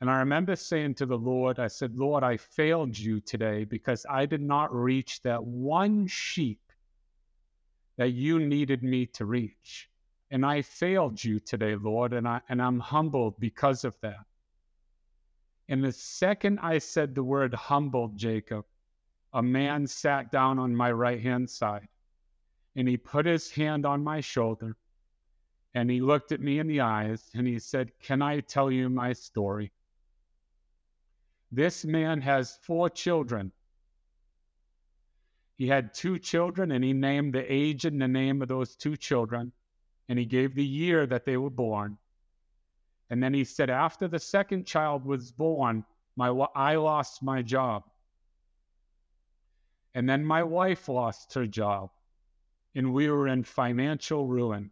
And 0.00 0.10
I 0.10 0.18
remember 0.18 0.54
saying 0.56 0.96
to 0.96 1.06
the 1.06 1.16
Lord, 1.16 1.58
I 1.58 1.68
said, 1.68 1.96
Lord, 1.96 2.22
I 2.22 2.36
failed 2.36 2.98
you 2.98 3.20
today 3.20 3.64
because 3.64 4.04
I 4.10 4.26
did 4.26 4.42
not 4.42 4.74
reach 4.74 5.22
that 5.22 5.42
one 5.42 6.06
sheep 6.06 6.60
that 7.96 8.10
you 8.10 8.38
needed 8.38 8.82
me 8.82 9.06
to 9.06 9.24
reach. 9.24 9.88
And 10.34 10.44
I 10.44 10.62
failed 10.62 11.22
you 11.22 11.38
today, 11.38 11.76
Lord, 11.76 12.12
and, 12.12 12.26
I, 12.26 12.40
and 12.48 12.60
I'm 12.60 12.80
humbled 12.80 13.38
because 13.38 13.84
of 13.84 13.94
that. 14.00 14.26
And 15.68 15.84
the 15.84 15.92
second 15.92 16.58
I 16.58 16.78
said 16.78 17.14
the 17.14 17.22
word 17.22 17.54
humbled, 17.54 18.16
Jacob, 18.16 18.64
a 19.32 19.40
man 19.40 19.86
sat 19.86 20.32
down 20.32 20.58
on 20.58 20.74
my 20.74 20.90
right 20.90 21.20
hand 21.22 21.48
side 21.48 21.86
and 22.74 22.88
he 22.88 22.96
put 22.96 23.26
his 23.26 23.48
hand 23.52 23.86
on 23.86 24.02
my 24.02 24.20
shoulder 24.20 24.76
and 25.72 25.88
he 25.88 26.00
looked 26.00 26.32
at 26.32 26.40
me 26.40 26.58
in 26.58 26.66
the 26.66 26.80
eyes 26.80 27.30
and 27.34 27.46
he 27.46 27.60
said, 27.60 27.92
Can 28.02 28.20
I 28.20 28.40
tell 28.40 28.72
you 28.72 28.88
my 28.88 29.12
story? 29.12 29.70
This 31.52 31.84
man 31.84 32.20
has 32.22 32.58
four 32.60 32.90
children. 32.90 33.52
He 35.54 35.68
had 35.68 35.94
two 35.94 36.18
children 36.18 36.72
and 36.72 36.82
he 36.82 36.92
named 36.92 37.34
the 37.34 37.52
age 37.52 37.84
and 37.84 38.02
the 38.02 38.08
name 38.08 38.42
of 38.42 38.48
those 38.48 38.74
two 38.74 38.96
children 38.96 39.52
and 40.08 40.18
he 40.18 40.24
gave 40.24 40.54
the 40.54 40.64
year 40.64 41.06
that 41.06 41.24
they 41.24 41.36
were 41.36 41.50
born. 41.50 41.98
And 43.10 43.22
then 43.22 43.34
he 43.34 43.44
said, 43.44 43.70
After 43.70 44.08
the 44.08 44.18
second 44.18 44.66
child 44.66 45.04
was 45.04 45.32
born, 45.32 45.84
my, 46.16 46.28
I 46.28 46.76
lost 46.76 47.22
my 47.22 47.42
job. 47.42 47.84
And 49.94 50.08
then 50.08 50.24
my 50.24 50.42
wife 50.42 50.88
lost 50.88 51.34
her 51.34 51.46
job 51.46 51.90
and 52.74 52.92
we 52.92 53.08
were 53.08 53.28
in 53.28 53.44
financial 53.44 54.26
ruin. 54.26 54.70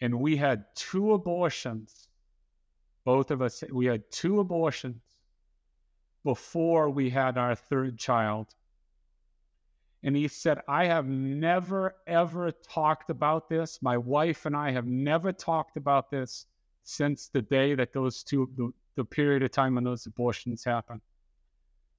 And 0.00 0.20
we 0.20 0.36
had 0.36 0.64
two 0.74 1.12
abortions. 1.12 2.08
Both 3.04 3.30
of 3.30 3.42
us, 3.42 3.62
we 3.72 3.86
had 3.86 4.10
two 4.10 4.40
abortions 4.40 5.02
before 6.24 6.90
we 6.90 7.10
had 7.10 7.36
our 7.36 7.54
third 7.54 7.98
child. 7.98 8.54
And 10.04 10.14
he 10.14 10.28
said, 10.28 10.60
I 10.68 10.84
have 10.84 11.06
never, 11.06 11.96
ever 12.06 12.52
talked 12.52 13.08
about 13.08 13.48
this. 13.48 13.80
My 13.80 13.96
wife 13.96 14.44
and 14.44 14.54
I 14.54 14.70
have 14.70 14.86
never 14.86 15.32
talked 15.32 15.78
about 15.78 16.10
this 16.10 16.44
since 16.82 17.28
the 17.28 17.40
day 17.40 17.74
that 17.74 17.94
those 17.94 18.22
two, 18.22 18.50
the, 18.56 18.70
the 18.96 19.04
period 19.04 19.42
of 19.42 19.50
time 19.50 19.76
when 19.76 19.84
those 19.84 20.04
abortions 20.04 20.62
happened. 20.62 21.00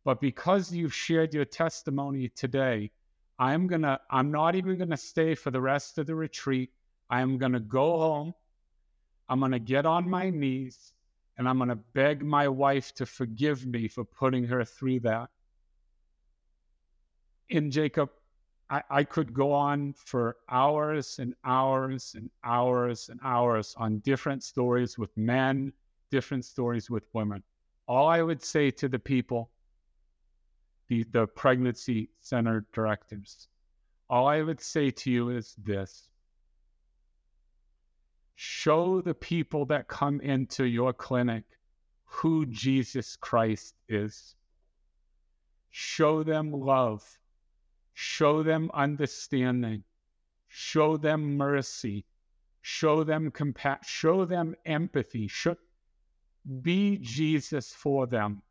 But 0.03 0.21
because 0.21 0.71
you've 0.71 0.93
shared 0.93 1.33
your 1.33 1.45
testimony 1.45 2.29
today, 2.29 2.91
I'm 3.39 3.65
gonna, 3.65 3.99
I'm 4.11 4.31
not 4.31 4.53
even 4.53 4.77
gonna 4.77 4.97
stay 4.97 5.33
for 5.33 5.49
the 5.49 5.59
rest 5.59 5.97
of 5.97 6.05
the 6.05 6.13
retreat. 6.13 6.69
I'm 7.09 7.39
gonna 7.39 7.59
go 7.59 7.97
home. 7.97 8.33
I'm 9.29 9.39
gonna 9.39 9.57
get 9.57 9.87
on 9.87 10.07
my 10.07 10.29
knees 10.29 10.93
and 11.39 11.49
I'm 11.49 11.57
gonna 11.57 11.79
beg 11.95 12.23
my 12.23 12.47
wife 12.47 12.93
to 12.95 13.07
forgive 13.07 13.65
me 13.65 13.87
for 13.87 14.05
putting 14.05 14.43
her 14.45 14.63
through 14.63 14.99
that. 15.01 15.29
In 17.49 17.69
Jacob, 17.69 18.09
I, 18.69 18.81
I 18.89 19.03
could 19.03 19.33
go 19.33 19.51
on 19.51 19.93
for 19.93 20.37
hours 20.49 21.19
and 21.19 21.35
hours 21.45 22.15
and 22.15 22.29
hours 22.43 23.09
and 23.09 23.19
hours 23.23 23.75
on 23.77 23.99
different 23.99 24.43
stories 24.43 24.97
with 24.97 25.15
men, 25.15 25.71
different 26.09 26.45
stories 26.45 26.89
with 26.89 27.03
women. 27.13 27.43
All 27.87 28.07
I 28.07 28.21
would 28.21 28.43
say 28.43 28.71
to 28.71 28.89
the 28.89 28.99
people 28.99 29.51
the, 30.87 31.03
the 31.11 31.27
pregnancy 31.27 32.09
center 32.21 32.65
directives, 32.73 33.47
All 34.09 34.27
I 34.27 34.41
would 34.41 34.61
say 34.61 34.91
to 34.91 35.11
you 35.11 35.29
is 35.29 35.55
this 35.57 36.09
show 38.35 39.01
the 39.01 39.13
people 39.13 39.65
that 39.65 39.87
come 39.87 40.19
into 40.21 40.65
your 40.65 40.91
clinic 40.93 41.43
who 42.03 42.45
Jesus 42.45 43.15
Christ 43.15 43.75
is. 43.87 44.35
Show 45.71 46.23
them 46.23 46.51
love. 46.51 47.03
Show 47.95 48.43
them 48.43 48.69
understanding. 48.73 49.83
Show 50.49 50.97
them 50.97 51.37
mercy. 51.37 52.05
Show 52.61 53.03
them 53.03 53.31
compassion. 53.31 53.83
Show 53.85 54.25
them 54.25 54.53
empathy. 54.65 55.27
Show, 55.27 55.55
be 56.61 56.97
Jesus 56.97 57.71
for 57.71 58.05
them. 58.05 58.41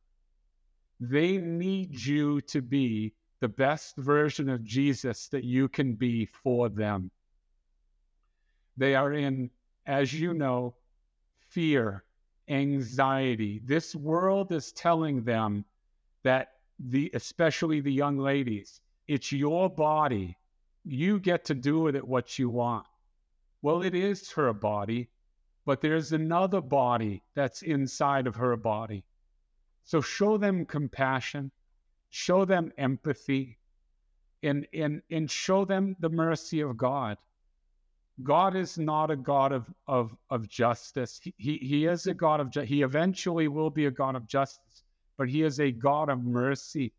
They 0.99 1.37
need 1.37 2.01
you 2.05 2.41
to 2.43 2.63
be 2.63 3.13
the 3.41 3.49
best 3.49 3.97
version 3.97 4.49
of 4.49 4.65
Jesus 4.65 5.29
that 5.29 5.45
you 5.45 5.69
can 5.69 5.95
be 5.95 6.27
for 6.27 6.71
them. 6.71 7.11
They 8.79 8.95
are 8.95 9.13
in, 9.13 9.51
as 9.87 10.13
you 10.13 10.33
know, 10.33 10.75
fear, 11.51 12.05
anxiety. 12.49 13.61
This 13.63 13.95
world 13.95 14.53
is 14.53 14.73
telling 14.73 15.23
them 15.23 15.65
that 16.23 16.53
the 16.79 17.11
especially 17.15 17.81
the 17.81 17.93
young 17.93 18.19
ladies, 18.19 18.81
it's 19.09 19.33
your 19.33 19.69
body. 19.69 20.37
You 20.85 21.19
get 21.19 21.45
to 21.47 21.55
do 21.55 21.81
with 21.81 21.97
it 21.97 22.07
what 22.07 22.39
you 22.39 22.51
want. 22.51 22.87
Well, 23.63 23.83
it 23.83 23.95
is 23.95 24.31
her 24.33 24.53
body, 24.53 25.09
but 25.65 25.81
there's 25.81 26.13
another 26.13 26.61
body 26.61 27.23
that's 27.35 27.63
inside 27.63 28.27
of 28.27 28.37
her 28.37 28.57
body. 28.57 29.05
So 29.85 30.01
show 30.01 30.37
them 30.37 30.67
compassion, 30.67 31.51
show 32.11 32.45
them 32.45 32.73
empathy, 32.79 33.59
and, 34.43 34.67
and, 34.75 35.03
and 35.11 35.31
show 35.31 35.65
them 35.65 35.97
the 36.01 36.11
mercy 36.11 36.61
of 36.61 36.77
God. 36.77 37.17
God 38.23 38.55
is 38.55 38.79
not 38.79 39.11
a 39.11 39.17
God 39.17 39.53
of, 39.53 39.73
of, 39.89 40.17
of 40.31 40.49
justice. 40.49 41.21
He, 41.23 41.59
he, 41.59 41.87
is 41.87 42.07
a 42.07 42.15
God 42.15 42.41
of 42.41 42.51
justice. 42.51 42.69
He 42.69 42.83
eventually 42.83 43.49
will 43.49 43.71
be 43.71 43.87
a 43.87 43.91
God 43.91 44.15
of 44.15 44.27
justice, 44.27 44.85
but 45.17 45.29
he 45.29 45.43
is 45.43 45.59
a 45.59 45.73
God 45.73 46.09
of 46.09 46.23
mercy. 46.23 46.93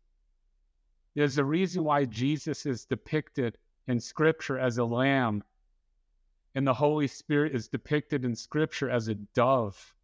There's 1.16 1.38
a 1.38 1.44
reason 1.44 1.82
why 1.82 2.04
Jesus 2.04 2.66
is 2.66 2.84
depicted 2.84 3.56
in 3.88 3.98
Scripture 4.00 4.58
as 4.58 4.76
a 4.76 4.84
lamb, 4.84 5.42
and 6.54 6.66
the 6.66 6.74
Holy 6.74 7.06
Spirit 7.06 7.54
is 7.54 7.68
depicted 7.68 8.22
in 8.22 8.36
Scripture 8.36 8.90
as 8.90 9.08
a 9.08 9.14
dove. 9.14 9.94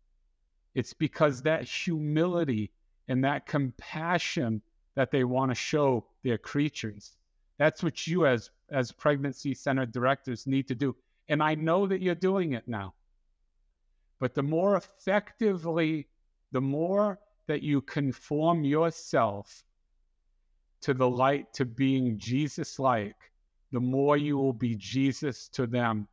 It's 0.74 0.94
because 0.94 1.42
that 1.42 1.64
humility 1.64 2.72
and 3.08 3.22
that 3.24 3.44
compassion 3.44 4.62
that 4.94 5.10
they 5.10 5.24
want 5.24 5.50
to 5.50 5.54
show 5.54 6.06
their 6.22 6.38
creatures. 6.38 7.18
That's 7.58 7.82
what 7.82 8.06
you 8.06 8.24
as 8.24 8.50
as 8.70 8.90
pregnancy 8.90 9.52
center 9.52 9.84
directors 9.84 10.46
need 10.46 10.66
to 10.68 10.74
do. 10.74 10.96
And 11.28 11.42
I 11.42 11.56
know 11.56 11.86
that 11.88 12.00
you're 12.00 12.14
doing 12.14 12.54
it 12.54 12.66
now. 12.66 12.94
But 14.18 14.32
the 14.32 14.42
more 14.42 14.76
effectively, 14.76 16.08
the 16.52 16.62
more 16.62 17.18
that 17.48 17.62
you 17.62 17.82
conform 17.82 18.64
yourself 18.64 19.62
to 20.82 20.94
the 20.94 21.08
light, 21.08 21.52
to 21.54 21.64
being 21.64 22.18
Jesus 22.18 22.78
like, 22.78 23.16
the 23.72 23.80
more 23.80 24.16
you 24.16 24.36
will 24.36 24.52
be 24.52 24.76
Jesus 24.76 25.48
to 25.48 25.66
them 25.66 26.08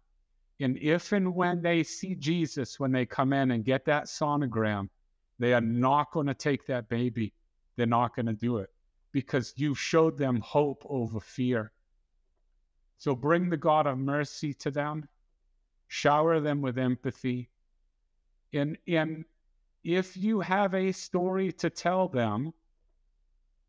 and 0.60 0.78
if 0.82 1.14
and 1.14 1.34
when 1.34 1.62
they 1.62 1.84
see 1.84 2.16
Jesus, 2.16 2.80
when 2.80 2.92
they 2.92 3.06
come 3.06 3.32
in 3.32 3.52
and 3.52 3.64
get 3.64 3.86
that 3.86 4.06
sonogram, 4.06 4.90
they 5.38 5.54
are 5.54 5.62
not 5.62 6.12
going 6.12 6.28
to 6.28 6.34
take 6.34 6.66
that 6.66 6.90
baby. 6.90 7.34
They're 7.78 7.86
not 7.86 8.16
going 8.16 8.26
to 8.26 8.34
do 8.34 8.58
it 8.58 8.70
because 9.14 9.54
you 9.56 9.74
showed 9.74 10.18
them 10.18 10.42
hope 10.42 10.86
over 10.90 11.20
fear. 11.20 11.72
So 12.98 13.16
bring 13.16 13.50
the 13.50 13.58
God 13.58 13.88
of 13.88 13.98
mercy 13.98 14.54
to 14.56 14.70
them, 14.70 15.08
shower 15.88 16.42
them 16.42 16.62
with 16.62 16.78
empathy, 16.78 17.50
and, 18.52 18.78
and 18.88 19.24
if 19.86 20.18
you 20.18 20.42
have 20.42 20.74
a 20.74 20.92
story 20.92 21.54
to 21.54 21.70
tell 21.70 22.10
them 22.10 22.52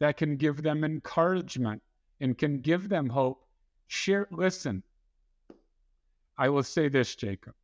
that 0.01 0.17
can 0.17 0.37
give 0.37 0.63
them 0.63 0.83
encouragement 0.83 1.83
and 2.21 2.37
can 2.37 2.61
give 2.61 2.89
them 2.89 3.09
hope, 3.09 3.47
share. 3.87 4.27
Listen, 4.31 4.83
I 6.37 6.49
will 6.49 6.63
say 6.63 6.89
this, 6.89 7.15
Jacob. 7.15 7.55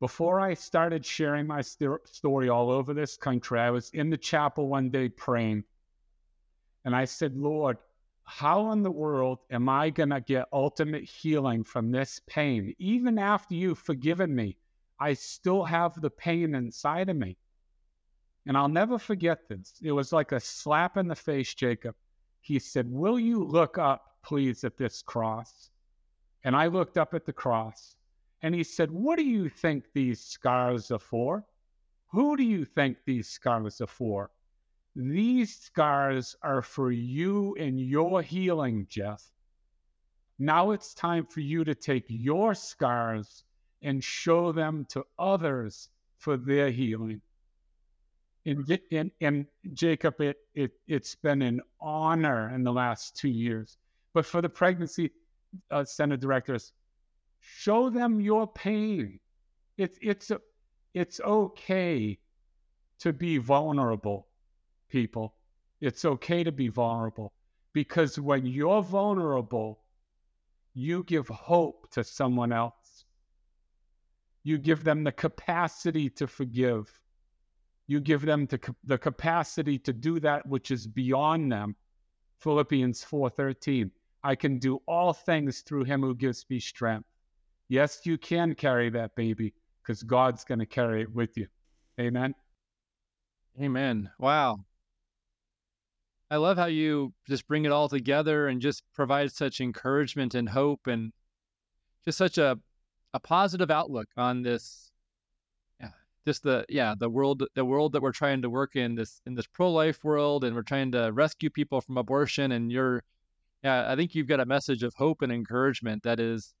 Before 0.00 0.40
I 0.40 0.54
started 0.54 1.06
sharing 1.06 1.46
my 1.46 1.60
st- 1.60 2.00
story 2.08 2.48
all 2.48 2.70
over 2.70 2.92
this 2.92 3.16
country, 3.16 3.60
I 3.60 3.70
was 3.70 3.90
in 3.90 4.10
the 4.10 4.16
chapel 4.16 4.68
one 4.68 4.90
day 4.90 5.08
praying. 5.08 5.62
And 6.84 6.96
I 6.96 7.04
said, 7.04 7.36
Lord, 7.36 7.76
how 8.24 8.72
in 8.72 8.82
the 8.82 8.90
world 8.90 9.38
am 9.50 9.68
I 9.68 9.90
going 9.90 10.10
to 10.10 10.20
get 10.20 10.48
ultimate 10.52 11.04
healing 11.04 11.62
from 11.62 11.90
this 11.90 12.20
pain? 12.26 12.74
Even 12.78 13.18
after 13.18 13.54
you've 13.54 13.78
forgiven 13.78 14.34
me, 14.34 14.56
I 14.98 15.12
still 15.14 15.64
have 15.64 16.00
the 16.00 16.10
pain 16.10 16.54
inside 16.54 17.08
of 17.08 17.16
me. 17.16 17.36
And 18.46 18.56
I'll 18.56 18.68
never 18.68 18.98
forget 18.98 19.48
this. 19.48 19.74
It 19.82 19.92
was 19.92 20.12
like 20.12 20.32
a 20.32 20.40
slap 20.40 20.96
in 20.96 21.06
the 21.06 21.14
face, 21.14 21.54
Jacob. 21.54 21.94
He 22.40 22.58
said, 22.58 22.90
Will 22.90 23.18
you 23.18 23.44
look 23.44 23.78
up, 23.78 24.16
please, 24.24 24.64
at 24.64 24.76
this 24.76 25.00
cross? 25.02 25.70
And 26.44 26.56
I 26.56 26.66
looked 26.66 26.98
up 26.98 27.14
at 27.14 27.24
the 27.24 27.32
cross 27.32 27.94
and 28.42 28.54
he 28.54 28.64
said, 28.64 28.90
What 28.90 29.16
do 29.16 29.24
you 29.24 29.48
think 29.48 29.84
these 29.92 30.20
scars 30.20 30.90
are 30.90 30.98
for? 30.98 31.44
Who 32.10 32.36
do 32.36 32.42
you 32.42 32.64
think 32.64 32.98
these 33.04 33.28
scars 33.28 33.80
are 33.80 33.86
for? 33.86 34.30
These 34.94 35.56
scars 35.56 36.36
are 36.42 36.60
for 36.60 36.90
you 36.90 37.54
and 37.58 37.80
your 37.80 38.20
healing, 38.20 38.86
Jeff. 38.90 39.22
Now 40.38 40.72
it's 40.72 40.92
time 40.92 41.26
for 41.26 41.40
you 41.40 41.64
to 41.64 41.74
take 41.74 42.04
your 42.08 42.54
scars 42.54 43.44
and 43.80 44.02
show 44.02 44.52
them 44.52 44.84
to 44.90 45.04
others 45.18 45.88
for 46.18 46.36
their 46.36 46.70
healing. 46.70 47.22
And, 48.44 49.46
Jacob, 49.72 50.20
it, 50.20 50.36
it, 50.54 50.72
it's 50.88 51.14
been 51.14 51.42
an 51.42 51.60
honor 51.80 52.52
in 52.54 52.64
the 52.64 52.72
last 52.72 53.16
two 53.16 53.28
years. 53.28 53.76
But 54.14 54.26
for 54.26 54.42
the 54.42 54.48
pregnancy 54.48 55.12
uh, 55.70 55.84
center 55.84 56.16
directors, 56.16 56.72
show 57.40 57.90
them 57.90 58.20
your 58.20 58.46
pain. 58.46 59.20
It's 59.78 59.98
it's 60.02 60.30
it's 60.94 61.20
okay 61.20 62.18
to 62.98 63.12
be 63.12 63.38
vulnerable, 63.38 64.28
people. 64.88 65.34
It's 65.80 66.04
okay 66.04 66.44
to 66.44 66.52
be 66.52 66.68
vulnerable 66.68 67.32
because 67.72 68.18
when 68.18 68.46
you're 68.46 68.82
vulnerable, 68.82 69.80
you 70.74 71.04
give 71.04 71.28
hope 71.28 71.90
to 71.92 72.04
someone 72.04 72.52
else. 72.52 73.04
You 74.44 74.58
give 74.58 74.84
them 74.84 75.04
the 75.04 75.12
capacity 75.12 76.10
to 76.10 76.26
forgive. 76.26 77.01
You 77.86 78.00
give 78.00 78.22
them 78.22 78.46
the, 78.46 78.74
the 78.84 78.98
capacity 78.98 79.78
to 79.80 79.92
do 79.92 80.20
that 80.20 80.46
which 80.46 80.70
is 80.70 80.86
beyond 80.86 81.50
them. 81.50 81.76
Philippians 82.40 83.04
4:13. 83.04 83.90
I 84.24 84.34
can 84.34 84.58
do 84.58 84.80
all 84.86 85.12
things 85.12 85.60
through 85.60 85.84
him 85.84 86.00
who 86.00 86.14
gives 86.14 86.46
me 86.48 86.60
strength. 86.60 87.08
Yes, 87.68 88.00
you 88.04 88.18
can 88.18 88.54
carry 88.54 88.88
that 88.90 89.16
baby 89.16 89.52
because 89.82 90.02
God's 90.02 90.44
going 90.44 90.60
to 90.60 90.66
carry 90.66 91.02
it 91.02 91.12
with 91.12 91.36
you. 91.36 91.48
Amen. 91.98 92.34
Amen. 93.60 94.10
Wow. 94.18 94.64
I 96.30 96.36
love 96.36 96.56
how 96.56 96.66
you 96.66 97.12
just 97.28 97.46
bring 97.48 97.64
it 97.64 97.72
all 97.72 97.88
together 97.88 98.48
and 98.48 98.60
just 98.60 98.84
provide 98.94 99.32
such 99.32 99.60
encouragement 99.60 100.34
and 100.34 100.48
hope 100.48 100.86
and 100.86 101.12
just 102.04 102.18
such 102.18 102.38
a 102.38 102.58
a 103.14 103.20
positive 103.20 103.70
outlook 103.70 104.08
on 104.16 104.42
this 104.42 104.91
just 106.26 106.42
the 106.42 106.64
yeah 106.68 106.94
the 106.98 107.08
world 107.08 107.42
the 107.54 107.64
world 107.64 107.92
that 107.92 108.02
we're 108.02 108.12
trying 108.12 108.42
to 108.42 108.50
work 108.50 108.76
in 108.76 108.94
this 108.94 109.20
in 109.26 109.34
this 109.34 109.46
pro-life 109.46 110.04
world 110.04 110.44
and 110.44 110.54
we're 110.54 110.62
trying 110.62 110.92
to 110.92 111.10
rescue 111.12 111.50
people 111.50 111.80
from 111.80 111.98
abortion 111.98 112.52
and 112.52 112.70
you're 112.70 113.02
yeah 113.64 113.90
i 113.90 113.96
think 113.96 114.14
you've 114.14 114.28
got 114.28 114.40
a 114.40 114.46
message 114.46 114.82
of 114.82 114.94
hope 114.94 115.22
and 115.22 115.32
encouragement 115.32 116.02
that 116.02 116.20
is 116.20 116.54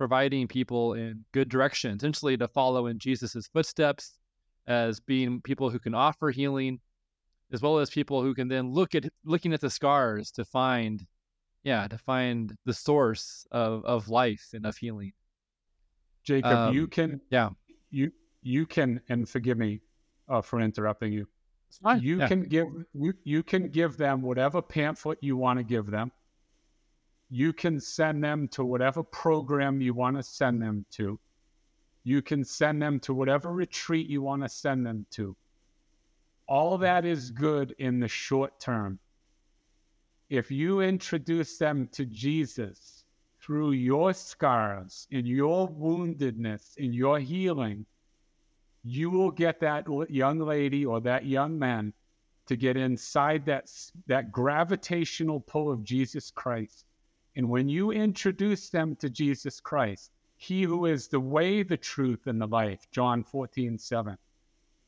providing 0.00 0.48
people 0.48 0.94
in 0.94 1.22
good 1.32 1.50
direction, 1.50 1.94
essentially 1.94 2.34
to 2.34 2.48
follow 2.48 2.86
in 2.86 2.98
Jesus's 2.98 3.46
footsteps 3.52 4.14
as 4.66 4.98
being 4.98 5.42
people 5.42 5.68
who 5.68 5.78
can 5.78 5.94
offer 5.94 6.30
healing, 6.30 6.80
as 7.52 7.60
well 7.60 7.78
as 7.78 7.90
people 7.90 8.22
who 8.22 8.34
can 8.34 8.48
then 8.48 8.72
look 8.72 8.94
at 8.94 9.04
looking 9.26 9.52
at 9.52 9.60
the 9.60 9.68
scars 9.68 10.30
to 10.30 10.42
find, 10.42 11.06
yeah, 11.64 11.86
to 11.86 11.98
find 11.98 12.56
the 12.64 12.72
source 12.72 13.46
of 13.50 13.84
of 13.84 14.08
life 14.08 14.48
and 14.54 14.64
of 14.64 14.74
healing. 14.74 15.12
Jacob, 16.24 16.50
um, 16.50 16.74
you 16.74 16.86
can, 16.86 17.20
yeah, 17.28 17.50
you 17.90 18.10
you 18.42 18.66
can, 18.66 19.00
and 19.08 19.28
forgive 19.28 19.58
me 19.58 19.80
uh, 20.28 20.40
for 20.40 20.60
interrupting 20.60 21.12
you. 21.12 21.26
You 22.00 22.18
yeah. 22.18 22.28
can 22.28 22.42
give 22.42 22.66
you, 22.94 23.14
you 23.22 23.42
can 23.42 23.68
give 23.68 23.96
them 23.96 24.22
whatever 24.22 24.60
pamphlet 24.60 25.18
you 25.20 25.36
want 25.36 25.58
to 25.58 25.64
give 25.64 25.86
them 25.86 26.10
you 27.30 27.52
can 27.52 27.80
send 27.80 28.22
them 28.22 28.48
to 28.48 28.64
whatever 28.64 29.04
program 29.04 29.80
you 29.80 29.94
want 29.94 30.16
to 30.16 30.22
send 30.22 30.60
them 30.60 30.84
to. 30.90 31.18
You 32.02 32.22
can 32.22 32.44
send 32.44 32.82
them 32.82 32.98
to 33.00 33.14
whatever 33.14 33.52
retreat 33.52 34.08
you 34.08 34.20
want 34.20 34.42
to 34.42 34.48
send 34.48 34.84
them 34.84 35.06
to. 35.12 35.36
All 36.48 36.76
that 36.78 37.04
is 37.04 37.30
good 37.30 37.72
in 37.78 38.00
the 38.00 38.08
short 38.08 38.58
term. 38.58 38.98
If 40.28 40.50
you 40.50 40.80
introduce 40.80 41.56
them 41.56 41.88
to 41.92 42.04
Jesus 42.04 43.04
through 43.40 43.72
your 43.72 44.12
scars, 44.12 45.06
in 45.12 45.24
your 45.24 45.68
woundedness, 45.68 46.76
in 46.78 46.92
your 46.92 47.20
healing, 47.20 47.86
you 48.82 49.10
will 49.10 49.30
get 49.30 49.60
that 49.60 49.86
young 50.08 50.38
lady 50.38 50.84
or 50.86 51.00
that 51.00 51.26
young 51.26 51.58
man 51.58 51.92
to 52.46 52.56
get 52.56 52.76
inside 52.76 53.44
that, 53.46 53.70
that 54.06 54.32
gravitational 54.32 55.40
pull 55.40 55.70
of 55.70 55.84
Jesus 55.84 56.30
Christ 56.30 56.86
and 57.36 57.48
when 57.48 57.68
you 57.68 57.92
introduce 57.92 58.70
them 58.70 58.96
to 58.96 59.08
Jesus 59.08 59.60
Christ, 59.60 60.10
He 60.36 60.62
who 60.62 60.86
is 60.86 61.08
the 61.08 61.20
way, 61.20 61.62
the 61.62 61.76
truth, 61.76 62.26
and 62.26 62.40
the 62.40 62.46
life, 62.46 62.90
John 62.90 63.22
14, 63.22 63.78
7, 63.78 64.18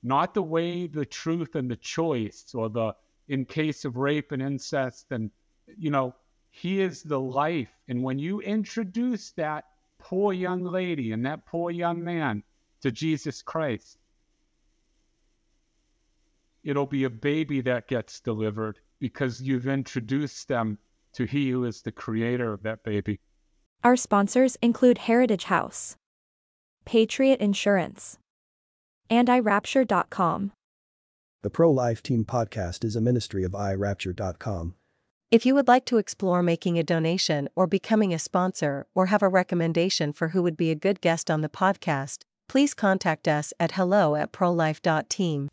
not 0.03 0.35
the 0.35 0.43
way, 0.43 0.89
the 0.89 1.07
truth, 1.07 1.55
and 1.55 1.71
the 1.71 1.77
choice, 1.77 2.53
or 2.55 2.69
the, 2.69 2.97
in 3.29 3.45
case 3.45 3.85
of 3.85 3.97
rape 3.97 4.33
and 4.33 4.43
incest, 4.43 5.13
and, 5.13 5.31
you 5.79 5.91
know, 5.91 6.17
He 6.51 6.81
is 6.81 7.05
the 7.05 7.21
life. 7.21 7.73
And 7.87 8.03
when 8.03 8.19
you 8.19 8.41
introduce 8.41 9.31
that 9.33 9.67
poor 9.99 10.33
young 10.33 10.65
lady 10.65 11.13
and 11.13 11.25
that 11.25 11.47
poor 11.47 11.71
young 11.71 12.03
man 12.03 12.43
to 12.83 12.91
Jesus 12.91 13.43
Christ, 13.43 13.99
it'll 16.63 16.87
be 16.87 17.05
a 17.05 17.11
baby 17.11 17.61
that 17.63 17.89
gets 17.89 18.21
delivered 18.21 18.79
because 19.01 19.41
you've 19.41 19.67
introduced 19.67 20.49
them 20.49 20.79
to 21.15 21.25
He 21.25 21.51
who 21.51 21.65
is 21.65 21.83
the 21.83 21.93
creator 21.93 22.53
of 22.53 22.63
that 22.63 22.85
baby. 22.85 23.21
Our 23.85 23.97
sponsors 23.97 24.57
include 24.63 24.99
Heritage 24.99 25.45
House, 25.45 25.97
Patriot 26.85 27.41
Insurance, 27.41 28.19
and 29.11 29.29
iRapture.com. 29.29 30.53
The 31.43 31.51
Pro 31.51 31.71
Life 31.71 32.03
Team 32.03 32.25
podcast 32.25 32.85
is 32.85 32.95
a 32.95 33.01
ministry 33.01 33.43
of 33.43 33.53
iRapture.com. 33.53 34.75
If 35.33 35.45
you 35.47 35.55
would 35.55 35.67
like 35.67 35.85
to 35.87 35.97
explore 35.97 36.43
making 36.43 36.79
a 36.79 36.85
donation 36.85 37.49
or 37.57 37.67
becoming 37.67 38.15
a 38.15 38.19
sponsor 38.19 38.87
or 38.95 39.07
have 39.07 39.23
a 39.23 39.29
recommendation 39.29 40.13
for 40.13 40.29
who 40.29 40.43
would 40.43 40.57
be 40.57 40.71
a 40.71 40.77
good 40.77 41.01
guest 41.01 41.31
on 41.31 41.41
the 41.41 41.49
podcast, 41.49 42.23
please 42.49 42.75
contact 42.75 43.29
us 43.29 43.53
at 43.59 43.73
hello 43.73 44.15
at 44.15 44.33
prolife.team. 44.33 45.49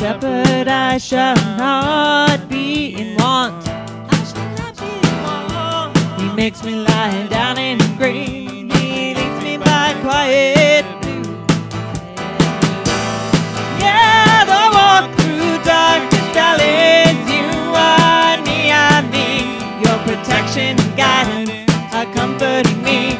shepherd, 0.00 0.66
I 0.66 0.96
shall 0.96 1.36
not 1.58 2.48
be 2.48 2.94
in 2.94 3.16
want. 3.16 3.68
I 3.68 4.24
shall 4.24 4.50
not 4.56 4.74
be 4.80 4.88
in 4.88 5.16
want. 5.22 5.98
He 6.18 6.34
makes 6.34 6.64
me 6.64 6.74
lie 6.74 7.26
down 7.28 7.58
in 7.58 7.76
green. 7.98 8.70
He 8.70 9.14
leads 9.14 9.44
me 9.44 9.58
by 9.58 9.94
quiet 10.00 10.86
Yeah, 13.78 14.44
though 14.50 14.70
walk 14.78 15.06
through 15.20 15.56
darkest 15.68 16.30
you 17.36 17.50
are 17.76 18.36
near 18.48 19.02
me. 19.12 19.28
Your 19.84 19.98
protection 20.08 20.80
and 20.80 20.96
guidance 20.96 21.94
are 21.94 22.08
comforting 22.14 22.82
me 22.82 23.19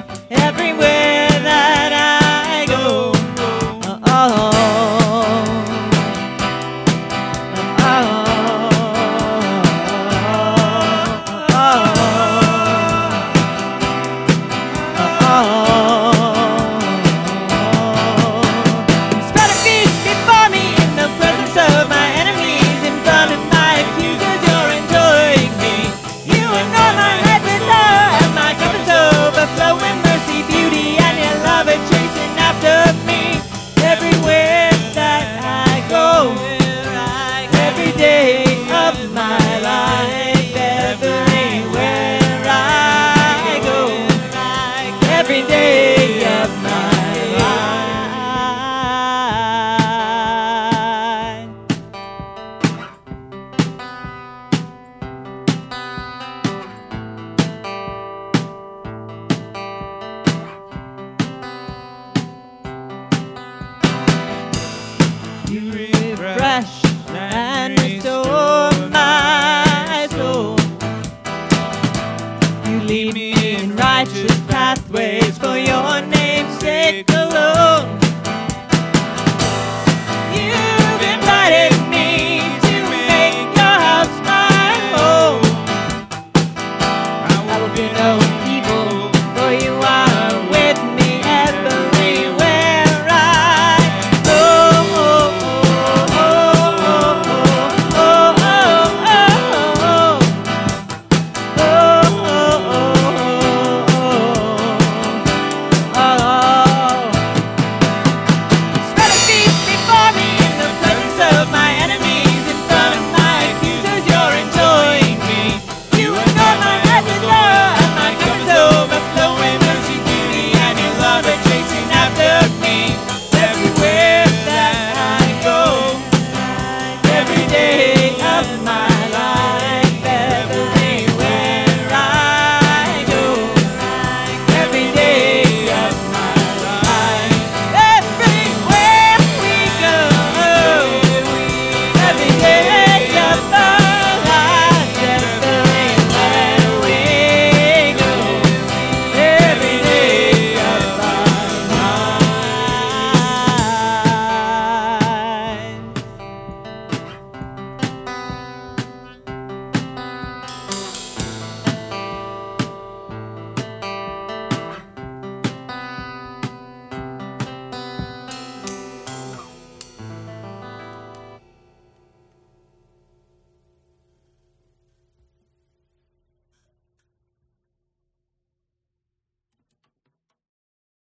lead 72.91 73.15
me 73.15 73.55
in 73.55 73.77
righteous 73.77 74.41
pathways 74.49 75.39
for 75.39 75.57
your 75.57 76.01
name's 76.07 76.59
sake 76.59 77.09
alone. 77.11 78.00